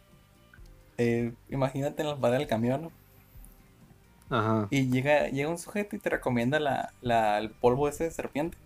eh, 0.98 1.34
imagínate 1.50 2.02
en 2.02 2.10
la 2.10 2.16
parada 2.16 2.40
del 2.40 2.48
camión, 2.48 2.82
¿no? 2.84 2.92
Ajá. 4.30 4.68
Y 4.70 4.90
llega, 4.90 5.28
llega 5.30 5.50
un 5.50 5.58
sujeto 5.58 5.96
y 5.96 6.00
te 6.00 6.10
recomienda 6.10 6.60
la, 6.60 6.94
la- 7.02 7.40
el 7.40 7.50
polvo 7.50 7.88
ese 7.88 8.04
de 8.06 8.12
serpiente. 8.12 8.58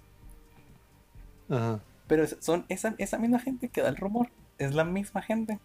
Ajá. 1.50 1.80
Pero 2.08 2.26
son 2.28 2.65
esa, 2.69 2.96
esa 2.98 3.17
misma 3.17 3.39
gente 3.39 3.69
que 3.69 3.82
da 3.82 3.89
el 3.89 3.96
rumor, 3.96 4.30
es 4.58 4.74
la 4.76 4.84
misma 4.84 5.22
gente 5.22 5.60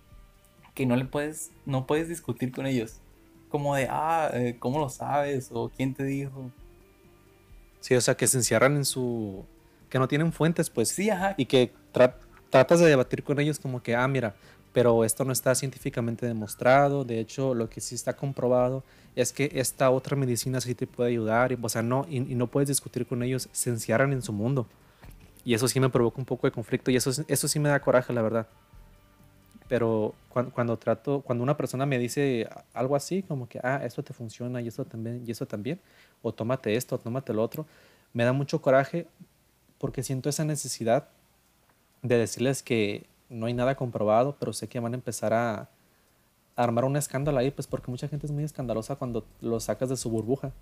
que 0.75 0.87
no 0.87 0.95
le 0.97 1.05
puedes, 1.05 1.51
no 1.67 1.87
puedes 1.87 2.09
discutir 2.09 2.53
con 2.53 2.67
ellos. 2.67 3.01
Como 3.49 3.75
de, 3.77 3.87
ah, 3.91 4.31
eh, 4.35 4.57
¿cómo 4.59 4.79
lo 4.79 4.89
sabes? 4.91 5.51
O 5.53 5.71
¿quién 5.71 5.95
te 5.95 6.05
dijo? 6.05 6.53
Sí, 7.81 7.95
o 7.95 8.01
sea, 8.01 8.17
que 8.17 8.27
se 8.27 8.39
encierran 8.39 8.77
en 8.77 8.85
su... 8.85 9.45
que 9.89 9.99
no 9.99 10.09
tienen 10.09 10.33
fuentes, 10.33 10.71
pues. 10.71 10.89
Sí, 10.89 11.11
ajá. 11.11 11.35
Y 11.37 11.47
que 11.47 11.73
tra- 11.93 12.17
tratas 12.51 12.81
de 12.81 12.87
debatir 12.87 13.23
con 13.23 13.39
ellos 13.41 13.59
como 13.59 13.83
que, 13.83 13.95
ah, 13.97 14.07
mira, 14.09 14.35
pero 14.73 15.05
esto 15.05 15.25
no 15.25 15.33
está 15.33 15.55
científicamente 15.55 16.27
demostrado. 16.27 17.05
De 17.05 17.21
hecho, 17.21 17.55
lo 17.55 17.69
que 17.71 17.81
sí 17.81 17.95
está 17.95 18.15
comprobado 18.17 18.85
es 19.17 19.33
que 19.33 19.51
esta 19.55 19.91
otra 19.91 20.17
medicina 20.17 20.61
sí 20.61 20.75
te 20.75 20.87
puede 20.87 21.11
ayudar. 21.11 21.53
Y, 21.53 21.59
o 21.61 21.69
sea, 21.69 21.83
no, 21.83 22.07
y, 22.09 22.17
y 22.19 22.35
no 22.35 22.49
puedes 22.49 22.69
discutir 22.69 23.07
con 23.07 23.23
ellos, 23.23 23.49
se 23.53 23.71
encierran 23.71 24.13
en 24.13 24.23
su 24.23 24.33
mundo. 24.33 24.67
Y 25.45 25.55
eso 25.55 25.69
sí 25.69 25.81
me 25.81 25.89
provoca 25.91 26.19
un 26.19 26.27
poco 26.27 26.47
de 26.47 26.53
conflicto 26.53 26.91
y 26.91 26.97
eso, 26.97 27.11
eso 27.29 27.49
sí 27.49 27.59
me 27.61 27.69
da 27.71 27.81
coraje, 27.81 28.13
la 28.13 28.23
verdad. 28.23 28.49
Pero 29.69 30.15
cuando, 30.31 30.53
cuando 30.53 30.77
trato, 30.79 31.21
cuando 31.21 31.45
una 31.45 31.57
persona 31.57 31.85
me 31.85 31.99
dice 31.99 32.49
algo 32.73 32.97
así, 32.97 33.23
como 33.23 33.49
que, 33.49 33.61
ah, 33.63 33.81
esto 33.85 34.03
te 34.03 34.15
funciona 34.15 34.61
y 34.63 34.69
esto 34.69 34.85
también, 34.85 35.23
y 35.27 35.31
eso 35.31 35.47
también, 35.47 35.79
o 36.23 36.33
tómate 36.33 36.75
esto, 36.75 36.95
o 36.97 36.99
tómate 36.99 37.35
lo 37.35 37.43
otro, 37.43 37.67
me 38.15 38.25
da 38.25 38.33
mucho 38.33 38.63
coraje 38.63 39.07
porque 39.79 40.03
siento 40.03 40.29
esa 40.29 40.45
necesidad 40.45 41.09
de 42.03 42.17
decirles 42.17 42.63
que 42.63 43.05
no 43.29 43.47
hay 43.47 43.53
nada 43.55 43.75
comprobado, 43.75 44.37
pero 44.41 44.53
sé 44.53 44.69
que 44.69 44.81
van 44.81 44.95
a 44.95 44.97
empezar 44.97 45.35
a, 45.35 45.55
a 45.61 45.69
armar 46.57 46.85
un 46.87 46.97
escándalo 46.97 47.39
ahí, 47.39 47.51
pues 47.51 47.67
porque 47.67 47.91
mucha 47.91 48.09
gente 48.09 48.25
es 48.27 48.33
muy 48.33 48.45
escandalosa 48.45 48.97
cuando 48.97 49.25
lo 49.43 49.61
sacas 49.61 49.91
de 49.91 49.97
su 49.97 50.09
burbuja. 50.09 50.53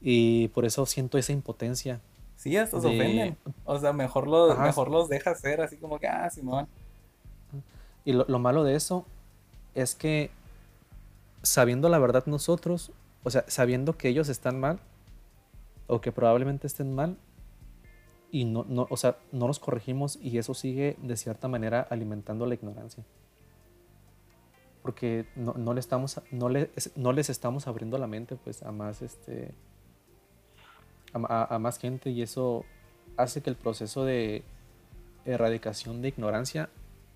Y 0.00 0.48
por 0.48 0.64
eso 0.66 0.86
siento 0.86 1.18
esa 1.18 1.32
impotencia. 1.32 2.00
Sí, 2.36 2.52
se 2.52 2.58
de- 2.66 2.76
ofenden. 2.76 3.36
O 3.64 3.78
sea, 3.78 3.92
mejor 3.92 4.28
los, 4.28 4.52
Ajá. 4.52 4.62
mejor 4.62 4.90
los 4.90 5.08
dejas 5.08 5.40
ser 5.40 5.60
así 5.62 5.76
como 5.78 5.98
que, 5.98 6.06
ah, 6.06 6.28
Simón. 6.30 6.68
Y 8.04 8.12
lo, 8.12 8.24
lo 8.28 8.38
malo 8.38 8.64
de 8.64 8.74
eso 8.74 9.06
es 9.74 9.94
que 9.94 10.30
sabiendo 11.42 11.88
la 11.88 11.98
verdad 11.98 12.26
nosotros, 12.26 12.92
o 13.22 13.30
sea, 13.30 13.44
sabiendo 13.48 13.96
que 13.96 14.08
ellos 14.08 14.28
están 14.28 14.60
mal, 14.60 14.78
o 15.86 16.00
que 16.00 16.12
probablemente 16.12 16.66
estén 16.66 16.94
mal, 16.94 17.16
y 18.30 18.44
no, 18.46 18.64
no, 18.68 18.86
o 18.90 18.96
sea, 18.96 19.16
no 19.32 19.46
los 19.46 19.58
corregimos 19.60 20.18
y 20.20 20.38
eso 20.38 20.54
sigue 20.54 20.96
de 21.02 21.16
cierta 21.16 21.46
manera 21.46 21.86
alimentando 21.88 22.46
la 22.46 22.54
ignorancia. 22.54 23.04
Porque 24.82 25.26
no, 25.36 25.54
no 25.54 25.72
le 25.72 25.80
estamos, 25.80 26.20
no, 26.30 26.48
le- 26.48 26.70
no 26.96 27.12
les 27.12 27.30
estamos 27.30 27.66
abriendo 27.68 27.96
la 27.96 28.06
mente 28.06 28.36
pues 28.36 28.62
a 28.62 28.72
más 28.72 29.02
este 29.02 29.54
a, 31.12 31.58
más 31.60 31.78
gente 31.78 32.10
y 32.10 32.22
eso 32.22 32.64
hace 33.16 33.40
que 33.40 33.50
el 33.50 33.56
proceso 33.56 34.04
de 34.04 34.42
erradicación 35.24 36.02
de 36.02 36.08
ignorancia 36.08 36.68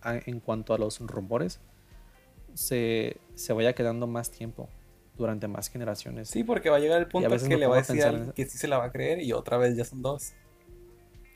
en 0.05 0.41
cuanto 0.41 0.75
a 0.75 0.79
los 0.79 1.01
rumores 1.01 1.61
se, 2.55 3.17
se 3.35 3.53
vaya 3.53 3.75
quedando 3.75 4.07
más 4.07 4.31
tiempo 4.31 4.69
durante 5.17 5.49
más 5.49 5.69
generaciones. 5.69 6.29
Sí, 6.29 6.45
porque 6.45 6.71
va 6.71 6.77
a 6.77 6.81
llegar 6.81 7.01
el 7.01 7.09
punto 7.09 7.29
que 7.29 7.57
le 7.57 7.67
va 7.67 7.77
a 7.77 7.79
decir 7.79 8.03
a 8.05 8.33
que 8.33 8.45
sí 8.47 8.57
se 8.57 8.69
la 8.69 8.79
va 8.79 8.85
a 8.85 8.93
creer 8.93 9.21
y 9.21 9.33
otra 9.33 9.59
vez 9.59 9.77
ya 9.77 9.85
son 9.85 10.01
dos. 10.01 10.33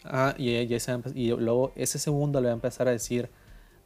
Ah, 0.05 0.35
y, 0.39 0.51
y 0.51 0.75
ese 0.75 0.99
y 1.15 1.29
luego 1.31 1.73
ese 1.77 1.99
segundo 1.99 2.41
le 2.41 2.47
va 2.47 2.53
a 2.53 2.55
empezar 2.55 2.89
a 2.89 2.91
decir 2.91 3.29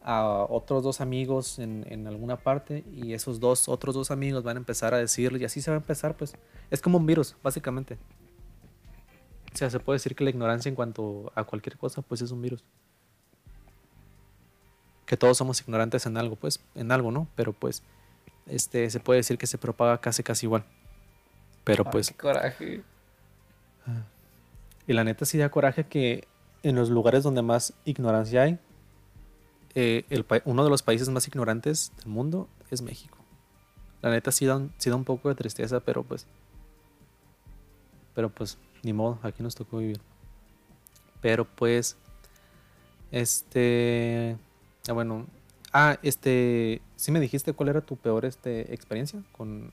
a 0.02 0.46
otros 0.48 0.82
dos 0.82 1.00
amigos 1.00 1.58
en, 1.58 1.84
en 1.90 2.06
alguna 2.06 2.36
parte 2.36 2.84
y 2.92 3.12
esos 3.12 3.40
dos 3.40 3.68
otros 3.68 3.94
dos 3.94 4.10
amigos 4.10 4.44
van 4.44 4.56
a 4.56 4.60
empezar 4.60 4.94
a 4.94 4.98
decirle 4.98 5.40
y 5.40 5.44
así 5.44 5.60
se 5.60 5.70
va 5.70 5.76
a 5.76 5.80
empezar 5.80 6.16
pues 6.16 6.34
es 6.70 6.80
como 6.80 6.98
un 6.98 7.06
virus 7.06 7.34
básicamente 7.42 7.98
o 9.52 9.56
sea 9.56 9.68
se 9.68 9.80
puede 9.80 9.96
decir 9.96 10.14
que 10.14 10.22
la 10.22 10.30
ignorancia 10.30 10.68
en 10.68 10.76
cuanto 10.76 11.32
a 11.34 11.42
cualquier 11.42 11.76
cosa 11.76 12.02
pues 12.02 12.22
es 12.22 12.30
un 12.30 12.40
virus 12.40 12.64
que 15.06 15.16
todos 15.16 15.38
somos 15.38 15.60
ignorantes 15.60 16.04
en 16.06 16.16
algo 16.16 16.36
pues 16.36 16.60
en 16.74 16.92
algo 16.92 17.10
no 17.10 17.28
pero 17.36 17.52
pues 17.52 17.82
este 18.46 18.90
se 18.90 19.00
puede 19.00 19.18
decir 19.18 19.38
que 19.38 19.46
se 19.46 19.58
propaga 19.58 20.00
casi 20.00 20.22
casi 20.22 20.46
igual 20.46 20.64
pero 21.66 21.82
Ay, 21.84 21.90
pues 21.90 22.08
qué 22.10 22.14
coraje. 22.14 22.84
Y 24.86 24.92
la 24.92 25.02
neta 25.02 25.24
sí 25.24 25.36
da 25.36 25.50
coraje 25.50 25.84
que 25.84 26.28
en 26.62 26.76
los 26.76 26.90
lugares 26.90 27.24
donde 27.24 27.42
más 27.42 27.74
ignorancia 27.84 28.42
hay, 28.42 28.60
eh, 29.74 30.04
el 30.10 30.24
uno 30.44 30.62
de 30.62 30.70
los 30.70 30.82
países 30.82 31.08
más 31.08 31.26
ignorantes 31.26 31.92
del 31.98 32.06
mundo 32.06 32.48
es 32.70 32.82
México. 32.82 33.18
La 34.00 34.10
neta 34.10 34.30
sí 34.30 34.46
da, 34.46 34.56
un, 34.56 34.72
sí 34.78 34.90
da 34.90 34.96
un 34.96 35.04
poco 35.04 35.28
de 35.28 35.34
tristeza, 35.34 35.80
pero 35.80 36.04
pues... 36.04 36.26
Pero 38.14 38.30
pues, 38.30 38.58
ni 38.84 38.92
modo, 38.92 39.18
aquí 39.22 39.42
nos 39.42 39.56
tocó 39.56 39.78
vivir. 39.78 40.00
Pero 41.20 41.44
pues... 41.44 41.96
Este... 43.10 44.36
ah, 44.88 44.92
bueno... 44.92 45.26
Ah, 45.72 45.98
este... 46.02 46.80
¿Sí 46.96 47.12
me 47.12 47.20
dijiste 47.20 47.52
cuál 47.52 47.68
era 47.68 47.80
tu 47.80 47.96
peor 47.96 48.24
este, 48.24 48.72
experiencia 48.72 49.22
con, 49.32 49.70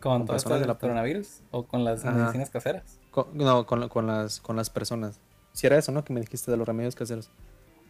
¿Con 0.00 0.18
con 0.20 0.26
todo 0.26 0.36
esto 0.36 0.48
personas 0.50 0.60
de 0.60 0.66
la- 0.66 0.78
coronavirus? 0.78 1.42
¿O 1.50 1.64
con 1.66 1.84
las 1.84 2.04
Ajá. 2.04 2.16
medicinas 2.16 2.50
caseras? 2.50 2.98
con- 3.10 3.36
no, 3.36 3.66
con, 3.66 3.88
con 3.88 4.06
las, 4.06 4.40
con 4.40 4.56
las 4.56 4.70
personas? 4.70 5.20
Si 5.52 5.66
era 5.66 5.76
eso, 5.78 5.92
¿no? 5.92 6.04
Que 6.04 6.12
me 6.12 6.20
dijiste 6.20 6.50
de 6.50 6.56
los 6.56 6.66
remedios 6.66 6.94
caseros. 6.94 7.30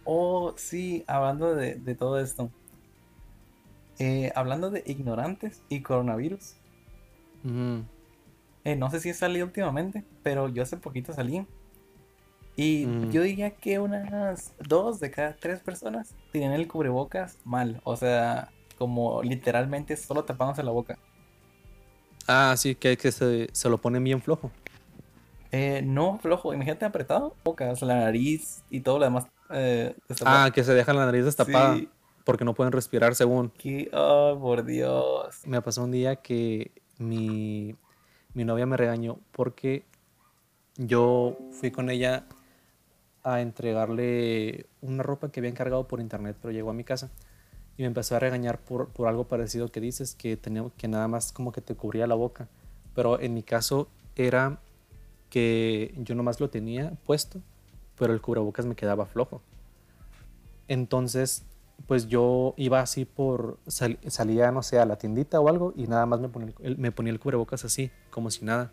Oh, 0.05 0.55
sí, 0.57 1.05
hablando 1.07 1.55
de, 1.55 1.75
de 1.77 1.95
todo 1.95 2.19
esto. 2.19 2.51
Eh, 3.99 4.33
hablando 4.35 4.71
de 4.71 4.83
ignorantes 4.87 5.63
y 5.69 5.83
coronavirus. 5.83 6.55
Eh, 8.65 8.77
no 8.77 8.91
sé 8.91 9.01
si 9.01 9.09
he 9.11 9.15
salido 9.15 9.47
últimamente, 9.47 10.05
pero 10.23 10.49
yo 10.49 10.63
hace 10.63 10.77
poquito 10.77 11.13
salí. 11.13 11.47
Y 12.61 12.87
Mm. 12.87 13.11
yo 13.13 13.23
diría 13.23 13.51
que 13.53 13.79
unas 13.79 14.53
dos 14.59 14.99
de 14.99 15.13
cada 15.13 15.37
tres 15.37 15.61
personas 15.61 16.15
tienen 16.33 16.53
el 16.53 16.67
cubrebocas 16.67 17.39
mal. 17.45 17.81
O 17.85 17.95
sea, 17.97 18.51
como 18.77 19.23
literalmente 19.23 19.97
solo 19.97 20.25
tapándose 20.25 20.65
la 20.65 20.73
boca. 20.73 20.99
Ah, 22.27 22.55
sí, 22.57 22.75
que, 22.75 22.97
que 22.97 23.13
se, 23.13 23.49
se 23.53 23.69
lo 23.71 23.79
ponen 23.79 24.03
bien 24.03 24.21
flojo. 24.21 24.51
Eh, 25.53 25.83
no 25.85 26.19
flojo, 26.19 26.53
imagínate 26.53 26.85
apretado, 26.85 27.35
bocas, 27.45 27.81
la 27.83 27.95
nariz 28.01 28.63
y 28.71 28.81
todo 28.81 28.99
lo 28.99 29.05
demás. 29.05 29.27
Eh. 29.51 29.95
Ah, 30.27 30.51
que 30.53 30.65
se 30.65 30.75
dejan 30.75 30.97
la 30.97 31.07
nariz 31.07 31.25
destapada 31.25 31.77
Sí, 31.77 31.89
porque 32.25 32.45
no 32.45 32.55
pueden 32.55 32.73
respirar 32.73 33.15
según. 33.15 33.51
que, 33.51 33.89
oh, 33.95 34.37
por 34.41 34.65
Dios. 34.65 35.41
Me 35.47 35.63
pasó 35.63 35.85
un 35.85 35.93
día 35.93 36.17
que 36.17 36.73
mi, 36.99 37.77
mi 38.35 38.45
novia 38.45 38.67
me 38.67 38.77
regañó 38.77 39.21
porque 39.31 39.85
yo 40.77 41.39
fui 41.53 41.71
con 41.71 41.89
ella 41.89 42.27
a 43.23 43.41
entregarle 43.41 44.67
una 44.81 45.03
ropa 45.03 45.31
que 45.31 45.41
había 45.41 45.51
encargado 45.51 45.87
por 45.89 46.01
internet, 46.01 46.37
pero 46.41 46.53
llegó 46.53 46.71
a 46.71 46.75
mi 46.75 46.85
casa 46.85 47.11
y 47.77 47.83
me 47.83 47.89
empezó 47.89 48.17
a 48.17 48.19
regañar 48.19 48.59
por, 48.59 48.89
por 48.89 49.09
algo 49.09 49.29
parecido 49.29 49.69
que 49.69 49.81
dices, 49.81 50.15
que, 50.15 50.37
tenía, 50.37 50.65
que 50.77 50.89
nada 50.89 51.09
más 51.09 51.33
como 51.33 51.53
que 51.53 51.61
te 51.61 51.75
cubría 51.75 52.07
la 52.07 52.15
boca. 52.15 52.49
Pero 52.95 53.21
en 53.21 53.35
mi 53.35 53.43
caso 53.43 53.89
era 54.17 54.59
que 55.31 55.95
yo 55.99 56.15
nomás 56.15 56.41
lo 56.41 56.51
tenía 56.51 56.93
puesto, 57.07 57.41
pero 57.99 58.13
el 58.13 58.21
cubrebocas 58.21 58.67
me 58.67 58.75
quedaba 58.75 59.07
flojo. 59.07 59.43
Entonces, 60.69 61.45
pues 61.87 62.09
yo 62.09 62.55
iba 62.57 62.81
así 62.81 63.05
por, 63.05 63.59
sal- 63.67 63.99
salía, 64.09 64.51
no 64.51 64.63
sé, 64.63 64.79
a 64.79 64.87
la 64.87 64.97
tiendita 64.97 65.41
o 65.41 65.49
algo 65.49 65.73
y 65.77 65.87
nada 65.87 66.07
más 66.07 66.21
me 66.21 66.29
ponía 66.29 66.53
el, 66.61 66.77
me 66.79 66.93
ponía 66.93 67.13
el 67.13 67.21
cubrebocas 67.21 67.65
así, 67.65 67.91
como 68.11 68.31
si 68.31 68.45
nada. 68.45 68.73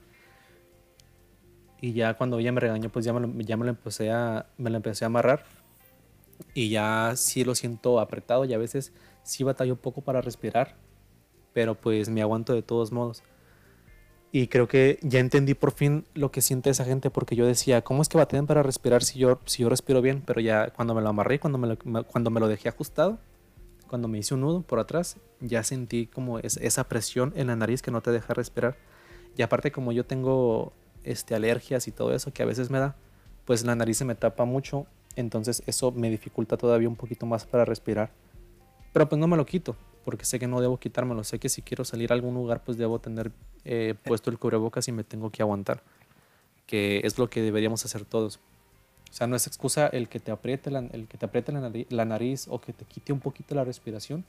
Y 1.81 1.93
ya 1.93 2.15
cuando 2.15 2.39
ella 2.39 2.51
me 2.51 2.61
regañó, 2.61 2.89
pues 2.89 3.05
ya 3.05 3.13
me 3.13 3.19
lo, 3.19 3.31
ya 3.41 3.57
me 3.57 3.65
lo 3.65 3.71
empecé 3.71 4.11
a, 4.11 4.45
me 4.57 4.69
lo 4.69 4.77
empecé 4.77 5.05
a 5.05 5.07
amarrar. 5.07 5.43
Y 6.53 6.69
ya 6.69 7.13
sí 7.15 7.43
lo 7.43 7.55
siento 7.55 7.99
apretado 7.99 8.45
y 8.45 8.53
a 8.53 8.57
veces 8.57 8.91
sí 9.23 9.43
batallo 9.43 9.73
un 9.73 9.79
poco 9.79 10.01
para 10.01 10.21
respirar, 10.21 10.75
pero 11.53 11.75
pues 11.75 12.09
me 12.09 12.21
aguanto 12.21 12.53
de 12.53 12.61
todos 12.61 12.91
modos. 12.91 13.23
Y 14.31 14.47
creo 14.47 14.67
que 14.67 14.99
ya 15.01 15.19
entendí 15.19 15.53
por 15.53 15.71
fin 15.71 16.05
lo 16.13 16.29
que 16.29 16.41
siente 16.41 16.69
esa 16.69 16.83
gente, 16.83 17.09
porque 17.09 17.37
yo 17.37 17.45
decía, 17.45 17.83
¿cómo 17.83 18.01
es 18.01 18.09
que 18.09 18.17
batallan 18.17 18.47
para 18.47 18.63
respirar 18.63 19.01
si 19.03 19.17
yo, 19.17 19.39
si 19.45 19.63
yo 19.63 19.69
respiro 19.69 20.01
bien? 20.01 20.23
Pero 20.25 20.41
ya 20.41 20.71
cuando 20.71 20.93
me 20.93 21.01
lo 21.01 21.07
amarré, 21.07 21.39
cuando 21.39 21.57
me 21.57 21.67
lo, 21.67 21.77
cuando 22.05 22.29
me 22.31 22.41
lo 22.41 22.49
dejé 22.49 22.67
ajustado, 22.67 23.17
cuando 23.87 24.09
me 24.09 24.17
hice 24.17 24.33
un 24.33 24.41
nudo 24.41 24.61
por 24.61 24.79
atrás, 24.79 25.17
ya 25.39 25.63
sentí 25.63 26.07
como 26.07 26.39
es- 26.39 26.57
esa 26.57 26.83
presión 26.85 27.31
en 27.37 27.47
la 27.47 27.55
nariz 27.55 27.81
que 27.81 27.91
no 27.91 28.01
te 28.01 28.11
deja 28.11 28.33
respirar. 28.33 28.75
Y 29.37 29.41
aparte 29.41 29.71
como 29.71 29.93
yo 29.93 30.05
tengo 30.05 30.73
este, 31.05 31.35
alergias 31.35 31.87
y 31.87 31.91
todo 31.91 32.13
eso 32.13 32.33
que 32.33 32.43
a 32.43 32.45
veces 32.45 32.69
me 32.69 32.79
da, 32.79 32.95
pues 33.45 33.63
la 33.63 33.75
nariz 33.75 33.97
se 33.97 34.05
me 34.05 34.15
tapa 34.15 34.45
mucho, 34.45 34.85
entonces 35.15 35.63
eso 35.65 35.91
me 35.91 36.09
dificulta 36.09 36.57
todavía 36.57 36.89
un 36.89 36.95
poquito 36.95 37.25
más 37.25 37.45
para 37.45 37.65
respirar. 37.65 38.11
Pero 38.91 39.07
pues 39.07 39.19
no 39.19 39.27
me 39.27 39.37
lo 39.37 39.45
quito, 39.45 39.75
porque 40.05 40.23
sé 40.23 40.39
que 40.39 40.47
no 40.47 40.61
debo 40.61 40.77
quitármelo. 40.77 41.23
Sé 41.23 41.39
que 41.39 41.49
si 41.49 41.61
quiero 41.61 41.83
salir 41.83 42.11
a 42.11 42.15
algún 42.15 42.33
lugar, 42.33 42.61
pues 42.63 42.77
debo 42.77 42.99
tener 42.99 43.31
eh, 43.65 43.95
puesto 44.03 44.29
el 44.29 44.37
cubrebocas 44.37 44.87
y 44.87 44.91
me 44.91 45.03
tengo 45.03 45.31
que 45.31 45.41
aguantar. 45.41 45.81
Que 46.65 47.01
es 47.03 47.17
lo 47.17 47.29
que 47.29 47.41
deberíamos 47.41 47.83
hacer 47.85 48.05
todos. 48.05 48.37
O 49.09 49.13
sea, 49.13 49.27
no 49.27 49.35
es 49.35 49.47
excusa 49.47 49.87
el 49.87 50.09
que 50.09 50.19
te 50.19 50.31
apriete 50.31 50.69
el 50.69 51.07
que 51.07 51.17
te 51.17 51.25
apriete 51.25 51.51
la 51.89 52.05
nariz 52.05 52.47
o 52.49 52.59
que 52.59 52.73
te 52.73 52.85
quite 52.85 53.13
un 53.13 53.19
poquito 53.19 53.55
la 53.55 53.63
respiración. 53.63 54.25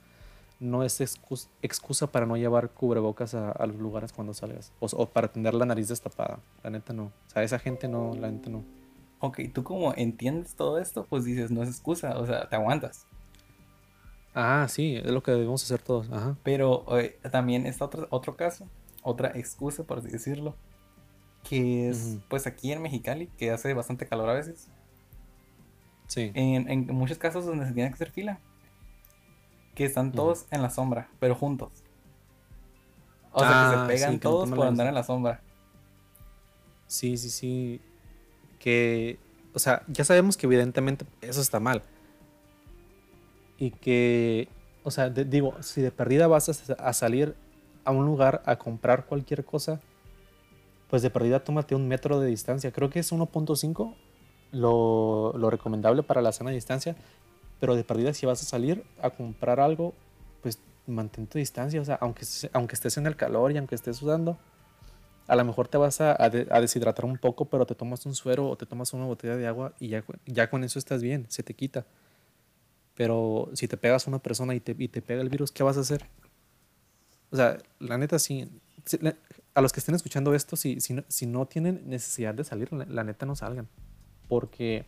No 0.59 0.83
es 0.83 1.01
excus- 1.01 1.49
excusa 1.61 2.07
para 2.07 2.25
no 2.25 2.37
llevar 2.37 2.71
cubrebocas 2.71 3.35
a, 3.35 3.51
a 3.53 3.67
los 3.67 3.77
lugares 3.77 4.13
cuando 4.13 4.33
salgas. 4.33 4.73
O, 4.81 4.87
o 4.87 5.07
para 5.07 5.29
tener 5.29 5.53
la 5.55 5.67
nariz 5.67 5.89
destapada. 5.89 6.41
La 6.63 6.71
neta 6.71 6.93
no. 6.95 7.05
O 7.05 7.13
sea, 7.31 7.43
esa 7.43 7.59
gente 7.59 7.89
no, 7.89 8.15
la 8.15 8.31
neta 8.31 8.49
no. 8.49 8.65
Ok, 9.21 9.41
tú 9.53 9.63
como 9.65 9.93
entiendes 9.95 10.55
todo 10.55 10.79
esto, 10.79 11.07
pues 11.09 11.25
dices, 11.25 11.51
no 11.51 11.63
es 11.63 11.69
excusa, 11.69 12.19
o 12.19 12.27
sea, 12.27 12.49
te 12.49 12.57
aguantas. 12.57 13.07
Ah, 14.35 14.67
sí, 14.69 14.97
es 14.97 15.11
lo 15.11 15.23
que 15.23 15.31
debemos 15.33 15.63
hacer 15.65 15.81
todos. 15.81 16.11
Ajá. 16.11 16.37
Pero 16.43 16.85
eh, 16.99 17.19
también 17.31 17.67
está 17.67 17.87
otro, 17.87 18.07
otro 18.11 18.37
caso, 18.37 18.67
otra 19.03 19.29
excusa, 19.35 19.85
por 19.85 19.99
así 19.99 20.09
decirlo, 20.09 20.55
que 21.49 21.89
es, 21.89 22.19
pues 22.29 22.47
aquí 22.47 22.73
en 22.73 22.83
Mexicali, 22.83 23.29
que 23.39 23.51
hace 23.51 23.73
bastante 23.73 24.07
calor 24.07 24.29
a 24.29 24.35
veces, 24.35 24.69
Sí. 26.09 26.31
en, 26.35 26.69
en 26.71 26.87
muchos 26.95 27.19
casos 27.19 27.47
donde 27.47 27.67
se 27.67 27.73
tiene 27.73 27.89
que 27.89 27.95
hacer 27.95 28.11
fila, 28.11 28.39
que 29.77 29.85
están 29.85 30.11
todos 30.11 30.47
en 30.51 30.63
la 30.63 30.71
sombra, 30.71 31.09
pero 31.21 31.37
juntos. 31.37 31.71
O 33.33 33.41
sea, 33.41 33.49
que 33.51 33.55
Ah, 33.55 33.71
se 33.89 33.95
sí, 33.95 33.99
pegan 34.01 34.13
que 34.15 34.19
todos 34.19 34.49
por 34.51 34.67
andar 34.67 34.87
en 34.89 34.95
la 34.95 35.05
sombra. 35.05 35.41
Sí, 36.87 37.17
sí, 37.19 37.31
sí. 37.31 37.81
Que, 38.59 39.19
o 39.55 39.59
sea, 39.59 39.83
ya 39.87 40.05
sabemos 40.05 40.37
que 40.37 40.47
evidentemente 40.47 41.05
eso 41.21 41.41
está 41.41 41.61
mal. 41.61 41.83
Y 43.59 43.71
que, 43.71 44.49
o 44.83 44.91
sea, 44.91 45.11
de- 45.11 45.25
digo, 45.25 45.55
si 45.63 45.81
de 45.83 45.91
perdida 45.91 46.27
vas 46.27 46.49
a, 46.49 46.73
a 46.75 46.93
salir 46.93 47.35
a 47.85 47.91
un 47.91 48.07
lugar 48.07 48.43
a 48.47 48.57
comprar 48.57 49.07
cualquier 49.07 49.45
cosa, 49.45 49.81
pues 50.89 51.03
de 51.03 51.11
perdida 51.11 51.45
tómate 51.45 51.75
un 51.75 51.89
metro 51.89 52.21
de 52.21 52.29
distancia. 52.29 52.73
Creo 52.73 52.91
que 52.91 53.01
es 53.01 53.13
1.5 53.13 53.95
lo, 54.53 55.33
lo 55.37 55.51
recomendable 55.51 56.03
para 56.03 56.23
la 56.23 56.33
sana 56.33 56.51
distancia. 56.51 56.97
Pero 57.61 57.75
de 57.77 57.85
perdida 57.85 58.13
si 58.15 58.27
vas 58.27 58.43
a 58.43 58.45
salir 58.45 58.85
a 59.01 59.11
comprar 59.11 59.61
algo, 59.61 59.95
pues 60.43 60.59
mantén 60.87 61.27
tu 61.27 61.39
distancia. 61.39 61.81
O 61.81 61.85
sea, 61.85 61.97
aunque, 61.97 62.25
aunque 62.53 62.75
estés 62.75 62.97
en 62.99 63.07
el 63.07 63.17
calor 63.17 63.53
y 63.53 63.57
aunque 63.59 63.75
estés 63.75 63.97
sudando, 63.97 64.39
a 65.27 65.35
lo 65.37 65.45
mejor 65.45 65.67
te 65.69 65.79
vas 65.79 66.01
a, 66.01 66.15
a 66.23 66.29
de- 66.31 66.47
a 66.51 66.61
deshidratar 66.61 67.05
un 67.05 67.17
poco, 67.19 67.47
pero 67.47 67.67
te 67.67 67.75
tomas 67.75 68.05
un 68.07 68.15
suero 68.15 68.49
o 68.49 68.57
te 68.57 68.67
tomas 68.67 68.93
una 68.93 69.07
botella 69.07 69.37
de 69.37 69.47
agua 69.47 69.73
y 69.81 69.89
ya, 69.89 70.05
ya 70.27 70.49
con 70.51 70.63
eso 70.65 70.79
estás 70.79 71.03
bien, 71.03 71.27
se 71.29 71.43
te 71.43 71.55
quita. 71.55 71.87
Pero 72.95 73.51
si 73.55 73.69
te 73.69 73.77
pegas 73.77 74.07
a 74.07 74.11
una 74.11 74.19
persona 74.21 74.55
y 74.55 74.61
te, 74.61 74.75
y 74.79 74.89
te 74.89 75.03
pega 75.03 75.21
el 75.23 75.29
virus, 75.29 75.51
¿qué 75.53 75.63
vas 75.63 75.77
a 75.77 75.81
hacer? 75.81 76.07
O 77.31 77.37
sea, 77.37 77.59
la 77.79 77.99
neta, 77.99 78.19
sí. 78.19 78.49
la- 79.01 79.17
a 79.55 79.61
los 79.63 79.73
que 79.73 79.81
estén 79.81 79.95
escuchando 79.95 80.35
esto, 80.35 80.55
si, 80.57 80.81
si, 80.81 80.93
no, 80.95 81.03
si 81.09 81.27
no 81.27 81.47
tienen 81.47 81.83
necesidad 81.89 82.35
de 82.35 82.45
salir, 82.45 82.73
la, 82.73 82.85
la 82.85 83.05
neta 83.05 83.27
no 83.27 83.35
salgan. 83.35 83.69
Porque 84.29 84.85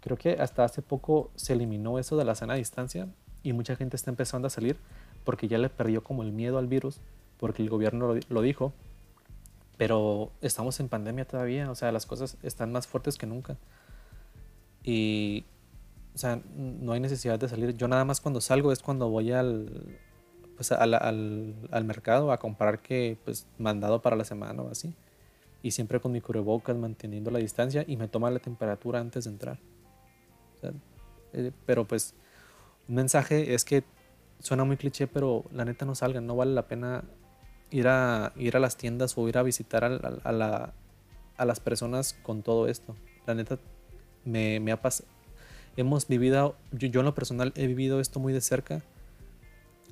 creo 0.00 0.16
que 0.16 0.32
hasta 0.32 0.64
hace 0.64 0.82
poco 0.82 1.30
se 1.34 1.52
eliminó 1.54 1.98
eso 1.98 2.16
de 2.16 2.24
la 2.24 2.34
sana 2.34 2.54
distancia 2.54 3.08
y 3.42 3.52
mucha 3.52 3.76
gente 3.76 3.96
está 3.96 4.10
empezando 4.10 4.46
a 4.46 4.50
salir 4.50 4.76
porque 5.24 5.48
ya 5.48 5.58
le 5.58 5.68
perdió 5.68 6.02
como 6.02 6.22
el 6.22 6.32
miedo 6.32 6.58
al 6.58 6.66
virus, 6.66 7.00
porque 7.38 7.62
el 7.62 7.68
gobierno 7.68 8.14
lo, 8.14 8.20
lo 8.28 8.42
dijo. 8.42 8.72
Pero 9.76 10.32
estamos 10.40 10.80
en 10.80 10.88
pandemia 10.88 11.24
todavía, 11.24 11.70
o 11.70 11.74
sea, 11.74 11.92
las 11.92 12.06
cosas 12.06 12.36
están 12.42 12.72
más 12.72 12.86
fuertes 12.86 13.16
que 13.16 13.26
nunca. 13.26 13.56
Y, 14.82 15.44
o 16.14 16.18
sea, 16.18 16.40
no 16.56 16.92
hay 16.92 17.00
necesidad 17.00 17.38
de 17.38 17.48
salir. 17.48 17.76
Yo 17.76 17.88
nada 17.88 18.04
más 18.04 18.20
cuando 18.20 18.40
salgo 18.40 18.72
es 18.72 18.80
cuando 18.82 19.08
voy 19.08 19.32
al, 19.32 19.98
pues 20.56 20.72
al, 20.72 20.94
al, 20.94 21.54
al 21.70 21.84
mercado 21.84 22.32
a 22.32 22.38
comprar 22.38 22.80
que, 22.80 23.18
pues, 23.24 23.46
mandado 23.58 24.02
para 24.02 24.16
la 24.16 24.24
semana 24.24 24.62
o 24.62 24.70
así. 24.70 24.94
Y 25.62 25.72
siempre 25.72 26.00
con 26.00 26.10
mi 26.10 26.20
cubrebocas, 26.20 26.76
manteniendo 26.76 27.30
la 27.30 27.38
distancia 27.38 27.84
y 27.86 27.96
me 27.96 28.08
toma 28.08 28.30
la 28.30 28.40
temperatura 28.40 28.98
antes 28.98 29.24
de 29.24 29.30
entrar. 29.30 29.58
Eh, 31.32 31.52
pero 31.66 31.86
pues, 31.86 32.14
un 32.88 32.94
mensaje 32.96 33.54
es 33.54 33.64
que 33.64 33.84
suena 34.40 34.64
muy 34.64 34.76
cliché, 34.76 35.06
pero 35.06 35.44
la 35.52 35.64
neta 35.64 35.84
no 35.84 35.94
salgan, 35.94 36.26
no 36.26 36.36
vale 36.36 36.54
la 36.54 36.68
pena 36.68 37.04
ir 37.70 37.88
a, 37.88 38.32
ir 38.36 38.56
a 38.56 38.60
las 38.60 38.76
tiendas 38.76 39.16
o 39.18 39.28
ir 39.28 39.36
a 39.38 39.42
visitar 39.42 39.84
al- 39.84 40.00
al- 40.04 40.20
a, 40.24 40.32
la- 40.32 40.72
a 41.36 41.44
las 41.44 41.60
personas 41.60 42.14
con 42.22 42.42
todo 42.42 42.66
esto. 42.68 42.94
La 43.26 43.34
neta 43.34 43.58
me, 44.24 44.60
me 44.60 44.72
ha 44.72 44.80
pasado. 44.80 45.08
Hemos 45.76 46.08
vivido, 46.08 46.56
yo, 46.72 46.88
yo 46.88 47.00
en 47.00 47.06
lo 47.06 47.14
personal 47.14 47.52
he 47.56 47.66
vivido 47.66 48.00
esto 48.00 48.18
muy 48.20 48.32
de 48.32 48.40
cerca, 48.40 48.82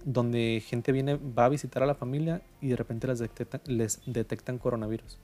donde 0.05 0.63
gente 0.65 0.93
viene, 0.93 1.17
va 1.17 1.47
a 1.47 1.49
visitar 1.49 1.83
a 1.83 1.87
la 1.87 1.95
familia 1.95 2.43
y 2.61 2.69
de 2.69 2.77
repente 2.77 3.07
les 3.09 3.19
detectan, 3.19 3.61
les 3.67 4.01
detectan 4.07 4.59
coronavirus. 4.59 5.19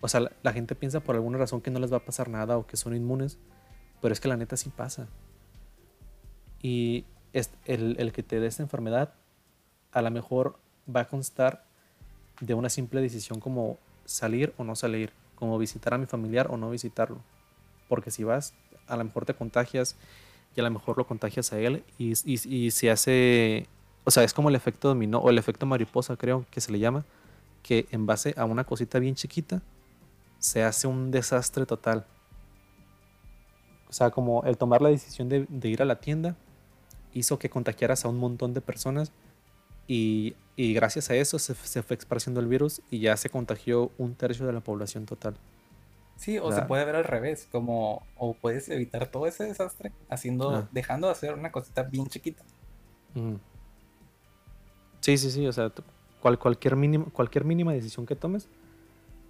O 0.00 0.08
sea, 0.08 0.20
la, 0.20 0.32
la 0.42 0.52
gente 0.52 0.74
piensa 0.74 1.00
por 1.00 1.14
alguna 1.14 1.38
razón 1.38 1.60
que 1.60 1.70
no 1.70 1.78
les 1.78 1.92
va 1.92 1.98
a 1.98 2.04
pasar 2.04 2.28
nada 2.28 2.56
o 2.58 2.66
que 2.66 2.76
son 2.76 2.94
inmunes, 2.94 3.38
pero 4.00 4.12
es 4.12 4.20
que 4.20 4.28
la 4.28 4.36
neta 4.36 4.56
sí 4.56 4.70
pasa. 4.70 5.08
Y 6.62 7.04
es- 7.32 7.50
el, 7.64 7.96
el 7.98 8.12
que 8.12 8.22
te 8.22 8.40
dé 8.40 8.46
esta 8.46 8.62
enfermedad 8.62 9.12
a 9.92 10.02
lo 10.02 10.10
mejor 10.10 10.58
va 10.94 11.02
a 11.02 11.08
constar 11.08 11.64
de 12.40 12.54
una 12.54 12.70
simple 12.70 13.00
decisión 13.02 13.40
como 13.40 13.78
salir 14.06 14.54
o 14.58 14.64
no 14.64 14.76
salir, 14.76 15.12
como 15.36 15.58
visitar 15.58 15.94
a 15.94 15.98
mi 15.98 16.06
familiar 16.06 16.48
o 16.50 16.56
no 16.56 16.70
visitarlo. 16.70 17.18
Porque 17.88 18.10
si 18.10 18.24
vas, 18.24 18.54
a 18.88 18.96
lo 18.96 19.04
mejor 19.04 19.26
te 19.26 19.34
contagias 19.34 19.96
y 20.56 20.60
a 20.60 20.64
lo 20.64 20.70
mejor 20.72 20.98
lo 20.98 21.06
contagias 21.06 21.52
a 21.52 21.60
él 21.60 21.84
y, 21.98 22.12
y, 22.24 22.66
y 22.66 22.70
se 22.72 22.90
hace, 22.90 23.68
o 24.04 24.10
sea, 24.12 24.24
es 24.24 24.34
como 24.34 24.50
el 24.50 24.56
efecto 24.56 24.88
dominó 24.88 25.18
o 25.20 25.30
el 25.30 25.38
efecto 25.38 25.66
mariposa 25.66 26.16
creo 26.16 26.46
que 26.50 26.60
se 26.60 26.72
le 26.72 26.78
llama, 26.80 27.04
que 27.62 27.86
en 27.92 28.06
base 28.06 28.34
a 28.38 28.46
una 28.46 28.64
cosita 28.64 28.98
bien 29.00 29.14
chiquita 29.16 29.62
se 30.38 30.62
hace 30.64 30.86
un 30.88 31.10
desastre 31.10 31.66
total. 31.66 32.06
O 33.90 33.92
sea, 33.92 34.10
como 34.10 34.42
el 34.44 34.56
tomar 34.56 34.80
la 34.80 34.88
decisión 34.88 35.28
de, 35.28 35.44
de 35.48 35.68
ir 35.68 35.82
a 35.82 35.84
la 35.84 36.00
tienda 36.00 36.36
hizo 37.12 37.38
que 37.38 37.50
contagiaras 37.50 38.04
a 38.04 38.08
un 38.08 38.16
montón 38.18 38.54
de 38.54 38.60
personas 38.60 39.12
y, 39.88 40.34
y 40.56 40.72
gracias 40.74 41.10
a 41.10 41.16
eso 41.16 41.38
se, 41.40 41.54
se 41.56 41.82
fue 41.82 41.96
esparciendo 41.96 42.40
el 42.40 42.46
virus 42.46 42.80
y 42.90 43.00
ya 43.00 43.16
se 43.16 43.28
contagió 43.30 43.90
un 43.98 44.14
tercio 44.14 44.46
de 44.46 44.52
la 44.52 44.60
población 44.60 45.06
total. 45.06 45.34
Sí, 46.16 46.38
o 46.38 46.52
se 46.52 46.62
puede 46.62 46.84
ver 46.84 46.96
al 46.96 47.04
revés, 47.04 47.48
como 47.50 48.06
o 48.16 48.34
puedes 48.34 48.68
evitar 48.68 49.06
todo 49.08 49.26
ese 49.26 49.44
desastre 49.44 49.90
haciendo, 50.10 50.50
Ah. 50.50 50.68
dejando 50.70 51.06
de 51.08 51.12
hacer 51.14 51.32
una 51.34 51.50
cosita 51.50 51.82
bien 51.82 52.06
chiquita. 52.08 52.44
Sí, 55.00 55.16
sí, 55.18 55.30
sí. 55.30 55.46
O 55.46 55.52
sea, 55.52 55.72
cual- 56.20 56.38
cualquier, 56.38 56.76
mínima, 56.76 57.06
cualquier 57.06 57.44
mínima 57.44 57.72
decisión 57.72 58.06
que 58.06 58.16
tomes 58.16 58.48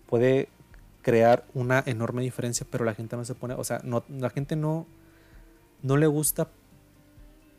puede 0.09 0.49
crear 1.03 1.45
una 1.55 1.83
enorme 1.87 2.23
diferencia, 2.23 2.67
pero 2.71 2.85
la 2.85 2.95
gente 2.95 3.17
no 3.17 3.25
se 3.25 3.35
pone, 3.35 3.55
o 3.55 3.65
sea, 3.65 3.81
no, 3.85 4.05
la 4.09 4.31
gente 4.31 4.57
no, 4.57 4.87
no 5.83 5.97
le 5.97 6.07
gusta 6.07 6.49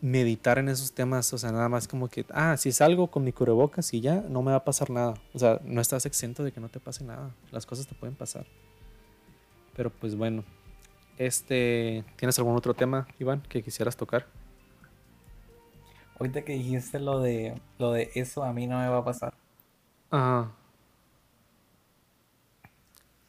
meditar 0.02 0.58
en 0.58 0.68
esos 0.68 0.94
temas, 0.94 1.32
o 1.32 1.38
sea, 1.38 1.52
nada 1.52 1.70
más 1.70 1.88
como 1.88 2.08
que, 2.08 2.26
ah, 2.32 2.58
si 2.58 2.72
salgo 2.72 3.08
con 3.08 3.24
mi 3.24 3.32
cubrebocas 3.32 3.94
y 3.94 4.02
ya, 4.02 4.24
no 4.28 4.42
me 4.42 4.52
va 4.52 4.58
a 4.58 4.64
pasar 4.64 4.90
nada. 4.90 5.14
O 5.34 5.40
sea, 5.40 5.60
no 5.64 5.80
estás 5.80 6.06
exento 6.08 6.44
de 6.44 6.52
que 6.52 6.60
no 6.60 6.70
te 6.70 6.80
pase 6.80 7.04
nada. 7.04 7.32
Las 7.52 7.68
cosas 7.68 7.86
te 7.86 7.94
pueden 7.94 8.16
pasar. 8.16 8.46
Pero 9.76 9.92
pues 9.92 10.16
bueno, 10.16 10.44
este, 11.18 12.04
¿tienes 12.16 12.38
algún 12.40 12.56
otro 12.56 12.74
tema, 12.74 13.08
Iván, 13.20 13.42
que 13.42 13.62
quisieras 13.62 13.96
tocar? 13.96 14.26
Ahorita 16.20 16.44
que 16.44 16.54
dijiste 16.54 17.00
lo 17.00 17.20
de 17.20 17.60
lo 17.78 17.92
de 17.92 18.12
eso 18.16 18.44
a 18.44 18.54
mí 18.54 18.68
no 18.68 18.80
me 18.80 18.88
va 18.88 18.98
a 18.98 19.06
pasar. 19.06 19.34
Ajá. 20.10 20.52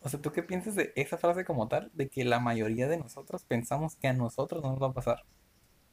O 0.05 0.09
sea, 0.09 0.20
¿tú 0.20 0.32
qué 0.32 0.42
piensas 0.42 0.74
de 0.74 0.92
esa 0.96 1.16
frase 1.16 1.44
como 1.44 1.68
tal? 1.68 1.90
De 1.94 2.09
que 2.09 2.24
la 2.24 2.40
mayoría 2.40 2.88
de 2.88 2.98
nosotros 2.98 3.44
pensamos 3.44 3.96
que 3.96 4.09
a 4.09 4.12
nosotros 4.12 4.62
no 4.62 4.70
nos 4.70 4.82
va 4.82 4.88
a 4.88 4.92
pasar. 4.92 5.24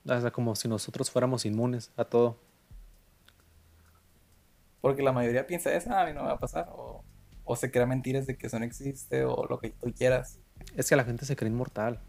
O 0.05 0.19
sea, 0.19 0.31
como 0.31 0.55
si 0.55 0.67
nosotros 0.67 1.11
fuéramos 1.11 1.45
inmunes 1.45 1.91
a 1.95 2.05
todo. 2.05 2.37
Porque 4.81 5.03
la 5.03 5.11
mayoría 5.11 5.45
piensa 5.45 5.73
eso, 5.73 5.89
"Ah, 5.91 6.03
a 6.03 6.05
mí 6.07 6.13
no 6.13 6.21
me 6.21 6.27
va 6.27 6.33
a 6.33 6.39
pasar. 6.39 6.69
O, 6.71 7.03
o 7.43 7.55
se 7.55 7.69
crea 7.71 7.85
mentiras 7.85 8.25
de 8.27 8.37
que 8.37 8.47
eso 8.47 8.57
no 8.59 8.65
existe 8.65 9.25
o 9.25 9.45
lo 9.47 9.59
que 9.59 9.71
tú 9.71 9.93
quieras. 9.93 10.39
Es 10.75 10.89
que 10.89 10.95
la 10.95 11.03
gente 11.03 11.25
se 11.25 11.35
cree 11.35 11.51
inmortal. 11.51 11.99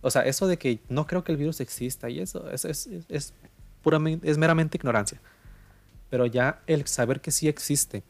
O 0.00 0.10
sea, 0.10 0.22
eso 0.22 0.46
de 0.46 0.58
que 0.58 0.80
no 0.88 1.06
creo 1.06 1.24
que 1.24 1.32
el 1.32 1.38
virus 1.38 1.60
exista 1.60 2.08
y 2.10 2.20
eso 2.20 2.50
es, 2.50 2.64
es, 2.64 2.86
es- 2.86 3.06
es 3.08 3.34
puramente, 3.82 4.30
es 4.30 4.38
meramente 4.38 4.76
ignorancia. 4.76 5.20
Pero 6.10 6.26
ya 6.26 6.62
el 6.66 6.86
saber 6.86 7.20
que 7.20 7.30
sí 7.30 7.48
existe 7.48 8.02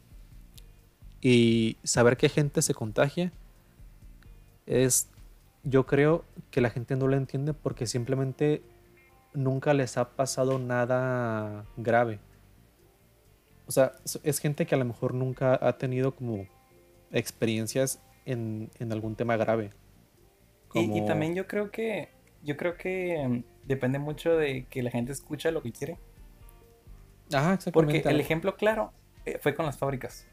y 1.20 1.76
saber 1.82 2.16
que 2.16 2.28
gente 2.28 2.62
se 2.62 2.74
contagia 2.74 3.32
es, 4.66 5.08
yo 5.64 5.86
creo 5.86 6.24
que 6.50 6.60
la 6.60 6.70
gente 6.70 6.96
no 6.96 7.08
lo 7.08 7.16
entiende 7.16 7.54
porque 7.54 7.86
simplemente 7.86 8.62
nunca 9.34 9.74
les 9.74 9.96
ha 9.96 10.10
pasado 10.10 10.58
nada 10.58 11.64
grave. 11.76 12.20
O 13.66 13.72
sea, 13.72 13.92
es- 14.22 14.38
gente 14.38 14.66
que 14.66 14.74
a 14.74 14.78
lo 14.78 14.84
mejor 14.84 15.14
nunca 15.14 15.58
ha 15.60 15.76
tenido 15.78 16.14
como 16.14 16.46
experiencias 17.12 18.00
en, 18.24 18.70
en 18.78 18.92
algún 18.92 19.14
tema 19.16 19.36
grave. 19.36 19.70
Y, 20.74 21.04
también 21.06 21.34
yo 21.34 21.46
creo 21.46 21.70
que, 21.70 22.10
yo 22.42 22.56
creo 22.56 22.76
que 22.76 23.26
mm, 23.26 23.66
depende 23.66 23.98
mucho 23.98 24.36
de 24.36 24.66
que 24.66 24.82
la 24.82 24.90
gente 24.90 25.12
escucha 25.12 25.50
lo 25.50 25.62
que 25.62 25.72
quiere. 25.72 25.98
Ajá, 27.32 27.58
Porque 27.72 27.98
exactamente. 27.98 28.08
el 28.10 28.20
ejemplo 28.20 28.56
claro 28.56 28.92
eh, 29.24 29.38
fue 29.40 29.54
con 29.54 29.66
las 29.66 29.78
fábricas. 29.78 30.26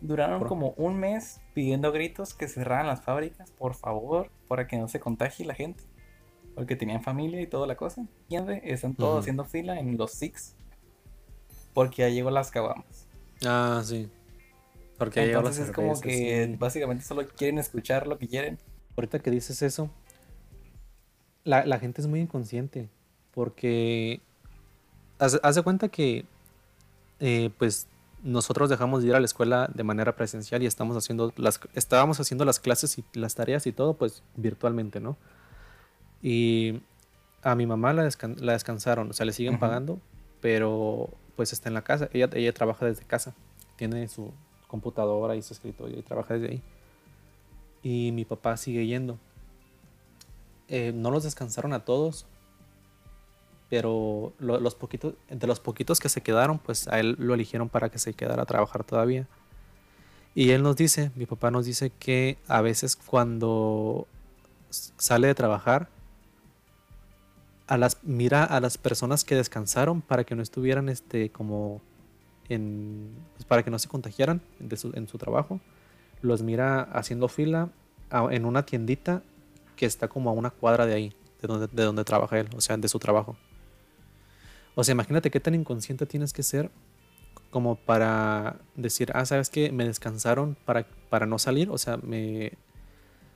Duraron 0.00 0.38
Por- 0.40 0.48
como 0.48 0.70
un 0.76 0.98
mes 0.98 1.40
pidiendo 1.54 1.90
gritos 1.92 2.32
que 2.34 2.46
cerraran 2.48 2.86
las 2.86 3.02
fábricas, 3.02 3.50
por 3.52 3.74
favor, 3.74 4.30
para 4.46 4.66
que 4.66 4.76
no 4.78 4.86
se 4.88 5.00
contagie 5.00 5.44
la 5.44 5.54
gente. 5.54 5.82
Porque 6.54 6.76
tenían 6.76 7.02
familia 7.02 7.40
y 7.40 7.46
toda 7.46 7.66
la 7.66 7.76
cosa. 7.76 8.06
Ande, 8.36 8.60
están 8.64 8.94
todos 8.94 9.20
haciendo 9.20 9.44
fila 9.44 9.78
en 9.78 9.96
los 9.96 10.12
Six. 10.12 10.56
Porque 11.72 12.02
ya 12.02 12.08
llegó 12.08 12.30
las 12.30 12.50
cabamas. 12.50 13.06
Ah, 13.44 13.80
sí. 13.84 14.10
Porque 14.98 15.22
Entonces 15.22 15.68
es 15.68 15.72
como 15.72 16.00
que 16.00 16.46
sí. 16.46 16.56
básicamente 16.58 17.04
solo 17.04 17.26
quieren 17.28 17.58
escuchar 17.58 18.08
lo 18.08 18.18
que 18.18 18.26
quieren. 18.26 18.58
Ahorita 18.96 19.20
que 19.20 19.30
dices 19.30 19.62
eso, 19.62 19.88
la, 21.44 21.64
la 21.64 21.78
gente 21.78 22.00
es 22.00 22.08
muy 22.08 22.18
inconsciente. 22.20 22.88
Porque 23.32 24.20
haz, 25.20 25.38
haz 25.44 25.54
de 25.54 25.62
cuenta 25.62 25.88
que 25.88 26.24
eh, 27.20 27.50
pues 27.58 27.86
nosotros 28.22 28.68
dejamos 28.68 29.02
de 29.02 29.08
ir 29.08 29.14
a 29.14 29.20
la 29.20 29.26
escuela 29.26 29.70
de 29.72 29.84
manera 29.84 30.16
presencial 30.16 30.62
y 30.62 30.66
estamos 30.66 30.96
haciendo 30.96 31.32
las, 31.36 31.60
estábamos 31.74 32.18
haciendo 32.20 32.44
las 32.44 32.58
clases 32.60 32.98
y 32.98 33.04
las 33.14 33.34
tareas 33.34 33.66
y 33.66 33.72
todo 33.72 33.94
pues 33.94 34.22
virtualmente, 34.36 35.00
¿no? 35.00 35.16
Y 36.22 36.80
a 37.42 37.54
mi 37.54 37.66
mamá 37.66 37.92
la, 37.92 38.04
descan- 38.04 38.38
la 38.40 38.52
descansaron, 38.54 39.10
o 39.10 39.12
sea, 39.12 39.24
le 39.26 39.32
siguen 39.32 39.54
Ujú. 39.54 39.60
pagando, 39.60 40.00
pero 40.40 41.08
pues 41.36 41.52
está 41.52 41.68
en 41.68 41.74
la 41.74 41.82
casa. 41.82 42.08
Ella, 42.12 42.28
ella 42.32 42.52
trabaja 42.52 42.84
desde 42.86 43.04
casa, 43.04 43.34
tiene 43.76 44.08
su 44.08 44.32
computadora 44.66 45.36
y 45.36 45.42
su 45.42 45.54
escritorio 45.54 45.98
y 45.98 46.02
trabaja 46.02 46.34
desde 46.34 46.48
ahí. 46.54 46.62
Y 47.82 48.10
mi 48.12 48.24
papá 48.24 48.56
sigue 48.56 48.84
yendo. 48.86 49.18
Eh, 50.66 50.92
no 50.94 51.10
los 51.10 51.22
descansaron 51.22 51.72
a 51.72 51.84
todos, 51.84 52.26
pero 53.70 54.32
lo- 54.38 54.60
los 54.60 54.74
poquitos, 54.74 55.14
de 55.28 55.46
los 55.46 55.60
poquitos 55.60 56.00
que 56.00 56.08
se 56.08 56.20
quedaron, 56.22 56.58
pues 56.58 56.88
a 56.88 56.98
él 57.00 57.16
lo 57.18 57.34
eligieron 57.34 57.68
para 57.68 57.90
que 57.90 57.98
se 57.98 58.14
quedara 58.14 58.42
a 58.42 58.46
trabajar 58.46 58.84
todavía. 58.84 59.26
Y 60.34 60.50
él 60.50 60.62
nos 60.62 60.76
dice, 60.76 61.10
mi 61.16 61.26
papá 61.26 61.50
nos 61.50 61.66
dice 61.66 61.90
que 61.98 62.38
a 62.46 62.60
veces 62.60 62.96
cuando 62.96 64.06
sale 64.70 65.26
de 65.26 65.34
trabajar, 65.34 65.88
mira 68.02 68.44
a 68.44 68.60
las 68.60 68.78
personas 68.78 69.24
que 69.24 69.34
descansaron 69.34 70.00
para 70.00 70.24
que 70.24 70.34
no 70.34 70.42
estuvieran 70.42 70.88
este, 70.88 71.30
como 71.30 71.80
en, 72.48 73.10
pues, 73.34 73.44
para 73.44 73.62
que 73.62 73.70
no 73.70 73.78
se 73.78 73.88
contagiaran 73.88 74.40
en 74.60 75.08
su 75.08 75.18
trabajo. 75.18 75.60
Los 76.22 76.42
mira 76.42 76.82
haciendo 76.82 77.28
fila 77.28 77.68
en 78.30 78.44
una 78.46 78.64
tiendita 78.64 79.22
que 79.76 79.86
está 79.86 80.08
como 80.08 80.30
a 80.30 80.32
una 80.32 80.50
cuadra 80.50 80.86
de 80.86 80.94
ahí, 80.94 81.12
de 81.42 81.48
donde, 81.48 81.66
de 81.66 81.84
donde 81.84 82.04
trabaja 82.04 82.38
él, 82.38 82.48
o 82.56 82.60
sea, 82.60 82.76
de 82.76 82.88
su 82.88 82.98
trabajo. 82.98 83.36
O 84.78 84.84
sea, 84.84 84.92
imagínate 84.92 85.32
qué 85.32 85.40
tan 85.40 85.56
inconsciente 85.56 86.06
tienes 86.06 86.32
que 86.32 86.44
ser 86.44 86.70
como 87.50 87.74
para 87.74 88.60
decir, 88.76 89.10
ah, 89.12 89.26
¿sabes 89.26 89.50
qué? 89.50 89.72
Me 89.72 89.84
descansaron 89.84 90.56
para, 90.64 90.86
para 91.10 91.26
no 91.26 91.40
salir, 91.40 91.68
o 91.68 91.78
sea, 91.78 91.96
me... 91.96 92.52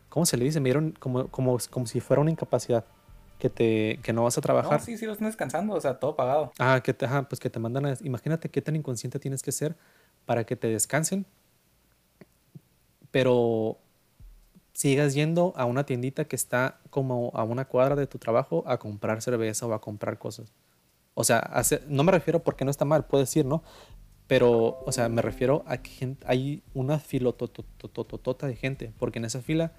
¿Cómo 0.09 0.24
se 0.24 0.36
le 0.36 0.45
dice? 0.45 0.61
Me 0.61 0.68
dieron 0.68 0.93
como, 0.93 1.26
como, 1.32 1.59
como 1.68 1.86
si 1.86 1.99
fuera 1.99 2.22
una 2.22 2.30
incapacidad, 2.30 2.84
que, 3.40 3.51
te, 3.51 3.99
que 4.05 4.12
no 4.12 4.22
vas 4.22 4.38
a 4.38 4.40
trabajar. 4.40 4.78
No, 4.78 4.86
sí, 4.86 4.97
sí, 4.97 5.05
lo 5.05 5.14
están 5.14 5.26
descansando, 5.26 5.74
o 5.74 5.80
sea, 5.80 5.99
todo 5.99 6.14
pagado. 6.14 6.53
Ah, 6.61 6.80
que 6.80 6.95
te, 6.95 7.07
ajá, 7.07 7.24
pues 7.24 7.40
que 7.40 7.51
te 7.51 7.59
mandan 7.59 7.86
a... 7.86 7.97
Imagínate 8.05 8.49
qué 8.49 8.62
tan 8.62 8.76
inconsciente 8.76 9.18
tienes 9.18 9.43
que 9.43 9.51
ser 9.51 9.74
para 10.26 10.45
que 10.45 10.55
te 10.55 10.68
descansen, 10.68 11.26
pero 13.11 13.78
sigas 14.74 15.12
yendo 15.12 15.55
a 15.57 15.64
una 15.64 15.86
tiendita 15.86 16.24
que 16.24 16.36
está 16.36 16.78
como 16.90 17.32
a 17.34 17.43
una 17.43 17.64
cuadra 17.64 17.97
de 17.97 18.07
tu 18.07 18.18
trabajo 18.18 18.62
a 18.68 18.78
comprar 18.78 19.22
cerveza 19.22 19.66
o 19.66 19.72
a 19.72 19.80
comprar 19.80 20.20
cosas. 20.20 20.53
O 21.15 21.25
sea, 21.25 21.39
hace- 21.39 21.83
no 21.89 22.05
me 22.05 22.13
refiero 22.13 22.43
porque 22.43 22.65
no 22.65 22.71
está 22.71 22.85
mal, 22.85 23.05
puedes 23.07 23.29
decir, 23.29 23.45
¿no? 23.45 23.63
Pero, 24.27 24.79
o 24.87 24.93
sea, 24.93 25.09
me 25.09 25.21
refiero 25.21 25.63
a 25.67 25.79
que 25.79 26.17
hay 26.27 26.63
una 26.75 26.99
filotototota 26.99 28.47
de 28.47 28.57
gente, 28.57 28.93
porque 28.99 29.19
en 29.19 29.27
esa 29.27 29.43
fila 29.43 29.73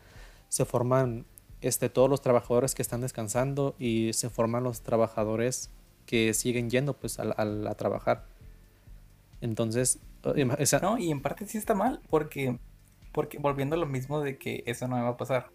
se 0.49 0.65
forman 0.65 1.25
este, 1.61 1.89
todos 1.89 2.09
los 2.09 2.21
trabajadores 2.21 2.75
que 2.75 2.81
están 2.81 3.01
descansando 3.01 3.73
y 3.79 4.11
se 4.13 4.29
forman 4.29 4.63
los 4.63 4.81
trabajadores 4.81 5.69
que 6.05 6.33
siguen 6.33 6.69
yendo 6.69 6.93
pues 6.93 7.19
al- 7.19 7.33
al- 7.37 7.65
a, 7.67 7.75
trabajar. 7.75 8.25
Entonces, 9.41 9.99
esa- 10.57 10.79
No, 10.79 10.97
y 10.97 11.09
en 11.09 11.21
parte 11.21 11.45
sí 11.47 11.57
está 11.57 11.73
mal, 11.73 12.01
porque, 12.09 12.59
porque 13.11 13.37
volviendo 13.39 13.75
a 13.75 13.79
lo 13.79 13.85
mismo 13.85 14.19
de 14.21 14.37
que 14.37 14.63
eso 14.67 14.87
no 14.87 14.97
me 14.97 15.01
va 15.03 15.09
a 15.09 15.17
pasar. 15.17 15.49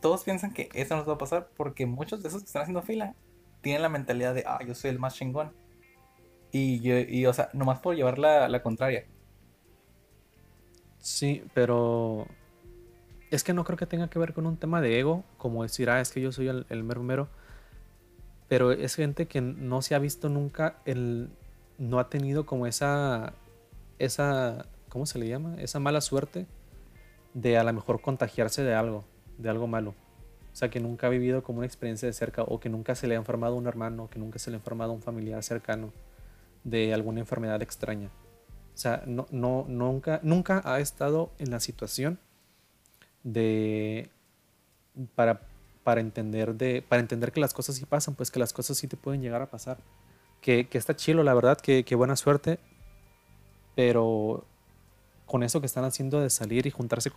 Todos 0.00 0.22
piensan 0.24 0.54
que 0.54 0.68
eso 0.74 0.96
nos 0.96 1.08
va 1.08 1.14
a 1.14 1.18
pasar 1.18 1.48
porque 1.56 1.86
muchos 1.86 2.22
de 2.22 2.28
esos 2.28 2.42
que 2.42 2.46
están 2.46 2.62
haciendo 2.62 2.82
fila 2.82 3.14
tienen 3.60 3.82
la 3.82 3.88
mentalidad 3.88 4.34
de, 4.34 4.44
ah, 4.46 4.58
yo 4.66 4.74
soy 4.74 4.90
el 4.90 4.98
más 4.98 5.14
chingón. 5.14 5.52
Y, 6.52 6.80
yo, 6.80 6.98
y 6.98 7.26
o 7.26 7.32
sea, 7.32 7.50
nomás 7.52 7.80
por 7.80 7.94
llevar 7.94 8.18
la, 8.18 8.48
la 8.48 8.62
contraria. 8.62 9.06
Sí, 10.98 11.44
pero 11.54 12.26
es 13.30 13.44
que 13.44 13.54
no 13.54 13.64
creo 13.64 13.78
que 13.78 13.86
tenga 13.86 14.10
que 14.10 14.18
ver 14.18 14.34
con 14.34 14.46
un 14.46 14.56
tema 14.56 14.80
de 14.80 14.98
ego, 14.98 15.24
como 15.38 15.62
decir, 15.62 15.88
ah, 15.90 16.00
es 16.00 16.10
que 16.10 16.20
yo 16.20 16.32
soy 16.32 16.48
el, 16.48 16.66
el 16.68 16.82
mero 16.82 17.02
mero. 17.02 17.28
Pero 18.48 18.72
es 18.72 18.96
gente 18.96 19.26
que 19.26 19.40
no 19.40 19.80
se 19.80 19.94
ha 19.94 19.98
visto 20.00 20.28
nunca, 20.28 20.80
el, 20.84 21.30
no 21.78 22.00
ha 22.00 22.10
tenido 22.10 22.46
como 22.46 22.66
esa, 22.66 23.34
esa, 23.98 24.66
¿cómo 24.88 25.06
se 25.06 25.18
le 25.18 25.28
llama? 25.28 25.54
Esa 25.58 25.78
mala 25.78 26.00
suerte 26.00 26.46
de 27.32 27.56
a 27.56 27.64
lo 27.64 27.72
mejor 27.72 28.00
contagiarse 28.00 28.64
de 28.64 28.74
algo, 28.74 29.04
de 29.38 29.48
algo 29.48 29.68
malo. 29.68 29.94
O 30.60 30.62
sea, 30.62 30.68
que 30.68 30.78
nunca 30.78 31.06
ha 31.06 31.10
vivido 31.10 31.42
como 31.42 31.60
una 31.60 31.66
experiencia 31.66 32.06
de 32.06 32.12
cerca 32.12 32.42
o 32.42 32.60
que 32.60 32.68
nunca 32.68 32.94
se 32.94 33.06
le 33.06 33.14
ha 33.14 33.18
enfermado 33.18 33.56
un 33.56 33.66
hermano, 33.66 34.10
que 34.10 34.18
nunca 34.18 34.38
se 34.38 34.50
le 34.50 34.56
ha 34.56 34.58
enfermado 34.58 34.92
un 34.92 35.00
familiar 35.00 35.42
cercano 35.42 35.90
de 36.64 36.92
alguna 36.92 37.20
enfermedad 37.20 37.62
extraña. 37.62 38.10
O 38.74 38.76
sea, 38.76 39.02
no, 39.06 39.26
no, 39.30 39.64
nunca, 39.68 40.20
nunca 40.22 40.60
ha 40.66 40.78
estado 40.80 41.32
en 41.38 41.50
la 41.50 41.60
situación 41.60 42.18
de 43.24 44.10
para 45.14 45.40
para 45.82 46.02
entender 46.02 46.54
de 46.54 46.82
para 46.86 47.00
entender 47.00 47.32
que 47.32 47.40
las 47.40 47.54
cosas 47.54 47.76
sí 47.76 47.86
pasan, 47.86 48.14
pues 48.14 48.30
que 48.30 48.38
las 48.38 48.52
cosas 48.52 48.76
sí 48.76 48.86
te 48.86 48.98
pueden 48.98 49.22
llegar 49.22 49.40
a 49.40 49.48
pasar. 49.48 49.78
Que, 50.42 50.68
que 50.68 50.76
está 50.76 50.94
chilo, 50.94 51.22
la 51.22 51.32
verdad, 51.32 51.58
que, 51.58 51.86
que 51.86 51.94
buena 51.94 52.16
suerte. 52.16 52.58
Pero 53.76 54.44
con 55.30 55.44
eso 55.44 55.60
que 55.60 55.66
están 55.66 55.84
haciendo 55.84 56.20
de 56.20 56.28
salir 56.28 56.66
y 56.66 56.72
juntarse 56.72 57.08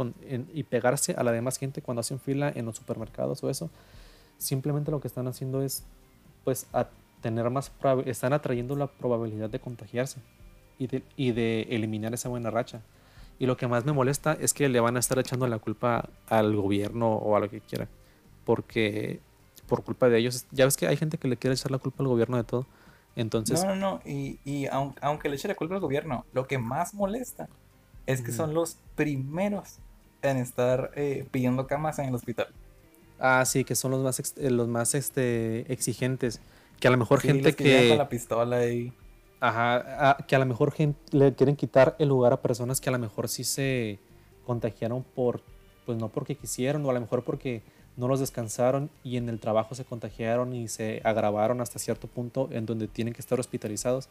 y 0.53 0.63
pegarse 0.65 1.13
a 1.13 1.23
la 1.23 1.31
demás 1.31 1.57
gente 1.57 1.81
cuando 1.81 2.01
hacen 2.01 2.19
fila 2.19 2.53
en 2.53 2.67
los 2.67 2.75
supermercados 2.75 3.43
o 3.43 3.49
eso, 3.49 3.71
simplemente 4.37 4.91
lo 4.91 5.01
que 5.01 5.07
están 5.07 5.27
haciendo 5.27 5.63
es 5.63 5.83
pues 6.43 6.67
a 6.73 6.89
tener 7.23 7.49
más 7.49 7.71
están 8.05 8.33
atrayendo 8.33 8.75
la 8.75 8.85
probabilidad 8.85 9.49
de 9.49 9.59
contagiarse 9.59 10.19
y 10.77 11.31
de, 11.31 11.61
eliminar 11.71 12.13
esa 12.13 12.29
buena 12.29 12.51
racha. 12.51 12.81
Y 13.39 13.47
lo 13.47 13.57
que 13.57 13.65
más 13.65 13.83
me 13.83 13.93
molesta 13.93 14.37
es 14.39 14.53
que 14.53 14.69
le 14.69 14.79
van 14.79 14.95
a 14.95 14.99
estar 14.99 15.17
echando 15.17 15.47
la 15.47 15.57
culpa 15.57 16.07
al 16.29 16.55
gobierno 16.55 17.15
o 17.15 17.35
a 17.35 17.39
lo 17.39 17.49
que 17.49 17.61
quiera. 17.61 17.87
Porque 18.45 19.21
por 19.67 19.83
culpa 19.83 20.07
de 20.07 20.19
ellos, 20.19 20.45
ya 20.51 20.65
ves 20.65 20.77
que 20.77 20.85
hay 20.85 20.97
gente 20.97 21.17
que 21.17 21.27
le 21.27 21.37
quiere 21.37 21.55
echar 21.55 21.71
la 21.71 21.79
culpa 21.79 22.03
al 22.03 22.09
gobierno 22.09 22.37
de 22.37 22.43
todo. 22.43 22.67
Entonces, 23.15 23.63
No, 23.65 23.73
no, 23.73 23.75
no. 23.75 23.99
Y, 24.05 24.39
y 24.45 24.67
aun- 24.67 24.93
aunque, 25.01 25.29
le 25.29 25.35
eche 25.35 25.47
la 25.47 25.55
culpa 25.55 25.73
al 25.73 25.81
gobierno, 25.81 26.25
lo 26.31 26.45
que 26.45 26.59
más 26.59 26.93
molesta 26.93 27.49
es 28.05 28.21
que 28.21 28.31
son 28.31 28.53
los 28.53 28.77
primeros 28.95 29.79
en 30.21 30.37
estar 30.37 30.91
eh, 30.95 31.27
pidiendo 31.31 31.67
camas 31.67 31.99
en 31.99 32.05
el 32.07 32.15
hospital. 32.15 32.47
ah, 33.19 33.43
sí, 33.45 33.63
que 33.63 33.75
son 33.75 33.91
los 33.91 34.01
más, 34.03 34.19
ex- 34.19 34.37
eh, 34.37 34.49
los 34.51 34.67
más 34.67 34.95
este, 34.95 35.71
exigentes. 35.71 36.41
Que 36.79 36.87
a 36.87 36.91
lo 36.91 36.97
mejor 36.97 37.21
Sí, 37.21 37.27
gente 37.27 37.55
que 37.55 37.63
que... 37.63 37.87
con 37.89 37.97
la 37.97 38.09
pistola 38.09 38.65
y... 38.67 38.93
Ajá, 39.39 40.11
a- 40.11 40.17
que 40.25 40.35
a 40.35 40.39
lo 40.39 40.45
mejor 40.45 40.73
le 41.11 41.35
quieren 41.35 41.55
quitar 41.55 41.95
el 41.99 42.09
lugar 42.09 42.33
a 42.33 42.41
personas 42.41 42.79
que 42.79 42.89
a 42.89 42.91
lo 42.93 42.99
mejor 42.99 43.27
sí 43.27 43.43
se 43.43 43.99
contagiaron 44.45 45.03
por, 45.03 45.41
pues 45.85 45.97
no 45.97 46.09
porque 46.09 46.35
quisieron, 46.35 46.85
o 46.85 46.89
a 46.89 46.93
lo 46.93 47.01
mejor 47.01 47.23
porque 47.23 47.61
no 47.97 48.07
los 48.07 48.19
descansaron 48.21 48.89
y 49.03 49.17
en 49.17 49.29
el 49.29 49.39
trabajo 49.39 49.75
se 49.75 49.85
contagiaron 49.85 50.53
y 50.53 50.67
se 50.67 51.01
agravaron 51.03 51.61
hasta 51.61 51.77
cierto 51.79 52.07
punto 52.07 52.49
en 52.51 52.65
donde 52.65 52.87
tienen 52.87 53.13
que 53.13 53.21
estar 53.21 53.39
hospitalizados. 53.39 54.09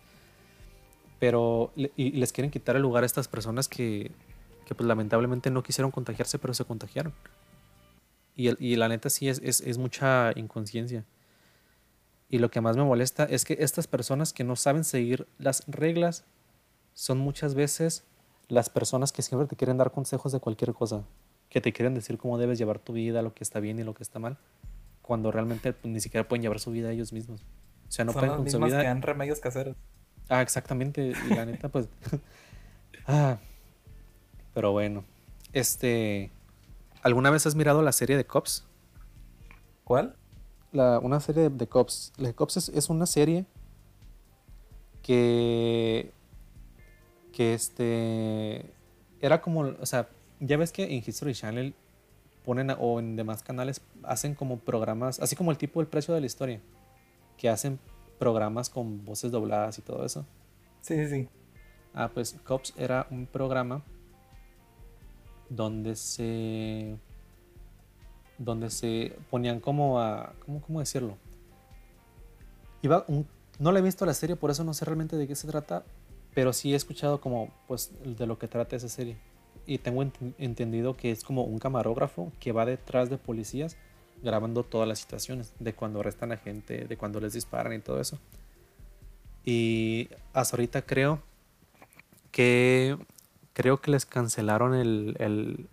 Pero 1.22 1.72
y 1.76 2.10
les 2.10 2.32
quieren 2.32 2.50
quitar 2.50 2.74
el 2.74 2.82
lugar 2.82 3.04
a 3.04 3.06
estas 3.06 3.28
personas 3.28 3.68
que, 3.68 4.10
que 4.66 4.74
pues 4.74 4.88
lamentablemente 4.88 5.52
no 5.52 5.62
quisieron 5.62 5.92
contagiarse, 5.92 6.36
pero 6.40 6.52
se 6.52 6.64
contagiaron. 6.64 7.12
Y, 8.34 8.48
el- 8.48 8.56
y 8.58 8.74
la 8.74 8.88
neta 8.88 9.08
sí 9.08 9.28
es, 9.28 9.40
es, 9.44 9.60
es 9.60 9.78
mucha 9.78 10.32
inconsciencia. 10.34 11.04
Y 12.28 12.38
lo 12.40 12.50
que 12.50 12.60
más 12.60 12.76
me 12.76 12.82
molesta 12.82 13.22
es 13.22 13.44
que 13.44 13.56
estas 13.60 13.86
personas 13.86 14.32
que 14.32 14.42
no 14.42 14.56
saben 14.56 14.82
seguir 14.82 15.28
las 15.38 15.62
reglas 15.68 16.24
son 16.92 17.18
muchas 17.18 17.54
veces 17.54 18.02
las 18.48 18.68
personas 18.68 19.12
que 19.12 19.22
siempre 19.22 19.46
te 19.46 19.54
quieren 19.54 19.76
dar 19.76 19.92
consejos 19.92 20.32
de 20.32 20.40
cualquier 20.40 20.72
cosa, 20.72 21.04
que 21.50 21.60
te 21.60 21.72
quieren 21.72 21.94
decir 21.94 22.18
cómo 22.18 22.36
debes 22.36 22.58
llevar 22.58 22.80
tu 22.80 22.94
vida, 22.94 23.22
lo 23.22 23.32
que 23.32 23.44
está 23.44 23.60
bien 23.60 23.78
y 23.78 23.84
lo 23.84 23.94
que 23.94 24.02
está 24.02 24.18
mal, 24.18 24.38
cuando 25.02 25.30
realmente 25.30 25.72
pues, 25.72 25.92
ni 25.94 26.00
siquiera 26.00 26.26
pueden 26.26 26.42
llevar 26.42 26.58
su 26.58 26.72
vida 26.72 26.90
ellos 26.90 27.12
mismos. 27.12 27.42
O 27.88 27.92
sea, 27.92 28.04
no 28.04 28.12
son 28.12 28.26
pueden 28.26 28.42
mismos 28.42 28.70
que 28.70 28.76
vida. 28.76 28.82
dan 28.82 29.02
remedios 29.02 29.38
caseros. 29.38 29.76
Ah, 30.32 30.40
exactamente. 30.40 31.12
Y 31.28 31.34
la 31.34 31.44
neta, 31.44 31.68
pues. 31.68 31.88
ah. 33.06 33.38
Pero 34.54 34.72
bueno. 34.72 35.04
Este. 35.52 36.30
¿Alguna 37.02 37.30
vez 37.30 37.46
has 37.46 37.54
mirado 37.54 37.82
la 37.82 37.92
serie 37.92 38.16
de 38.16 38.24
Cops? 38.24 38.64
¿Cuál? 39.84 40.16
La, 40.72 40.98
una 41.00 41.20
serie 41.20 41.42
de, 41.44 41.50
de 41.50 41.66
Cops. 41.66 42.12
La 42.16 42.28
de 42.28 42.34
Cops 42.34 42.56
es, 42.56 42.68
es 42.70 42.88
una 42.88 43.04
serie 43.06 43.44
que. 45.02 46.12
Que 47.32 47.54
este. 47.54 48.64
Era 49.20 49.40
como. 49.42 49.60
O 49.80 49.86
sea, 49.86 50.08
ya 50.40 50.56
ves 50.56 50.72
que 50.72 50.84
en 50.84 51.02
History 51.06 51.34
Channel 51.34 51.74
ponen, 52.44 52.70
a- 52.70 52.74
o 52.74 52.98
en 53.00 53.16
demás 53.16 53.42
canales, 53.42 53.80
hacen 54.02 54.34
como 54.34 54.58
programas, 54.58 55.20
así 55.20 55.36
como 55.36 55.50
el 55.50 55.58
tipo 55.58 55.80
El 55.80 55.86
precio 55.86 56.14
de 56.14 56.20
la 56.20 56.26
historia, 56.26 56.60
que 57.36 57.48
hacen 57.48 57.78
programas 58.22 58.70
con 58.70 59.04
voces 59.04 59.32
dobladas 59.32 59.76
y 59.80 59.82
todo 59.82 60.04
eso. 60.06 60.24
Sí, 60.80 60.94
sí, 60.94 61.08
sí. 61.08 61.28
Ah, 61.92 62.08
pues 62.14 62.36
Cops 62.44 62.72
era 62.76 63.08
un 63.10 63.26
programa 63.26 63.82
donde 65.48 65.96
se 65.96 66.96
donde 68.38 68.70
se 68.70 69.16
ponían 69.28 69.58
como 69.58 70.00
a 70.00 70.34
¿cómo, 70.46 70.60
cómo 70.62 70.78
decirlo? 70.78 71.16
Iba 72.80 73.04
un- 73.08 73.26
no 73.58 73.72
le 73.72 73.80
he 73.80 73.82
visto 73.82 74.06
la 74.06 74.14
serie, 74.14 74.36
por 74.36 74.52
eso 74.52 74.62
no 74.62 74.72
sé 74.72 74.84
realmente 74.84 75.16
de 75.16 75.26
qué 75.26 75.34
se 75.34 75.48
trata, 75.48 75.84
pero 76.32 76.52
sí 76.52 76.72
he 76.72 76.76
escuchado 76.76 77.20
como 77.20 77.48
pues 77.66 77.90
de 78.04 78.26
lo 78.26 78.38
que 78.38 78.46
trata 78.46 78.76
esa 78.76 78.88
serie. 78.88 79.16
Y 79.66 79.78
tengo 79.78 80.00
ent- 80.04 80.34
entendido 80.38 80.96
que 80.96 81.10
es 81.10 81.24
como 81.24 81.42
un 81.42 81.58
camarógrafo 81.58 82.30
que 82.38 82.52
va 82.52 82.66
detrás 82.66 83.10
de 83.10 83.18
policías 83.18 83.76
grabando 84.22 84.62
todas 84.62 84.88
las 84.88 84.98
situaciones, 85.00 85.52
de 85.58 85.72
cuando 85.74 86.00
arrestan 86.00 86.32
a 86.32 86.36
gente, 86.36 86.86
de 86.86 86.96
cuando 86.96 87.20
les 87.20 87.32
disparan 87.34 87.72
y 87.74 87.78
todo 87.80 88.00
eso. 88.00 88.18
Y 89.44 90.08
hasta 90.32 90.56
ahorita 90.56 90.82
creo 90.82 91.20
que 92.30 92.96
creo 93.54 93.80
que 93.80 93.90
les 93.90 94.06
cancelaron 94.06 94.74
el, 94.74 95.16
el- 95.18 95.66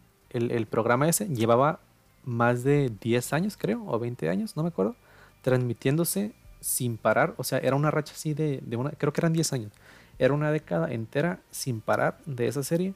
el- 0.52 0.66
programa 0.68 1.08
ese. 1.08 1.28
Llevaba 1.28 1.80
más 2.26 2.64
de 2.64 2.91
10 3.02 3.34
años, 3.34 3.58
creo, 3.58 3.84
o 3.88 3.97
20 4.00 4.30
años, 4.30 4.56
no 4.58 4.64
me 4.64 4.70
acuerdo, 4.70 4.95
transmitiéndose 5.41 6.34
sin 6.60 6.97
parar. 6.97 7.34
O 7.38 7.43
sea, 7.43 7.60
era 7.60 7.76
una 7.76 7.89
racha 7.91 8.14
así 8.14 8.34
de, 8.34 8.60
de 8.64 8.76
una, 8.76 8.91
creo 8.91 9.14
que 9.14 9.22
eran 9.22 9.34
10 9.34 9.54
años. 9.54 9.72
Era 10.20 10.34
una 10.34 10.52
década 10.52 10.91
entera 10.91 11.39
sin 11.52 11.80
parar 11.82 12.18
de 12.26 12.47
esa 12.47 12.64
serie. 12.64 12.93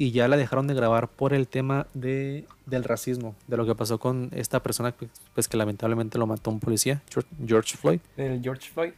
Y 0.00 0.12
ya 0.12 0.28
la 0.28 0.38
dejaron 0.38 0.66
de 0.66 0.72
grabar 0.72 1.08
por 1.08 1.34
el 1.34 1.46
tema 1.46 1.86
de, 1.92 2.46
del 2.64 2.84
racismo, 2.84 3.34
de 3.48 3.58
lo 3.58 3.66
que 3.66 3.74
pasó 3.74 3.98
con 3.98 4.30
esta 4.32 4.62
persona 4.62 4.92
pues, 4.92 5.10
pues, 5.34 5.46
que 5.46 5.58
lamentablemente 5.58 6.16
lo 6.16 6.26
mató 6.26 6.50
un 6.50 6.58
policía, 6.58 7.02
George- 7.46 7.76
Floyd. 7.76 8.00
Del 8.16 8.40
George 8.40 8.70
Floyd. 8.70 8.92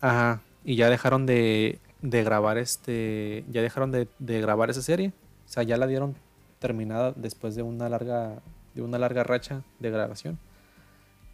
Ajá. 0.00 0.42
Y 0.64 0.76
ya 0.76 0.90
dejaron 0.90 1.26
de, 1.26 1.80
de 2.02 2.22
grabar 2.22 2.56
este. 2.56 3.44
Ya 3.50 3.62
dejaron 3.62 3.90
de, 3.90 4.06
de 4.20 4.40
grabar 4.40 4.70
esa 4.70 4.80
serie. 4.80 5.08
O 5.44 5.48
sea, 5.48 5.64
ya 5.64 5.76
la 5.76 5.88
dieron 5.88 6.14
terminada 6.60 7.12
después 7.16 7.56
de 7.56 7.62
una 7.62 7.88
larga. 7.88 8.40
de 8.76 8.82
una 8.82 8.98
larga 8.98 9.24
racha 9.24 9.62
de 9.80 9.90
grabación. 9.90 10.38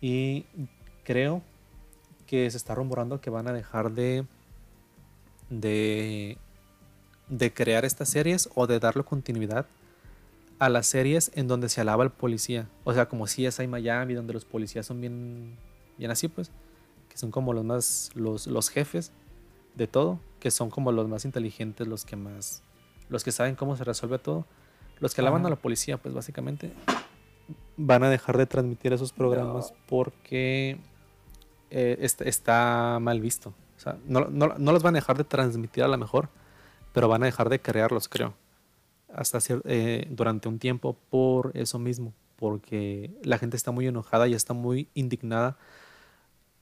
Y 0.00 0.46
creo 1.04 1.42
que 2.26 2.50
se 2.50 2.56
está 2.56 2.74
rumorando 2.74 3.20
que 3.20 3.28
van 3.28 3.48
a 3.48 3.52
dejar 3.52 3.90
de. 3.92 4.24
de. 5.50 6.38
De 7.38 7.52
crear 7.52 7.84
estas 7.86 8.10
series 8.10 8.50
o 8.54 8.66
de 8.66 8.78
darle 8.78 9.04
continuidad 9.04 9.64
a 10.58 10.68
las 10.68 10.86
series 10.86 11.32
en 11.34 11.48
donde 11.48 11.68
se 11.70 11.80
alaba 11.80 12.04
al 12.04 12.12
policía. 12.12 12.68
O 12.84 12.92
sea, 12.92 13.06
como 13.08 13.24
CSI 13.24 13.66
Miami, 13.66 14.12
donde 14.14 14.34
los 14.34 14.44
policías 14.44 14.84
son 14.86 15.00
bien. 15.00 15.56
bien 15.96 16.10
así, 16.10 16.28
pues 16.28 16.50
que 17.08 17.18
son 17.18 17.30
como 17.30 17.52
los 17.52 17.64
más 17.64 18.10
los, 18.14 18.46
los 18.46 18.68
jefes 18.70 19.12
de 19.74 19.86
todo, 19.86 20.18
que 20.40 20.50
son 20.50 20.70
como 20.70 20.92
los 20.92 21.08
más 21.08 21.24
inteligentes, 21.24 21.86
los 21.86 22.04
que 22.04 22.16
más 22.16 22.62
los 23.08 23.24
que 23.24 23.32
saben 23.32 23.54
cómo 23.54 23.76
se 23.76 23.84
resuelve 23.84 24.18
todo, 24.18 24.46
los 25.00 25.14
que 25.14 25.20
alaban 25.20 25.40
Ajá. 25.42 25.48
a 25.48 25.50
la 25.50 25.56
policía, 25.56 25.98
pues 25.98 26.14
básicamente 26.14 26.72
van 27.76 28.02
a 28.04 28.10
dejar 28.10 28.38
de 28.38 28.46
transmitir 28.46 28.92
esos 28.92 29.12
programas 29.12 29.70
No. 29.70 29.76
porque 29.88 30.78
eh, 31.70 31.96
está, 32.00 32.24
está 32.24 32.98
mal 33.00 33.20
visto. 33.20 33.52
O 33.76 33.80
sea, 33.80 33.98
no, 34.06 34.26
no, 34.30 34.54
no 34.58 34.72
los 34.72 34.82
van 34.82 34.94
a 34.94 34.98
dejar 34.98 35.16
de 35.18 35.24
transmitir 35.24 35.82
a 35.84 35.88
lo 35.88 35.98
mejor, 35.98 36.28
pero 36.92 37.08
van 37.08 37.22
a 37.22 37.26
dejar 37.26 37.48
de 37.48 37.60
crearlos, 37.60 38.08
creo. 38.08 38.34
Hasta 39.12 39.38
eh, 39.64 40.06
durante 40.10 40.48
un 40.48 40.58
tiempo 40.58 40.96
por 41.10 41.50
eso 41.54 41.78
mismo, 41.78 42.12
porque 42.36 43.10
la 43.22 43.38
gente 43.38 43.56
está 43.56 43.70
muy 43.70 43.86
enojada 43.86 44.28
y 44.28 44.34
está 44.34 44.54
muy 44.54 44.88
indignada 44.94 45.56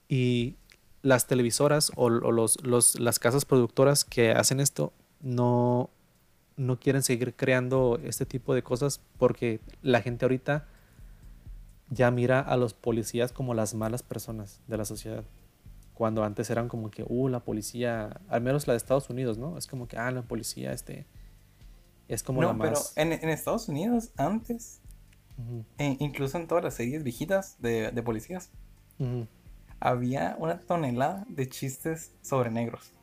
y 0.08 0.56
las 1.02 1.26
televisoras 1.26 1.92
o, 1.96 2.10
las 2.10 3.18
casas 3.18 3.44
productoras 3.44 4.04
que 4.04 4.32
hacen 4.32 4.60
esto 4.60 4.92
no, 5.20 5.88
no 6.56 6.78
quieren 6.78 7.02
seguir 7.02 7.34
creando 7.34 7.98
este 8.04 8.26
tipo 8.26 8.54
de 8.54 8.62
cosas 8.62 9.00
porque 9.18 9.60
la 9.82 10.02
gente 10.02 10.24
ahorita 10.24 10.66
ya 11.90 12.10
mira 12.10 12.40
a 12.40 12.56
los 12.56 12.74
policías 12.74 13.32
como 13.32 13.54
las 13.54 13.74
malas 13.74 14.02
personas 14.02 14.60
de 14.66 14.76
la 14.76 14.84
sociedad. 14.84 15.24
Cuando 16.00 16.24
antes 16.24 16.48
eran 16.48 16.66
como 16.66 16.90
que, 16.90 17.04
uh, 17.06 17.28
la 17.28 17.40
policía, 17.40 18.22
al 18.30 18.40
menos 18.40 18.66
la 18.66 18.72
de 18.72 18.78
Estados 18.78 19.10
Unidos, 19.10 19.36
¿no? 19.36 19.58
Es 19.58 19.66
como 19.66 19.86
que, 19.86 19.98
ah, 19.98 20.10
la 20.10 20.22
policía, 20.22 20.72
este, 20.72 21.04
es 22.08 22.22
como 22.22 22.40
la 22.40 22.54
No, 22.54 22.58
pero 22.58 22.70
más... 22.70 22.96
en, 22.96 23.12
en 23.12 23.28
Estados 23.28 23.68
Unidos, 23.68 24.10
antes, 24.16 24.80
e 25.76 25.98
incluso 26.00 26.38
en 26.38 26.46
todas 26.46 26.64
las 26.64 26.72
series 26.72 27.02
viejitas 27.02 27.60
de, 27.60 27.90
de 27.90 28.02
policías, 28.02 28.50
había 29.78 30.36
una 30.38 30.60
tonelada 30.60 31.26
de 31.28 31.46
chistes 31.50 32.14
sobre 32.22 32.50
negros. 32.50 32.94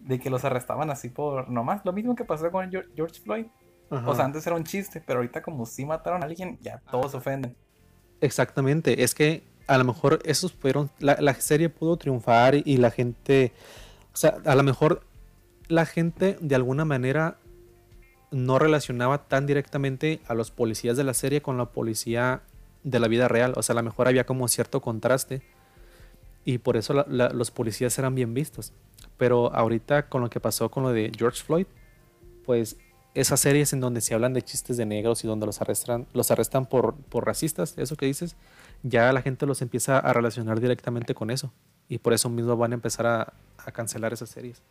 De 0.00 0.20
que 0.20 0.28
los 0.28 0.44
arrestaban 0.44 0.90
así 0.90 1.08
por 1.08 1.48
nomás. 1.48 1.80
Lo 1.86 1.94
mismo 1.94 2.14
que 2.14 2.26
pasó 2.26 2.50
con 2.50 2.70
Geor- 2.70 2.90
George 2.94 3.18
Floyd. 3.18 3.46
O 3.88 4.14
sea, 4.14 4.26
antes 4.26 4.46
era 4.46 4.56
un 4.56 4.64
chiste, 4.64 5.00
pero 5.00 5.20
ahorita 5.20 5.40
como 5.40 5.64
si 5.64 5.86
mataron 5.86 6.22
a 6.22 6.26
alguien, 6.26 6.58
ya 6.60 6.82
todos 6.90 7.12
se 7.12 7.16
ofenden. 7.16 7.56
Exactamente, 8.20 9.02
es 9.02 9.14
que 9.14 9.50
a 9.66 9.78
lo 9.78 9.84
mejor 9.84 10.20
esos 10.24 10.52
fueron, 10.52 10.90
la, 10.98 11.16
la 11.20 11.34
serie 11.34 11.68
pudo 11.68 11.96
triunfar 11.96 12.54
y, 12.54 12.76
la 12.76 12.90
gente, 12.90 13.52
o 14.12 14.16
sea, 14.16 14.38
a 14.44 14.54
lo 14.54 14.62
mejor 14.62 15.02
la 15.68 15.86
gente 15.86 16.36
de 16.40 16.54
alguna 16.54 16.84
manera 16.84 17.38
no 18.30 18.58
relacionaba 18.58 19.28
tan 19.28 19.46
directamente 19.46 20.20
a 20.26 20.34
los 20.34 20.50
policías 20.50 20.96
de 20.96 21.04
la 21.04 21.14
serie 21.14 21.42
con 21.42 21.58
la 21.58 21.66
policía 21.66 22.42
de 22.82 22.98
la 22.98 23.08
vida 23.08 23.28
real. 23.28 23.52
O 23.56 23.62
sea, 23.62 23.74
a 23.74 23.76
lo 23.76 23.82
mejor 23.82 24.08
había 24.08 24.24
como 24.26 24.48
cierto 24.48 24.80
contraste 24.80 25.42
y 26.44 26.58
por 26.58 26.76
eso 26.76 26.94
los 26.94 27.50
policías 27.50 27.98
eran 27.98 28.14
bien 28.14 28.34
vistos. 28.34 28.72
Pero 29.16 29.54
ahorita 29.54 30.08
con 30.08 30.22
lo 30.22 30.30
que 30.30 30.40
pasó 30.40 30.70
con 30.70 30.82
lo 30.82 30.92
de 30.92 31.12
George 31.16 31.42
Floyd, 31.42 31.66
pues 32.44 32.76
esas 33.14 33.40
series 33.40 33.72
en 33.72 33.80
donde 33.80 34.00
se 34.00 34.14
hablan 34.14 34.32
de 34.32 34.42
chistes 34.42 34.76
de 34.76 34.86
negros 34.86 35.22
y 35.24 35.28
donde 35.28 35.46
los 35.46 35.60
arrestan, 35.60 36.06
los 36.14 36.30
arrestan 36.30 36.66
por, 36.66 36.94
por 36.94 37.26
racistas, 37.26 37.76
eso 37.76 37.96
que 37.96 38.06
dices, 38.06 38.36
ya 38.82 39.12
la 39.12 39.22
gente 39.22 39.46
los 39.46 39.62
empieza 39.62 39.98
a 39.98 40.12
relacionar 40.12 40.60
directamente 40.60 41.14
con 41.14 41.30
eso. 41.30 41.52
Y 41.88 41.98
por 41.98 42.12
eso 42.12 42.28
mismo 42.30 42.56
van 42.56 42.72
a 42.72 42.74
empezar 42.74 43.06
a, 43.06 43.32
a 43.58 43.72
cancelar 43.72 44.12
esas 44.12 44.30
series. 44.30 44.62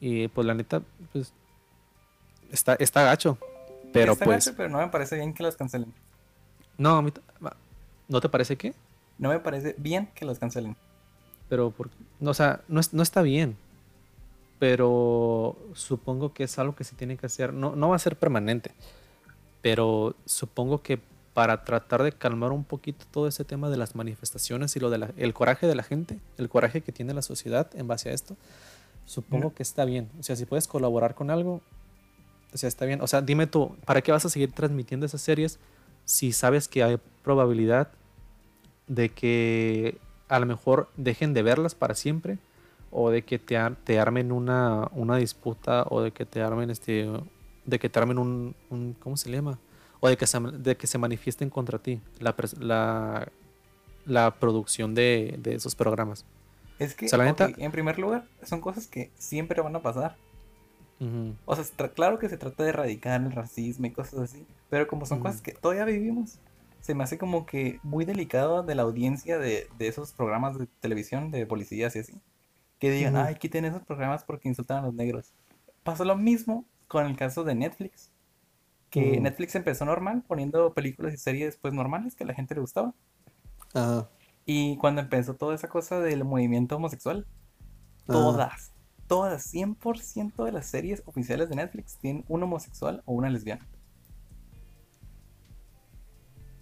Y 0.00 0.28
pues 0.28 0.46
la 0.46 0.54
neta, 0.54 0.82
pues 1.12 1.32
está, 2.50 2.74
está 2.74 3.02
gacho. 3.04 3.38
Pero 3.92 4.12
Está 4.14 4.24
pues, 4.24 4.44
gacho, 4.46 4.56
pero 4.56 4.68
no 4.68 4.78
me 4.78 4.88
parece 4.88 5.16
bien 5.16 5.32
que 5.34 5.42
los 5.42 5.56
cancelen. 5.56 5.92
no, 6.78 6.96
a 6.96 7.02
mí 7.02 7.12
¿no 8.08 8.20
te 8.20 8.28
parece 8.28 8.56
qué? 8.56 8.74
No 9.18 9.28
me 9.28 9.38
parece 9.38 9.74
bien 9.78 10.08
que 10.14 10.24
los 10.24 10.38
cancelen. 10.38 10.76
Pero, 11.48 11.70
por, 11.70 11.90
no, 12.18 12.30
o 12.30 12.34
sea, 12.34 12.60
no, 12.68 12.80
es- 12.80 12.92
no 12.92 13.02
está 13.02 13.22
bien. 13.22 13.56
Pero 14.58 15.56
supongo 15.74 16.32
que 16.32 16.44
es 16.44 16.58
algo 16.58 16.74
que 16.74 16.84
se 16.84 16.94
tiene 16.96 17.16
que 17.16 17.26
hacer. 17.26 17.52
No, 17.52 17.74
no 17.76 17.88
va 17.90 17.96
a 17.96 17.98
ser 18.00 18.16
permanente. 18.16 18.72
Pero 19.60 20.14
supongo 20.24 20.82
que 20.82 21.00
para 21.34 21.64
tratar 21.64 22.02
de 22.02 22.12
calmar 22.12 22.52
un 22.52 22.64
poquito 22.64 23.06
todo 23.10 23.26
ese 23.26 23.44
tema 23.44 23.70
de 23.70 23.76
las 23.78 23.94
manifestaciones 23.94 24.76
y 24.76 24.80
lo 24.80 24.90
del 24.90 25.06
el 25.16 25.32
coraje 25.34 25.66
de 25.66 25.74
la 25.74 25.82
gente, 25.82 26.18
el 26.38 26.48
coraje 26.48 26.82
que 26.82 26.92
tiene 26.92 27.14
la 27.14 27.22
sociedad 27.22 27.70
en 27.74 27.86
base 27.88 28.10
a 28.10 28.12
esto, 28.12 28.36
supongo 29.06 29.54
que 29.54 29.62
está 29.62 29.84
bien. 29.84 30.08
O 30.20 30.22
sea, 30.22 30.36
si 30.36 30.44
puedes 30.44 30.68
colaborar 30.68 31.14
con 31.14 31.30
algo, 31.30 31.60
o 32.52 32.56
sea, 32.58 32.68
está 32.68 32.84
bien. 32.84 33.00
O 33.00 33.06
sea, 33.06 33.22
dime 33.22 33.46
tú, 33.46 33.74
¿para 33.86 34.02
qué 34.02 34.12
vas 34.12 34.24
a 34.26 34.28
seguir 34.28 34.52
transmitiendo 34.52 35.06
esas 35.06 35.22
series 35.22 35.58
si 36.04 36.32
sabes 36.32 36.68
que 36.68 36.82
hay 36.82 36.98
probabilidad 37.22 37.88
de 38.88 39.08
que 39.08 39.96
a 40.28 40.38
lo 40.38 40.46
mejor 40.46 40.88
dejen 40.96 41.32
de 41.34 41.42
verlas 41.42 41.74
para 41.74 41.94
siempre 41.94 42.38
o 42.90 43.10
de 43.10 43.22
que 43.22 43.38
te, 43.38 43.56
ar- 43.56 43.76
te 43.84 43.98
armen 43.98 44.32
una, 44.32 44.88
una 44.92 45.16
disputa 45.16 45.86
o 45.88 46.02
de 46.02 46.10
que 46.10 46.26
te 46.26 46.42
armen 46.42 46.68
este 46.70 47.08
de 47.64 47.78
que 47.78 47.88
te 47.88 47.98
armen 47.98 48.18
un, 48.18 48.54
un- 48.70 48.94
¿cómo 48.98 49.16
se 49.16 49.30
le 49.30 49.36
llama? 49.38 49.58
O 50.02 50.08
de 50.10 50.16
que 50.18 50.26
se, 50.26 50.38
de 50.40 50.76
que 50.76 50.86
se 50.86 50.98
manifiesten 50.98 51.48
contra 51.48 51.78
ti 51.78 52.02
la, 52.18 52.36
pres- 52.36 52.58
la, 52.58 53.28
la 54.04 54.34
producción 54.34 54.94
de, 54.94 55.36
de 55.38 55.54
esos 55.54 55.74
programas. 55.74 56.26
Es 56.78 56.94
que, 56.94 57.06
O 57.06 57.08
sea, 57.08 57.18
la 57.18 57.24
ok, 57.30 57.40
neta- 57.40 57.52
en 57.56 57.72
primer 57.72 57.98
lugar, 57.98 58.26
son 58.42 58.60
cosas 58.60 58.86
que 58.86 59.10
siempre 59.16 59.62
van 59.62 59.76
a 59.76 59.80
pasar. 59.80 60.16
O 61.44 61.56
sea, 61.56 61.64
claro 61.88 62.18
que 62.20 62.28
se 62.28 62.36
trata 62.36 62.62
de 62.62 62.68
erradicar 62.68 63.20
el 63.20 63.32
racismo 63.32 63.86
y 63.86 63.90
cosas 63.90 64.20
así, 64.20 64.46
pero 64.70 64.86
como 64.86 65.04
son 65.06 65.18
cosas 65.18 65.40
que 65.40 65.50
todavía 65.52 65.84
vivimos, 65.84 66.38
se 66.80 66.94
me 66.94 67.02
hace 67.02 67.18
como 67.18 67.44
que 67.44 67.80
muy 67.82 68.04
delicado 68.04 68.62
de 68.62 68.76
la 68.76 68.82
audiencia 68.82 69.38
de, 69.38 69.68
de 69.78 69.88
esos 69.88 70.12
programas 70.12 70.56
de 70.58 70.66
televisión 70.80 71.32
de 71.32 71.44
policías 71.46 71.96
y 71.96 72.00
así. 72.00 72.20
Que 72.78 72.92
digan, 72.92 73.16
Ujú. 73.16 73.24
ay, 73.26 73.34
quiten 73.34 73.64
esos 73.64 73.82
programas 73.82 74.22
porque 74.22 74.48
insultan 74.48 74.78
a 74.78 74.86
los 74.86 74.94
negros. 74.94 75.32
Pasó 75.82 76.04
lo 76.04 76.16
mismo 76.16 76.66
con 76.86 77.06
el 77.06 77.16
caso 77.16 77.42
de 77.42 77.56
Netflix. 77.56 78.11
Que. 78.92 79.18
Netflix 79.20 79.54
empezó 79.54 79.86
normal, 79.86 80.22
poniendo 80.28 80.74
películas 80.74 81.14
y 81.14 81.16
series 81.16 81.56
pues 81.56 81.72
normales 81.72 82.14
que 82.14 82.24
a 82.24 82.26
la 82.26 82.34
gente 82.34 82.54
le 82.54 82.60
gustaba. 82.60 82.94
Ajá. 83.72 84.08
Y 84.44 84.76
cuando 84.76 85.00
empezó 85.00 85.34
toda 85.34 85.54
esa 85.54 85.68
cosa 85.68 85.98
del 85.98 86.24
movimiento 86.24 86.76
homosexual, 86.76 87.26
Ajá. 88.02 88.12
todas, 88.12 88.72
todas, 89.06 89.54
100% 89.54 90.44
de 90.44 90.52
las 90.52 90.66
series 90.66 91.02
oficiales 91.06 91.48
de 91.48 91.56
Netflix 91.56 91.96
tienen 91.96 92.24
un 92.28 92.42
homosexual 92.42 93.02
o 93.06 93.14
una 93.14 93.30
lesbiana. 93.30 93.66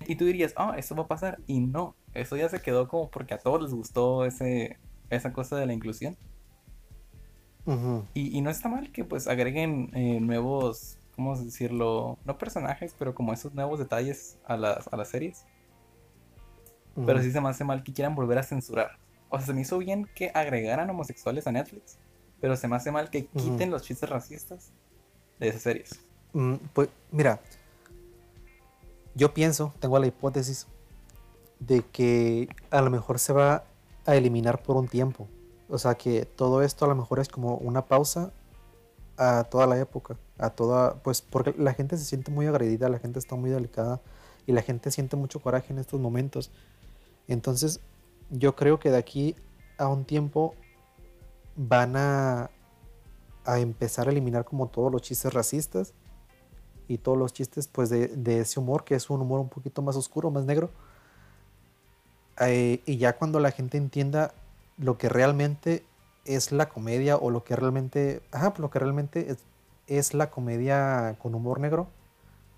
Y 0.07 0.14
tú 0.16 0.24
dirías, 0.24 0.55
ah, 0.57 0.74
eso 0.76 0.95
va 0.95 1.03
a 1.03 1.09
pasar. 1.09 1.41
Y 1.49 1.61
no, 1.61 1.97
eso 2.14 2.37
ya 2.37 2.49
se 2.49 2.62
quedó 2.62 2.87
como 2.87 3.11
porque 3.11 3.35
a 3.35 3.39
todos 3.39 3.61
les 3.61 3.74
gustó 3.74 4.24
ese, 4.24 4.78
esa 5.09 5.33
cosa 5.33 5.57
de 5.57 5.66
la 5.66 5.72
inclusión. 5.72 6.16
Ujú. 7.66 8.05
Y, 8.14 8.37
y 8.37 8.41
no 8.41 8.51
está 8.51 8.68
mal 8.68 8.93
que 8.93 9.05
pues 9.05 9.28
agreguen 9.28 9.91
eh, 9.95 10.20
nuevos, 10.20 10.99
¿cómo 11.15 11.37
decirlo? 11.37 12.19
No 12.25 12.39
personajes, 12.39 12.95
pero 12.99 13.15
como 13.15 13.33
esos 13.33 13.55
nuevos 13.55 13.79
detalles 13.79 14.39
a 14.45 14.57
las, 14.57 14.89
a 14.93 14.97
las 14.97 15.09
series. 15.09 15.45
Pero 17.07 17.23
sí 17.23 17.31
se 17.31 17.41
me 17.41 17.49
hace 17.49 17.65
mal 17.65 17.83
que 17.83 17.93
quieran 17.93 18.15
volver 18.15 18.39
a 18.39 18.43
censurar. 18.43 18.99
O 19.29 19.39
sea, 19.39 19.47
se 19.47 19.55
me 19.55 19.63
hizo 19.63 19.79
bien 19.79 20.09
que 20.15 20.31
agregaran 20.35 20.91
homosexuales 20.91 21.47
a 21.47 21.53
Netflix. 21.53 21.99
Pero 22.41 22.57
se 22.57 22.69
me 22.69 22.77
hace 22.77 22.91
mal 22.91 23.11
que 23.11 23.27
quiten 23.27 23.71
los 23.71 23.83
chistes 23.83 24.09
racistas 24.09 24.73
de 25.39 25.49
esas 25.49 25.63
series. 25.63 26.01
Mm, 26.33 26.55
Pues 26.75 26.89
mira, 27.11 27.41
yo 29.15 29.33
pienso, 29.33 29.73
tengo 29.79 29.99
la 29.99 30.07
hipótesis 30.07 30.67
de 31.59 31.83
que 31.83 32.49
a 32.71 32.81
lo 32.83 32.91
mejor 32.91 33.19
se 33.19 33.33
va 33.33 33.65
a 34.07 34.17
eliminar 34.17 34.63
por 34.63 34.77
un 34.77 34.89
tiempo. 34.89 35.29
O 35.69 35.79
sea 35.79 35.95
que 35.95 36.25
todo 36.25 36.63
esto 36.63 36.85
a 36.85 36.89
lo 36.89 36.95
mejor 36.95 37.21
es 37.21 37.29
como 37.29 37.57
una 37.57 37.83
pausa 37.83 38.33
a 39.21 39.45
toda 39.45 39.66
la 39.66 39.79
época, 39.79 40.16
a 40.39 40.49
toda, 40.49 40.95
pues 41.03 41.21
porque 41.21 41.55
la 41.59 41.75
gente 41.75 41.99
se 41.99 42.07
siente 42.07 42.31
muy 42.31 42.47
agredida, 42.47 42.89
la 42.89 42.99
gente 42.99 43.18
está 43.18 43.37
muy 43.37 43.51
delicada 43.51 44.01
y 44.47 44.53
la 44.53 44.62
gente 44.62 44.91
siente 44.91 45.14
mucho 45.14 45.41
coraje 45.41 45.75
en 45.75 45.79
estos 45.79 46.01
momentos. 46.01 46.51
Entonces, 47.29 47.81
yo 48.31 48.57
creo 48.57 48.79
que 48.79 48.91
de 48.91 48.97
aquí 48.97 49.37
a 49.77 49.89
un 49.89 50.07
tiempo 50.07 50.55
van 51.55 51.97
a, 51.97 52.51
a 53.45 53.59
empezar 53.59 54.09
a 54.09 54.11
eliminar 54.11 54.47
como 54.47 54.68
todos 54.68 54.91
los 54.91 55.03
chistes 55.03 55.35
racistas 55.35 55.93
y 56.89 56.97
todos 56.97 57.18
los 57.18 57.35
chistes 57.35 57.68
pues 57.68 57.91
de, 57.91 58.09
de 58.09 58.41
ese 58.41 58.59
humor 58.59 58.85
que 58.85 58.95
es 58.95 59.11
un 59.11 59.21
humor 59.21 59.41
un 59.41 59.51
poquito 59.51 59.83
más 59.83 59.97
oscuro, 59.97 60.31
más 60.31 60.47
negro. 60.47 60.71
Eh, 62.41 62.81
y 62.87 62.97
ya 62.97 63.18
cuando 63.18 63.39
la 63.39 63.51
gente 63.51 63.77
entienda 63.77 64.33
lo 64.79 64.97
que 64.97 65.11
realmente 65.11 65.85
es 66.37 66.53
la 66.53 66.68
comedia 66.68 67.16
o 67.16 67.31
lo 67.31 67.45
que 67.45 67.57
realmente, 67.57 68.22
ajá, 68.33 68.55
lo 68.59 68.70
que 68.70 68.78
realmente 68.78 69.31
es, 69.31 69.39
es 69.87 70.14
la 70.14 70.31
comedia 70.31 71.16
con 71.20 71.35
humor 71.35 71.61
negro, 71.61 71.89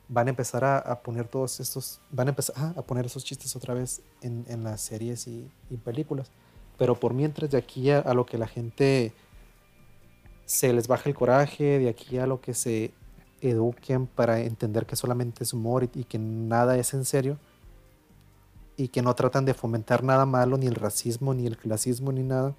van 0.09 0.27
a 0.27 0.31
empezar 0.31 0.65
a, 0.65 1.03
poner 1.03 1.27
todos 1.29 1.59
estos, 1.61 2.01
van 2.11 2.29
a 2.29 2.31
empezar 2.31 2.75
a 2.77 2.83
poner 2.83 3.07
esos 3.07 3.25
chistes 3.25 3.57
otra 3.57 3.73
vez 3.73 4.03
en, 4.21 4.45
en 4.49 4.63
las 4.63 4.81
series 4.83 5.27
y, 5.27 5.51
y 5.71 5.77
películas. 5.79 6.31
Pero 6.77 6.99
por 6.99 7.15
mientras 7.15 7.51
de 7.51 7.59
aquí 7.59 7.91
a, 7.91 8.01
a 8.01 8.13
lo 8.13 8.27
que 8.27 8.37
la 8.37 8.47
gente 8.47 9.13
se 10.45 10.73
les 10.73 10.87
baja 10.87 11.09
el 11.09 11.15
coraje, 11.15 11.79
de 11.79 11.89
aquí 11.89 12.19
a 12.19 12.27
lo 12.27 12.41
que 12.41 12.53
se 12.53 12.93
eduquen 13.41 14.07
para 14.07 14.41
entender 14.41 14.85
que 14.87 14.97
solamente 14.97 15.45
es 15.45 15.53
humor 15.53 15.85
y, 15.85 16.01
y 16.01 16.05
que 16.05 16.19
nada 16.19 16.77
es 16.77 16.93
en 16.93 17.05
serio 17.05 17.39
y 18.77 18.89
que 18.89 19.03
no 19.03 19.15
tratan 19.15 19.45
de 19.45 19.55
fomentar 19.55 20.03
nada 20.03 20.27
malo, 20.27 20.57
ni 20.59 20.67
el 20.67 20.75
racismo, 20.75 21.35
ni 21.35 21.47
el 21.47 21.57
clasismo, 21.57 22.13
ni 22.13 22.23
nada, 22.23 22.55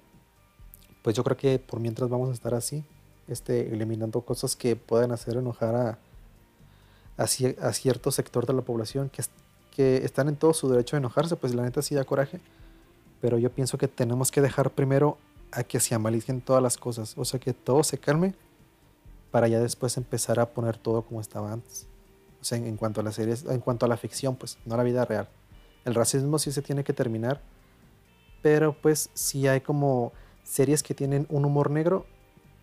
pues 1.04 1.14
yo 1.14 1.22
creo 1.22 1.36
que 1.36 1.58
por 1.58 1.78
mientras 1.80 2.08
vamos 2.08 2.30
a 2.30 2.32
estar 2.32 2.54
así, 2.54 2.82
este, 3.28 3.72
eliminando 3.72 4.22
cosas 4.22 4.56
que 4.56 4.74
pueden 4.74 5.12
hacer 5.12 5.36
enojar 5.36 5.74
a, 5.76 5.98
a, 7.18 7.24
cier- 7.24 7.60
a 7.60 7.72
cierto 7.74 8.10
sector 8.10 8.46
de 8.46 8.54
la 8.54 8.62
población 8.62 9.10
que, 9.10 9.22
que 9.70 9.98
están 9.98 10.28
en 10.28 10.36
todo 10.36 10.54
su 10.54 10.68
derecho 10.70 10.96
a 10.96 10.98
enojarse, 10.98 11.36
pues 11.36 11.54
la 11.54 11.62
neta 11.62 11.82
sí 11.82 11.94
da 11.94 12.04
coraje, 12.04 12.40
pero 13.20 13.36
yo 13.38 13.50
pienso 13.50 13.76
que 13.76 13.86
tenemos 13.86 14.30
que 14.30 14.40
dejar 14.40 14.70
primero 14.70 15.18
a 15.52 15.62
que 15.62 15.78
se 15.78 15.94
amalicen 15.94 16.40
todas 16.40 16.62
las 16.62 16.78
cosas, 16.78 17.14
o 17.18 17.24
sea 17.26 17.38
que 17.38 17.52
todo 17.52 17.84
se 17.84 17.98
calme 17.98 18.34
para 19.30 19.46
ya 19.46 19.60
después 19.60 19.96
empezar 19.98 20.40
a 20.40 20.46
poner 20.46 20.78
todo 20.78 21.02
como 21.02 21.20
estaba 21.20 21.52
antes. 21.52 21.86
O 22.40 22.44
sea, 22.44 22.56
en, 22.58 22.66
en 22.66 22.76
cuanto 22.76 23.00
a 23.00 23.04
las 23.04 23.14
series, 23.16 23.44
en 23.44 23.60
cuanto 23.60 23.84
a 23.84 23.88
la 23.88 23.96
ficción, 23.96 24.36
pues, 24.36 24.58
no 24.64 24.74
a 24.74 24.78
la 24.78 24.84
vida 24.84 25.04
real. 25.04 25.28
El 25.84 25.94
racismo 25.94 26.38
sí 26.38 26.50
se 26.50 26.62
tiene 26.62 26.82
que 26.84 26.92
terminar, 26.92 27.40
pero 28.42 28.74
pues 28.80 29.10
sí 29.14 29.48
hay 29.48 29.60
como 29.60 30.12
series 30.44 30.82
que 30.82 30.94
tienen 30.94 31.26
un 31.30 31.44
humor 31.44 31.70
negro, 31.70 32.06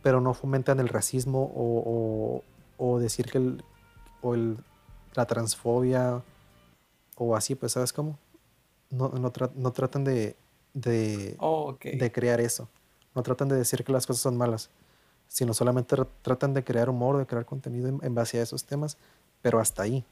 pero 0.02 0.22
no 0.22 0.34
fomentan 0.34 0.80
el 0.80 0.88
racismo 0.90 1.52
o, 1.56 2.44
o- 2.80 2.94
o 2.94 3.00
decir 3.00 3.26
que 3.30 3.38
el, 3.38 3.64
o 4.22 4.34
el- 4.36 4.58
la 5.16 5.26
transfobia 5.26 6.22
o 7.18 7.36
así, 7.36 7.56
pues, 7.56 7.74
¿sabes 7.74 7.92
cómo? 7.94 8.18
No, 8.90 9.10
no, 9.10 9.32
tra- 9.32 9.52
no 9.56 9.72
tratan 9.72 10.04
de, 10.04 10.36
de, 10.74 11.36
Oh, 11.40 11.78
de 11.82 12.12
crear 12.12 12.40
eso. 12.42 12.68
No 13.14 13.24
tratan 13.24 13.50
de 13.50 13.56
decir 13.58 13.84
que 13.84 13.92
las 13.92 14.08
cosas 14.08 14.22
son 14.22 14.38
malas, 14.38 14.70
sino 15.28 15.54
solamente 15.54 15.96
tra- 15.96 16.08
tratan 16.22 16.54
de 16.54 16.64
crear 16.64 16.90
humor, 16.90 17.18
de 17.18 17.26
crear 17.26 17.46
contenido 17.46 17.88
en, 17.90 18.00
en 18.02 18.16
base 18.16 18.40
a 18.40 18.44
esos 18.44 18.64
temas, 18.64 18.98
pero 19.42 19.60
hasta 19.60 19.84
ahí. 19.84 20.04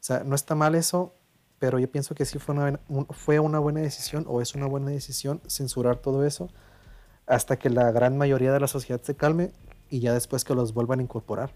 O 0.00 0.06
sea, 0.06 0.22
no 0.24 0.34
está 0.34 0.54
mal 0.54 0.74
eso, 0.74 1.12
pero 1.58 1.78
yo 1.78 1.90
pienso 1.90 2.14
que 2.14 2.24
sí 2.24 2.38
fue 2.38 2.54
una, 2.54 2.80
un- 2.88 3.06
fue 3.06 3.38
una 3.40 3.58
buena 3.58 3.80
decisión 3.80 4.24
o 4.28 4.40
es 4.42 4.54
una 4.54 4.66
buena 4.66 4.90
decisión 4.90 5.40
censurar 5.48 5.96
todo 5.98 6.24
eso 6.24 6.48
hasta 7.26 7.56
que 7.58 7.70
la 7.70 7.90
gran 7.90 8.18
mayoría 8.18 8.52
de 8.52 8.60
la 8.60 8.66
sociedad 8.68 9.00
se 9.02 9.14
calme 9.14 9.52
y 9.88 10.00
ya 10.00 10.12
después 10.12 10.44
que 10.44 10.54
los 10.54 10.74
vuelvan 10.74 11.00
a 11.00 11.02
incorporar. 11.02 11.52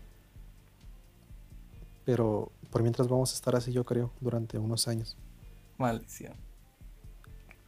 Pero 2.04 2.50
por 2.70 2.82
mientras 2.82 3.08
vamos 3.08 3.32
a 3.32 3.34
estar 3.34 3.54
así, 3.56 3.72
yo 3.72 3.84
creo, 3.84 4.10
durante 4.20 4.58
unos 4.58 4.88
años. 4.88 5.16
Maldición. 5.78 6.34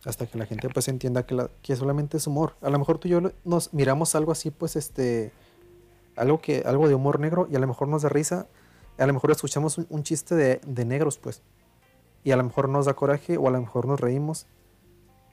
hasta 0.07 0.27
que 0.27 0.39
la 0.39 0.47
gente 0.47 0.67
pues 0.71 0.89
entienda 0.89 1.27
que, 1.27 1.35
la- 1.35 1.51
que 1.63 1.77
solamente 1.77 2.17
es 2.17 2.27
humor. 2.27 2.57
A 2.63 2.71
lo 2.71 2.79
mejor 2.79 2.97
tú 2.99 3.07
y 3.07 3.11
yo 3.11 3.21
nos 3.45 3.75
miramos 3.75 4.15
algo 4.15 4.33
así, 4.33 4.51
pues 4.51 4.75
este, 4.77 5.31
algo, 6.17 6.41
que, 6.41 6.63
algo 6.65 6.89
de 6.89 6.95
humor 6.95 7.21
negro 7.21 7.47
y 7.51 7.57
a 7.57 7.59
lo 7.59 7.67
mejor 7.67 7.87
nos 7.89 8.01
da 8.01 8.09
risa, 8.09 8.47
a 8.97 9.07
lo 9.07 9.13
mejor 9.13 9.31
escuchamos 9.31 9.77
un, 9.77 9.87
un 9.91 10.03
chiste 10.03 10.35
de, 10.35 10.61
de 10.67 10.85
negros, 10.87 11.19
pues, 11.19 11.43
y 12.25 12.33
a 12.33 12.37
lo 12.37 12.45
mejor 12.45 12.69
nos 12.69 12.87
da 12.87 12.95
coraje 12.95 13.37
o 13.37 13.49
a 13.49 13.51
lo 13.51 13.61
mejor 13.61 13.87
nos 13.87 14.01
reímos, 14.01 14.47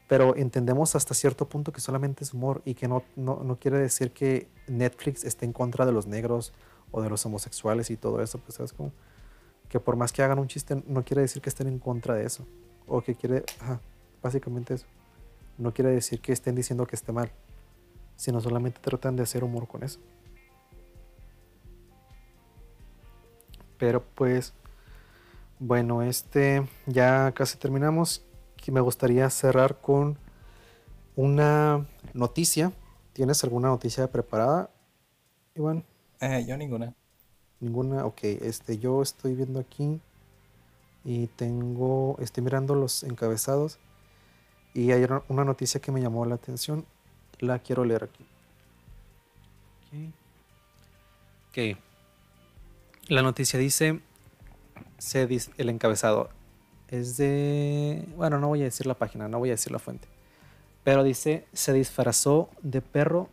pero 0.08 0.36
entendemos 0.36 0.96
hasta 0.96 1.14
cierto 1.14 1.48
punto 1.50 1.72
que 1.72 1.82
solamente 1.82 2.24
es 2.24 2.34
humor 2.34 2.62
y 2.66 2.76
que 2.76 2.88
no, 2.88 3.04
no, 3.16 3.42
no 3.44 3.58
quiere 3.58 3.78
decir 3.78 4.12
que 4.12 4.48
Netflix 4.68 5.24
esté 5.26 5.46
en 5.46 5.54
contra 5.54 5.86
de 5.86 5.92
los 5.92 6.08
negros 6.08 6.54
o 6.92 7.02
de 7.02 7.10
los 7.10 7.26
homosexuales 7.26 7.90
y 7.90 7.98
todo 7.98 8.22
eso, 8.22 8.38
pues, 8.40 8.56
¿sabes 8.56 8.72
cómo? 8.72 8.94
Que 9.68 9.80
por 9.80 9.98
más 9.98 10.14
que 10.14 10.24
hagan 10.24 10.40
un 10.40 10.48
chiste, 10.48 10.82
no 10.88 11.04
quiere 11.04 11.22
decir 11.22 11.42
que 11.42 11.50
estén 11.50 11.68
en 11.68 11.80
contra 11.80 12.16
de 12.16 12.26
eso, 12.26 12.46
o 12.88 13.02
que 13.02 13.16
quiere, 13.16 13.44
ajá, 13.60 13.82
básicamente 14.24 14.76
eso. 14.76 14.86
No 15.58 15.74
quiere 15.74 15.92
decir 15.92 16.22
que 16.22 16.32
estén 16.32 16.56
diciendo 16.56 16.88
que 16.88 16.96
esté 16.96 17.12
mal, 17.12 17.32
sino 18.16 18.40
solamente 18.40 18.80
tratan 18.80 19.16
de 19.16 19.24
hacer 19.24 19.44
humor 19.44 19.68
con 19.68 19.84
eso. 19.84 20.00
Pero 23.78 24.04
pues, 24.16 24.54
bueno, 25.60 26.02
este 26.04 26.68
ya 26.86 27.32
casi 27.34 27.58
terminamos. 27.58 28.24
Me 28.70 28.82
gustaría 28.82 29.30
cerrar 29.30 29.80
con 29.80 30.18
una 31.16 31.86
noticia. 32.14 32.74
¿Tienes 33.14 33.44
alguna 33.46 33.70
noticia 33.70 34.12
preparada, 34.12 34.70
Iván? 35.56 35.86
Eh, 36.22 36.46
yo 36.48 36.58
ninguna. 36.58 36.94
Ninguna, 37.60 38.06
ok. 38.06 38.24
Este, 38.24 38.78
yo 38.80 39.02
estoy 39.02 39.36
viendo 39.36 39.60
aquí 39.60 40.02
y 41.06 41.28
tengo, 41.28 42.18
estoy 42.20 42.44
mirando 42.44 42.76
los 42.76 43.04
encabezados 43.04 43.80
y 44.74 44.92
hay 44.92 45.04
una- 45.04 45.24
una 45.30 45.46
noticia 45.46 45.82
que 45.82 45.92
me 45.92 46.02
llamó 46.02 46.26
la 46.26 46.36
atención. 46.36 46.86
La 47.40 47.60
quiero 47.60 47.86
leer 47.86 48.04
aquí. 48.06 48.26
Ok. 51.50 51.78
La 53.08 53.22
noticia 53.22 53.58
dice, 53.58 54.02
se 54.98 55.28
el 55.58 55.70
encabezado 55.70 56.30
es 56.88 57.18
de, 57.18 58.08
bueno, 58.16 58.40
no 58.40 58.48
voy 58.48 58.62
a 58.62 58.66
decir 58.66 58.86
la 58.86 58.94
página, 58.94 59.28
no 59.28 59.40
voy 59.40 59.50
a 59.50 59.54
decir 59.54 59.72
la 59.72 59.80
fuente, 59.80 60.08
pero 60.84 61.04
dice, 61.04 61.46
se 61.54 61.74
disfrazó 61.74 62.50
de 62.62 62.82
perro 62.82 63.30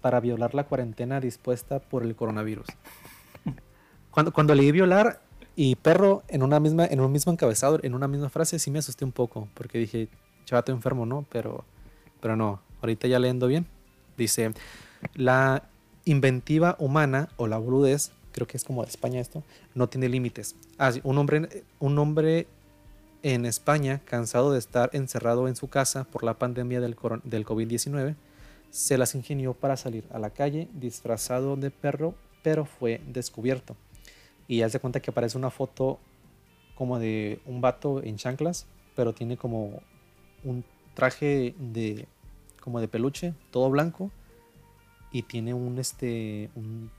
para 0.00 0.20
violar 0.20 0.54
la 0.54 0.64
cuarentena 0.64 1.20
dispuesta 1.20 1.78
por 1.78 2.02
el 2.02 2.14
coronavirus. 2.14 2.66
Cuando, 4.10 4.32
cuando 4.32 4.54
leí 4.54 4.72
violar 4.72 5.22
y 5.54 5.76
perro 5.76 6.24
en 6.28 6.42
una 6.42 6.58
misma, 6.58 6.84
en 6.86 7.00
un 7.00 7.12
mismo 7.12 7.32
encabezado, 7.32 7.78
en 7.82 7.94
una 7.94 8.08
misma 8.08 8.28
frase, 8.28 8.58
sí 8.58 8.70
me 8.70 8.80
asusté 8.80 9.04
un 9.04 9.12
poco, 9.12 9.48
porque 9.54 9.78
dije, 9.78 10.08
chavato 10.44 10.72
enfermo, 10.72 11.06
¿no? 11.06 11.26
Pero, 11.30 11.64
pero 12.20 12.34
no, 12.34 12.60
ahorita 12.80 13.06
ya 13.06 13.18
leyendo 13.18 13.46
bien, 13.46 13.66
dice, 14.16 14.52
la 15.14 15.68
inventiva 16.04 16.76
humana 16.78 17.28
o 17.36 17.46
la 17.46 17.58
boludez, 17.58 18.12
creo 18.32 18.46
que 18.46 18.56
es 18.56 18.64
como 18.64 18.82
de 18.82 18.88
España 18.90 19.20
esto, 19.20 19.42
no 19.74 19.88
tiene 19.88 20.08
límites. 20.08 20.54
Ah, 20.78 20.92
un 21.02 21.18
hombre, 21.18 21.64
un 21.78 21.98
hombre 21.98 22.46
en 23.22 23.44
España, 23.44 24.00
cansado 24.04 24.52
de 24.52 24.58
estar 24.58 24.90
encerrado 24.92 25.48
en 25.48 25.56
su 25.56 25.68
casa 25.68 26.04
por 26.04 26.24
la 26.24 26.38
pandemia 26.38 26.80
del, 26.80 26.96
del 27.24 27.44
COVID-19, 27.44 28.14
se 28.70 28.96
las 28.98 29.14
ingenió 29.14 29.52
para 29.54 29.76
salir 29.76 30.04
a 30.12 30.18
la 30.18 30.30
calle 30.30 30.68
disfrazado 30.74 31.56
de 31.56 31.70
perro, 31.70 32.14
pero 32.42 32.64
fue 32.64 33.00
descubierto. 33.08 33.76
Y 34.48 34.62
haz 34.62 34.72
de 34.72 34.80
cuenta 34.80 35.00
que 35.00 35.10
aparece 35.10 35.36
una 35.36 35.50
foto 35.50 35.98
como 36.74 36.98
de 36.98 37.40
un 37.44 37.60
vato 37.60 38.02
en 38.02 38.16
chanclas, 38.16 38.66
pero 38.96 39.12
tiene 39.12 39.36
como 39.36 39.82
un 40.44 40.64
traje 40.94 41.54
de 41.58 42.06
como 42.60 42.80
de 42.80 42.88
peluche, 42.88 43.34
todo 43.50 43.70
blanco, 43.70 44.10
y 45.12 45.22
tiene 45.22 45.54
un 45.54 45.78
este 45.78 46.50
un- 46.54 46.90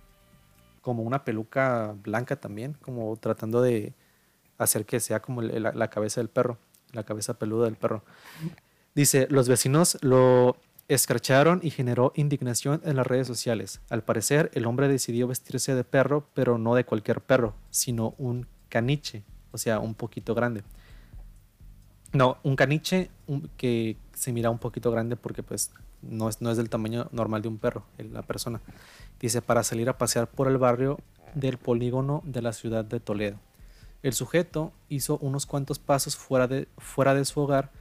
como 0.81 1.03
una 1.03 1.23
peluca 1.23 1.95
blanca 2.03 2.35
también, 2.35 2.73
como 2.81 3.15
tratando 3.17 3.61
de 3.61 3.93
hacer 4.57 4.85
que 4.85 4.99
sea 4.99 5.21
como 5.21 5.41
la, 5.41 5.89
cabeza 5.89 6.21
del 6.21 6.29
perro, 6.29 6.57
la 6.91 7.03
cabeza 7.03 7.35
peluda 7.35 7.65
del 7.65 7.75
perro. 7.75 8.03
Dice, 8.93 9.27
los 9.29 9.47
vecinos 9.47 9.97
lo 10.01 10.57
escracharon 10.87 11.61
y 11.63 11.69
generó 11.69 12.11
indignación 12.15 12.81
en 12.83 12.97
las 12.97 13.07
redes 13.07 13.27
sociales. 13.27 13.79
Al 13.89 14.03
parecer, 14.03 14.51
el 14.53 14.65
hombre 14.65 14.87
decidió 14.87 15.27
vestirse 15.27 15.73
de 15.73 15.83
perro, 15.83 16.27
pero 16.33 16.57
no 16.57 16.75
de 16.75 16.83
cualquier 16.83 17.21
perro, 17.21 17.55
sino 17.69 18.13
un 18.17 18.47
caniche, 18.69 19.23
o 19.51 19.57
sea, 19.57 19.79
un 19.79 19.95
poquito 19.95 20.35
grande. 20.35 20.63
No, 22.13 22.37
un 22.43 22.55
caniche 22.57 23.09
que 23.55 23.95
se 24.13 24.33
mira 24.33 24.49
un 24.49 24.59
poquito 24.59 24.91
grande 24.91 25.15
porque 25.15 25.43
pues 25.43 25.71
no 26.01 26.27
es, 26.27 26.41
no 26.41 26.51
es 26.51 26.57
del 26.57 26.69
tamaño 26.69 27.07
normal 27.11 27.41
de 27.41 27.47
un 27.47 27.57
perro, 27.57 27.85
la 27.97 28.21
persona. 28.21 28.59
Dice, 29.21 29.41
para 29.41 29.63
salir 29.63 29.87
a 29.87 29.97
pasear 29.97 30.27
por 30.27 30.49
el 30.49 30.57
barrio 30.57 30.99
del 31.35 31.57
polígono 31.57 32.21
de 32.25 32.41
la 32.41 32.51
ciudad 32.51 32.83
de 32.83 32.99
Toledo. 32.99 33.37
El 34.03 34.13
sujeto 34.13 34.73
hizo 34.89 35.19
unos 35.19 35.45
cuantos 35.45 35.77
pasos 35.79 36.17
fuera 36.17 36.47
de, 36.47 36.67
fuera 36.79 37.13
de 37.13 37.23
su 37.23 37.39
hogar, 37.39 37.71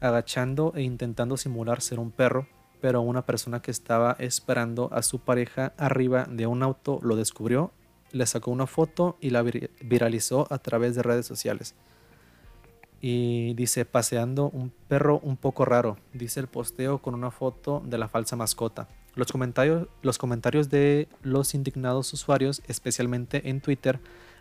agachando 0.00 0.72
e 0.74 0.82
intentando 0.82 1.36
simular 1.36 1.80
ser 1.80 2.00
un 2.00 2.10
perro, 2.10 2.48
pero 2.80 3.00
una 3.00 3.24
persona 3.24 3.62
que 3.62 3.70
estaba 3.70 4.16
esperando 4.18 4.90
a 4.92 5.02
su 5.02 5.20
pareja 5.20 5.72
arriba 5.76 6.26
de 6.28 6.46
un 6.46 6.62
auto 6.64 6.98
lo 7.02 7.14
descubrió, 7.16 7.70
le 8.10 8.26
sacó 8.26 8.50
una 8.50 8.66
foto 8.66 9.16
y 9.20 9.30
la 9.30 9.42
vir- 9.42 9.70
viralizó 9.80 10.46
a 10.50 10.58
través 10.58 10.96
de 10.96 11.02
redes 11.02 11.26
sociales. 11.26 11.74
Y 13.00 13.54
dice, 13.54 13.84
paseando 13.84 14.50
un 14.50 14.72
perro 14.88 15.20
un 15.22 15.36
poco 15.36 15.64
raro, 15.64 15.96
dice 16.12 16.40
el 16.40 16.48
posteo 16.48 16.98
con 16.98 17.14
una 17.14 17.30
foto 17.30 17.82
de 17.84 17.98
la 17.98 18.08
falsa 18.08 18.34
mascota. 18.34 18.88
Los 19.18 19.32
comentarios, 19.32 19.88
los 20.02 20.16
comentarios 20.16 20.70
de 20.70 21.08
los 21.22 21.52
indignados 21.54 22.12
usuarios, 22.12 22.62
especialmente 22.68 23.50
en 23.50 23.60
Twitter, 23.60 23.98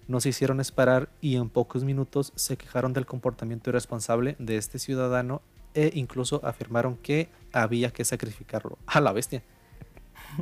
no 0.07 0.21
se 0.21 0.29
hicieron 0.29 0.59
esperar 0.59 1.09
y 1.19 1.35
en 1.35 1.49
pocos 1.49 1.83
minutos 1.83 2.31
se 2.35 2.57
quejaron 2.57 2.93
del 2.93 3.07
comportamiento 3.07 3.71
irresponsable 3.71 4.35
de 4.37 4.57
este 4.57 4.77
ciudadano 4.77 5.41
e 5.73 5.89
incluso 5.95 6.45
afirmaron 6.45 6.95
que 6.97 7.27
había 7.51 7.89
que 7.91 8.05
sacrificarlo. 8.05 8.77
A 8.85 9.01
la 9.01 9.13
bestia. 9.13 9.41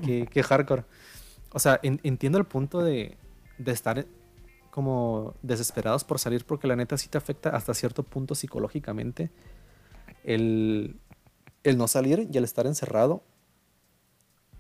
Qué, 0.04 0.44
hardcore. 0.44 0.84
O 1.54 1.60
sea, 1.60 1.80
en- 1.82 2.02
entiendo 2.04 2.38
el 2.38 2.44
punto 2.46 2.84
de, 2.84 3.18
de 3.58 3.72
estar 3.72 4.06
como 4.70 5.34
desesperados 5.44 6.04
por 6.04 6.20
salir 6.20 6.44
porque 6.44 6.68
la 6.68 6.76
neta 6.76 6.98
sí 6.98 7.08
te 7.08 7.18
afecta 7.18 7.52
hasta 7.52 7.74
cierto 7.74 8.04
punto 8.04 8.36
psicológicamente 8.36 9.32
el, 10.26 10.98
el 11.64 11.78
no 11.78 11.88
salir 11.88 12.28
y 12.30 12.38
el 12.38 12.44
estar 12.44 12.68
encerrado 12.68 13.24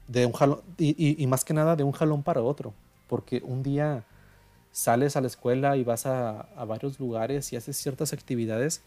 de 0.07 0.25
un 0.25 0.33
jalón 0.33 0.61
y, 0.77 0.89
y- 1.03 1.21
y 1.21 1.27
más 1.27 1.43
que 1.45 1.53
nada 1.53 1.75
de 1.75 1.83
un 1.83 1.91
jalón 1.91 2.21
para 2.23 2.41
otro 2.41 2.73
porque 3.07 3.41
un 3.43 3.63
día 3.63 4.03
sales 4.71 5.15
a 5.15 5.21
la 5.21 5.27
escuela 5.27 5.77
y 5.77 5.83
vas 5.83 6.05
a, 6.05 6.41
a 6.41 6.65
varios 6.65 6.99
lugares 6.99 7.51
y 7.53 7.55
haces 7.55 7.77
ciertas 7.77 8.13
actividades 8.13 8.81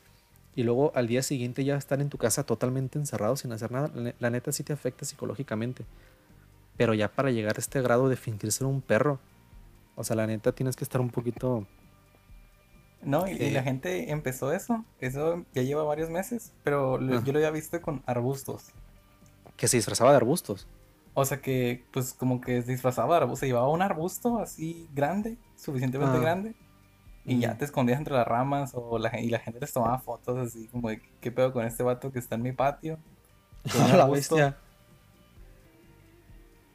y 0.55 0.63
luego 0.65 0.93
al 0.95 1.07
día 1.07 1.23
siguiente 1.23 1.65
ya 1.65 1.77
estar 1.77 2.01
en 2.01 2.09
tu 2.09 2.19
casa 2.19 2.45
totalmente 2.45 2.99
encerrado 2.99 3.37
sin 3.37 3.53
hacer 3.53 3.71
nada, 3.73 3.91
la 3.95 4.03
ne- 4.03 4.15
la 4.19 4.31
neta 4.31 4.51
sí 4.53 4.65
te 4.65 4.73
afecta 4.73 5.05
psicológicamente. 5.05 5.85
Pero 6.77 6.95
ya 6.95 7.09
para 7.09 7.31
llegar 7.31 7.57
a 7.57 7.61
este 7.61 7.81
grado 7.81 8.09
de 8.09 8.17
fingir 8.17 8.51
ser 8.53 8.67
un 8.67 8.81
perro, 8.81 9.19
o 9.97 10.05
sea, 10.05 10.15
la 10.17 10.27
neta 10.27 10.53
tienes 10.53 10.75
que 10.77 10.85
estar 10.85 11.01
un 11.01 11.11
poquito... 11.11 11.67
No, 13.03 13.29
y, 13.29 13.33
y 13.33 13.39
Sí. 13.39 13.51
la 13.53 13.63
gente 13.63 14.11
empezó 14.11 14.53
eso. 14.53 14.85
Eso 15.01 15.45
ya 15.55 15.63
lleva 15.63 15.85
varios 15.85 16.11
meses, 16.11 16.53
pero 16.65 16.99
lo- 16.99 17.23
yo 17.23 17.33
lo 17.33 17.39
había 17.39 17.51
visto 17.53 17.81
con 17.81 18.03
arbustos. 18.07 18.67
que 19.57 19.69
se 19.69 19.77
disfrazaba 19.77 20.11
de 20.11 20.17
arbustos. 20.17 20.67
O 21.15 21.25
sea 21.25 21.41
que, 21.41 21.85
pues, 21.93 22.13
como 22.15 22.41
que 22.41 22.63
se 22.63 22.71
disfrazaba 22.73 23.17
de 23.17 23.23
arbusto. 23.23 23.41
Se 23.41 23.47
llevaba 23.47 23.69
un 23.69 23.83
arbusto 23.83 24.39
así 24.39 24.89
grande, 24.95 25.37
suficientemente 25.57 26.17
Ah. 26.17 26.21
grande. 26.21 26.55
Y 27.25 27.41
ya 27.41 27.55
Mm. 27.55 27.59
te 27.59 27.65
escondías 27.67 27.99
entre 27.99 28.15
las 28.15 28.27
ramas. 28.27 28.73
O 28.75 28.99
la, 28.99 29.19
y 29.21 29.29
la 29.29 29.39
gente 29.41 29.61
les 29.61 29.73
tomaba 29.73 29.99
fotos 29.99 30.39
así, 30.39 30.67
como 30.69 30.89
de, 30.89 31.01
¿qué 31.21 31.31
pedo 31.33 31.53
con 31.53 31.65
este 31.67 31.83
vato 31.83 32.11
que 32.13 32.19
está 32.19 32.37
en 32.37 32.43
mi 32.43 32.53
patio? 32.53 32.99
Con 33.93 33.99
la 33.99 34.07
bestia. 34.07 34.57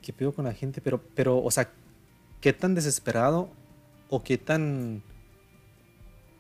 ¿Qué 0.01 0.11
pedo 0.13 0.33
con 0.33 0.45
la 0.45 0.53
gente? 0.53 0.81
Pero, 0.81 1.01
pero, 1.15 1.41
o 1.41 1.49
sea, 1.49 1.69
¿qué 2.41 2.51
tan 2.53 2.75
desesperado 2.75 3.49
o 4.09 4.21
qué 4.23 4.37
tan 4.37 5.01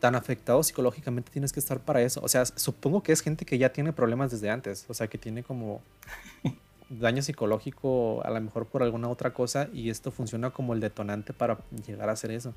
tan 0.01 0.15
afectado 0.15 0.61
psicológicamente 0.63 1.31
tienes 1.31 1.53
que 1.53 1.61
estar 1.61 1.79
para 1.79 2.01
eso? 2.01 2.19
O 2.21 2.27
sea, 2.27 2.45
supongo 2.45 3.01
que 3.01 3.13
es 3.13 3.21
gente 3.21 3.45
que 3.45 3.57
ya 3.57 3.71
tiene 3.71 3.93
problemas 3.93 4.31
desde 4.31 4.49
antes, 4.49 4.85
o 4.89 4.93
sea, 4.93 5.07
que 5.07 5.17
tiene 5.17 5.43
como 5.43 5.81
daño 6.89 7.21
psicológico 7.21 8.21
a 8.25 8.29
lo 8.29 8.41
mejor 8.41 8.67
por 8.67 8.83
alguna 8.83 9.09
otra 9.09 9.33
cosa 9.33 9.69
y 9.73 9.89
esto 9.89 10.11
funciona 10.11 10.51
como 10.51 10.73
el 10.73 10.79
detonante 10.79 11.33
para 11.33 11.59
llegar 11.85 12.09
a 12.09 12.13
hacer 12.13 12.31
eso. 12.31 12.53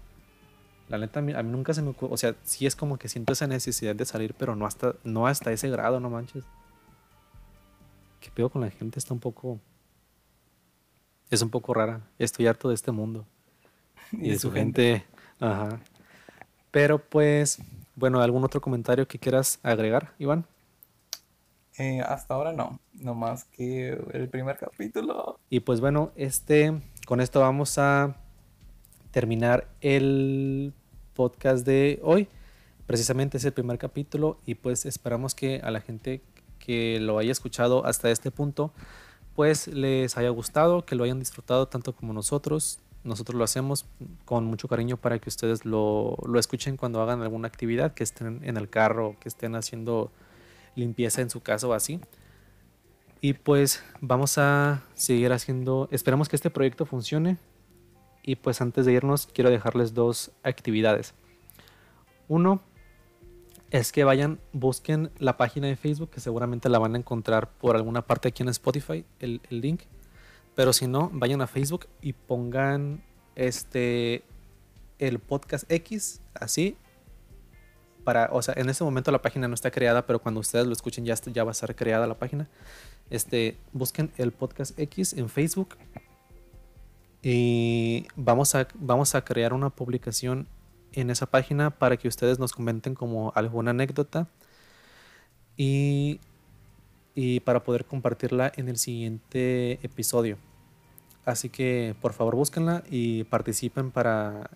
La 0.88 0.98
neta, 0.98 1.18
a 1.18 1.22
mí, 1.22 1.32
a 1.32 1.42
mí 1.42 1.50
nunca 1.50 1.74
se 1.74 1.82
me 1.82 1.90
ocurre, 1.90 2.14
o 2.14 2.16
sea, 2.16 2.36
sí 2.44 2.66
es 2.66 2.76
como 2.76 2.96
que 2.96 3.08
siento 3.08 3.32
esa 3.32 3.46
necesidad 3.46 3.96
de 3.96 4.04
salir, 4.04 4.34
pero 4.34 4.54
no 4.54 4.66
hasta, 4.66 4.94
no 5.02 5.26
hasta 5.26 5.50
ese 5.52 5.68
grado, 5.68 5.98
no 5.98 6.10
manches. 6.10 6.44
¿Qué 8.20 8.30
pedo 8.30 8.50
con 8.50 8.62
la 8.62 8.70
gente? 8.70 8.98
Está 8.98 9.12
un 9.14 9.20
poco... 9.20 9.60
Es 11.28 11.42
un 11.42 11.50
poco 11.50 11.74
rara. 11.74 12.02
Estoy 12.18 12.46
harto 12.46 12.68
de 12.68 12.74
este 12.74 12.92
mundo. 12.92 13.26
Y, 14.12 14.30
de 14.30 14.38
su 14.38 14.52
gente. 14.52 15.04
Ajá. 15.40 15.80
Pero 16.70 16.98
pues, 16.98 17.58
bueno, 17.96 18.20
¿algún 18.20 18.44
otro 18.44 18.60
comentario 18.60 19.08
que 19.08 19.18
quieras 19.18 19.58
agregar, 19.64 20.12
Iván? 20.18 20.46
Eh, 21.78 22.00
hasta 22.00 22.34
ahora 22.34 22.52
no. 22.52 22.80
No 22.94 23.14
más 23.14 23.44
que 23.44 23.90
el 24.12 24.28
primer 24.28 24.56
capítulo. 24.56 25.38
Y 25.50 25.60
pues 25.60 25.80
bueno, 25.80 26.12
este 26.16 26.80
con 27.06 27.20
esto 27.20 27.40
vamos 27.40 27.78
a 27.78 28.16
terminar 29.10 29.68
el 29.80 30.72
podcast 31.14 31.66
de 31.66 32.00
hoy. 32.02 32.28
Precisamente 32.86 33.36
es 33.36 33.44
el 33.44 33.52
primer 33.52 33.78
capítulo 33.78 34.38
y 34.46 34.54
pues 34.54 34.86
esperamos 34.86 35.34
que 35.34 35.60
a 35.62 35.70
la 35.70 35.80
gente 35.80 36.22
que 36.58 36.98
lo 37.00 37.18
haya 37.18 37.32
escuchado 37.32 37.84
hasta 37.84 38.10
este 38.10 38.30
punto 38.30 38.72
pues 39.36 39.68
les 39.68 40.16
haya 40.16 40.30
gustado, 40.30 40.86
que 40.86 40.94
lo 40.94 41.04
hayan 41.04 41.18
disfrutado 41.18 41.68
tanto 41.68 41.94
como 41.94 42.14
nosotros. 42.14 42.80
Nosotros 43.04 43.36
lo 43.36 43.44
hacemos 43.44 43.84
con 44.24 44.46
mucho 44.46 44.66
cariño 44.66 44.96
para 44.96 45.18
que 45.18 45.28
ustedes 45.28 45.64
lo, 45.64 46.16
lo 46.26 46.40
escuchen 46.40 46.76
cuando 46.76 47.02
hagan 47.02 47.20
alguna 47.22 47.46
actividad, 47.46 47.92
que 47.92 48.02
estén 48.02 48.40
en 48.42 48.56
el 48.56 48.70
carro, 48.70 49.14
que 49.20 49.28
estén 49.28 49.54
haciendo 49.54 50.10
limpieza 50.76 51.22
en 51.22 51.30
su 51.30 51.40
casa 51.40 51.66
o 51.66 51.72
así. 51.72 52.00
Y 53.20 53.32
pues 53.32 53.82
vamos 54.00 54.38
a 54.38 54.82
seguir 54.94 55.32
haciendo, 55.32 55.88
esperamos 55.90 56.28
que 56.28 56.36
este 56.36 56.50
proyecto 56.50 56.86
funcione. 56.86 57.38
Y 58.22 58.36
pues 58.36 58.60
antes 58.60 58.86
de 58.86 58.92
irnos 58.92 59.26
quiero 59.26 59.50
dejarles 59.50 59.94
dos 59.94 60.30
actividades. 60.42 61.14
Uno 62.28 62.60
es 63.70 63.90
que 63.90 64.04
vayan, 64.04 64.38
busquen 64.52 65.10
la 65.18 65.36
página 65.36 65.66
de 65.66 65.76
Facebook, 65.76 66.10
que 66.10 66.20
seguramente 66.20 66.68
la 66.68 66.78
van 66.78 66.94
a 66.94 66.98
encontrar 66.98 67.50
por 67.50 67.76
alguna 67.76 68.02
parte 68.02 68.28
aquí 68.28 68.42
en 68.42 68.48
Spotify, 68.48 69.04
el, 69.18 69.40
el 69.50 69.60
link. 69.60 69.82
Pero 70.54 70.72
si 70.72 70.86
no, 70.86 71.10
vayan 71.12 71.40
a 71.40 71.46
Facebook 71.46 71.86
y 72.00 72.12
pongan 72.12 73.02
este 73.34 74.24
el 74.98 75.18
podcast 75.18 75.70
X, 75.70 76.20
así. 76.34 76.76
O 78.30 78.42
sea, 78.42 78.54
en 78.56 78.68
este 78.68 78.84
momento 78.84 79.10
la 79.10 79.20
página 79.20 79.48
no 79.48 79.54
está 79.54 79.70
creada, 79.70 80.06
pero 80.06 80.20
cuando 80.20 80.40
ustedes 80.40 80.66
lo 80.66 80.72
escuchen 80.72 81.04
ya, 81.04 81.14
ya 81.14 81.44
va 81.44 81.50
a 81.50 81.52
estar 81.52 81.74
creada 81.74 82.06
la 82.06 82.14
página. 82.14 82.48
Este, 83.10 83.56
busquen 83.72 84.12
el 84.16 84.32
podcast 84.32 84.78
X 84.78 85.12
en 85.14 85.28
Facebook 85.28 85.76
y 87.22 88.06
vamos 88.14 88.54
a, 88.54 88.68
vamos 88.74 89.14
a 89.14 89.24
crear 89.24 89.52
una 89.52 89.70
publicación 89.70 90.46
en 90.92 91.10
esa 91.10 91.26
página 91.26 91.70
para 91.70 91.96
que 91.96 92.08
ustedes 92.08 92.38
nos 92.38 92.52
comenten 92.52 92.94
como 92.94 93.32
alguna 93.34 93.72
anécdota 93.72 94.28
y, 95.56 96.20
y 97.14 97.40
para 97.40 97.64
poder 97.64 97.84
compartirla 97.84 98.52
en 98.56 98.68
el 98.68 98.76
siguiente 98.76 99.84
episodio. 99.84 100.38
Así 101.24 101.48
que 101.48 101.96
por 102.00 102.12
favor 102.12 102.36
búsquenla 102.36 102.84
y 102.88 103.24
participen 103.24 103.90
para, 103.90 104.48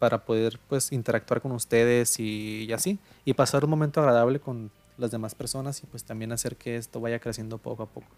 para 0.00 0.24
poder 0.24 0.58
pues 0.66 0.92
interactuar 0.92 1.42
con 1.42 1.52
ustedes 1.52 2.18
y, 2.18 2.72
así. 2.72 2.98
Y 3.26 3.34
pasar 3.34 3.64
un 3.64 3.70
momento 3.70 4.00
agradable 4.00 4.40
con 4.40 4.70
las 4.96 5.10
demás 5.10 5.34
personas 5.34 5.82
y 5.84 5.86
pues 5.86 6.04
también 6.04 6.32
hacer 6.32 6.56
que 6.56 6.76
esto 6.76 7.00
vaya 7.00 7.20
creciendo 7.20 7.58
poco 7.58 7.82
a 7.82 7.86
poco. 7.86 8.08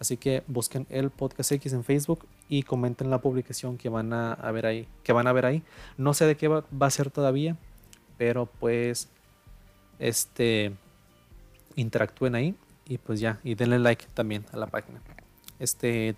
Así 0.00 0.16
que 0.16 0.42
busquen 0.48 0.88
el 0.90 1.10
podcast 1.10 1.52
X 1.52 1.72
en 1.72 1.84
Facebook 1.84 2.26
y 2.48 2.64
comenten 2.64 3.10
la 3.10 3.18
publicación 3.18 3.78
que 3.78 3.88
van 3.88 4.12
a, 4.12 4.34
ver 4.50 4.66
ahí, 4.66 4.88
que 5.04 5.12
van 5.12 5.28
a 5.28 5.32
ver 5.32 5.46
ahí. 5.46 5.62
No 5.96 6.14
sé 6.14 6.26
de 6.26 6.36
qué 6.36 6.48
va, 6.48 6.64
a 6.80 6.90
ser 6.90 7.12
todavía, 7.12 7.56
pero 8.18 8.46
pues 8.46 9.08
este 10.00 10.72
interactúen 11.76 12.34
ahí 12.34 12.56
y 12.86 12.98
pues 12.98 13.20
ya 13.20 13.38
y 13.44 13.54
denle 13.54 13.78
like 13.78 14.06
también 14.14 14.44
a 14.52 14.56
la 14.56 14.66
página. 14.66 15.00
Este 15.60 16.16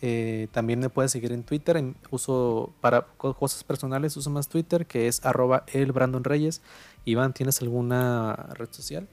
eh, 0.00 0.48
también 0.52 0.78
me 0.78 0.90
puedes 0.90 1.10
seguir 1.10 1.32
en 1.32 1.42
Twitter. 1.42 1.82
uso 2.10 2.72
para 2.80 3.02
cosas 3.16 3.64
personales 3.64 4.16
uso 4.16 4.30
más 4.30 4.48
Twitter 4.48 4.86
que 4.86 5.08
es 5.08 5.24
arroba 5.24 5.64
el 5.72 5.92
Brandon 5.92 6.24
Reyes. 6.24 6.62
Iván, 7.04 7.32
¿tienes 7.32 7.60
alguna 7.62 8.34
red 8.54 8.68
social? 8.70 9.08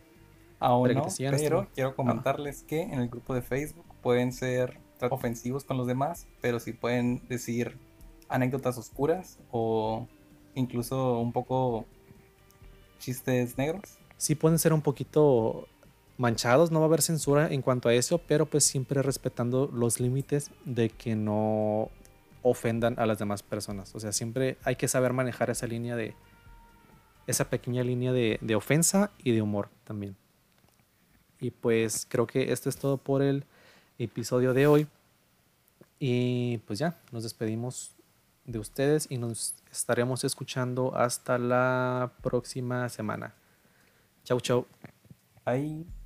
Aún 0.60 0.94
no, 0.94 1.06
pero 1.18 1.68
quiero 1.74 1.90
ah. 1.90 1.96
comentarles 1.96 2.64
que 2.64 2.82
en 2.82 3.00
el 3.00 3.10
grupo 3.10 3.34
de 3.34 3.42
Facebook 3.42 3.86
pueden 4.02 4.32
ser 4.32 4.80
ofensivos 5.12 5.64
con 5.64 5.78
los 5.78 5.88
demás, 5.88 6.28
pero 6.42 6.60
si 6.60 6.74
pueden 6.74 7.28
decir 7.28 7.78
anécdotas 8.30 8.78
oscuras 8.78 9.40
o 9.52 10.08
incluso 10.56 11.20
un 11.20 11.32
poco 11.32 11.86
chistes 13.00 13.58
negros. 13.58 13.98
Sí 14.18 14.36
pueden 14.36 14.58
ser 14.58 14.74
un 14.74 14.82
poquito 14.82 15.68
manchados, 16.18 16.72
no 16.72 16.80
va 16.80 16.86
a 16.86 16.88
haber 16.88 17.02
censura 17.02 17.52
en 17.52 17.62
cuanto 17.62 17.90
a 17.90 17.94
eso, 17.94 18.20
pero 18.20 18.46
pues 18.46 18.64
siempre 18.64 19.02
respetando 19.02 19.70
los 19.74 20.00
límites 20.00 20.52
de 20.64 20.90
que 20.90 21.16
no 21.16 21.90
ofendan 22.42 22.96
a 23.00 23.06
las 23.06 23.20
demás 23.20 23.44
personas. 23.44 23.94
O 23.96 24.00
sea, 24.00 24.12
siempre 24.12 24.58
hay 24.64 24.76
que 24.76 24.88
saber 24.88 25.14
manejar 25.14 25.50
esa 25.50 25.68
línea 25.68 25.96
de, 25.96 26.16
esa 27.28 27.50
pequeña 27.50 27.84
línea 27.84 28.14
de, 28.14 28.56
ofensa 28.56 29.12
y 29.18 29.32
de 29.32 29.42
humor 29.42 29.70
también. 29.84 30.16
Y 31.40 31.52
pues 31.52 32.06
creo 32.10 32.28
que 32.28 32.52
esto 32.52 32.70
es 32.70 32.78
todo 32.78 32.98
por 32.98 33.22
el 33.22 33.46
episodio 33.98 34.54
de 34.54 34.68
hoy. 34.68 34.88
Y 36.00 36.60
pues 36.60 36.80
ya, 36.80 37.00
nos 37.12 37.24
despedimos 37.24 37.96
de 38.46 38.60
ustedes 38.60 39.08
y 39.10 39.18
nos 39.18 39.56
estaremos 39.72 40.24
escuchando 40.24 40.96
hasta 40.96 41.38
la 41.38 42.14
próxima 42.22 42.88
semana. 42.90 43.34
Chau, 44.24 44.40
chau. 44.40 44.66
Bye. 45.46 46.05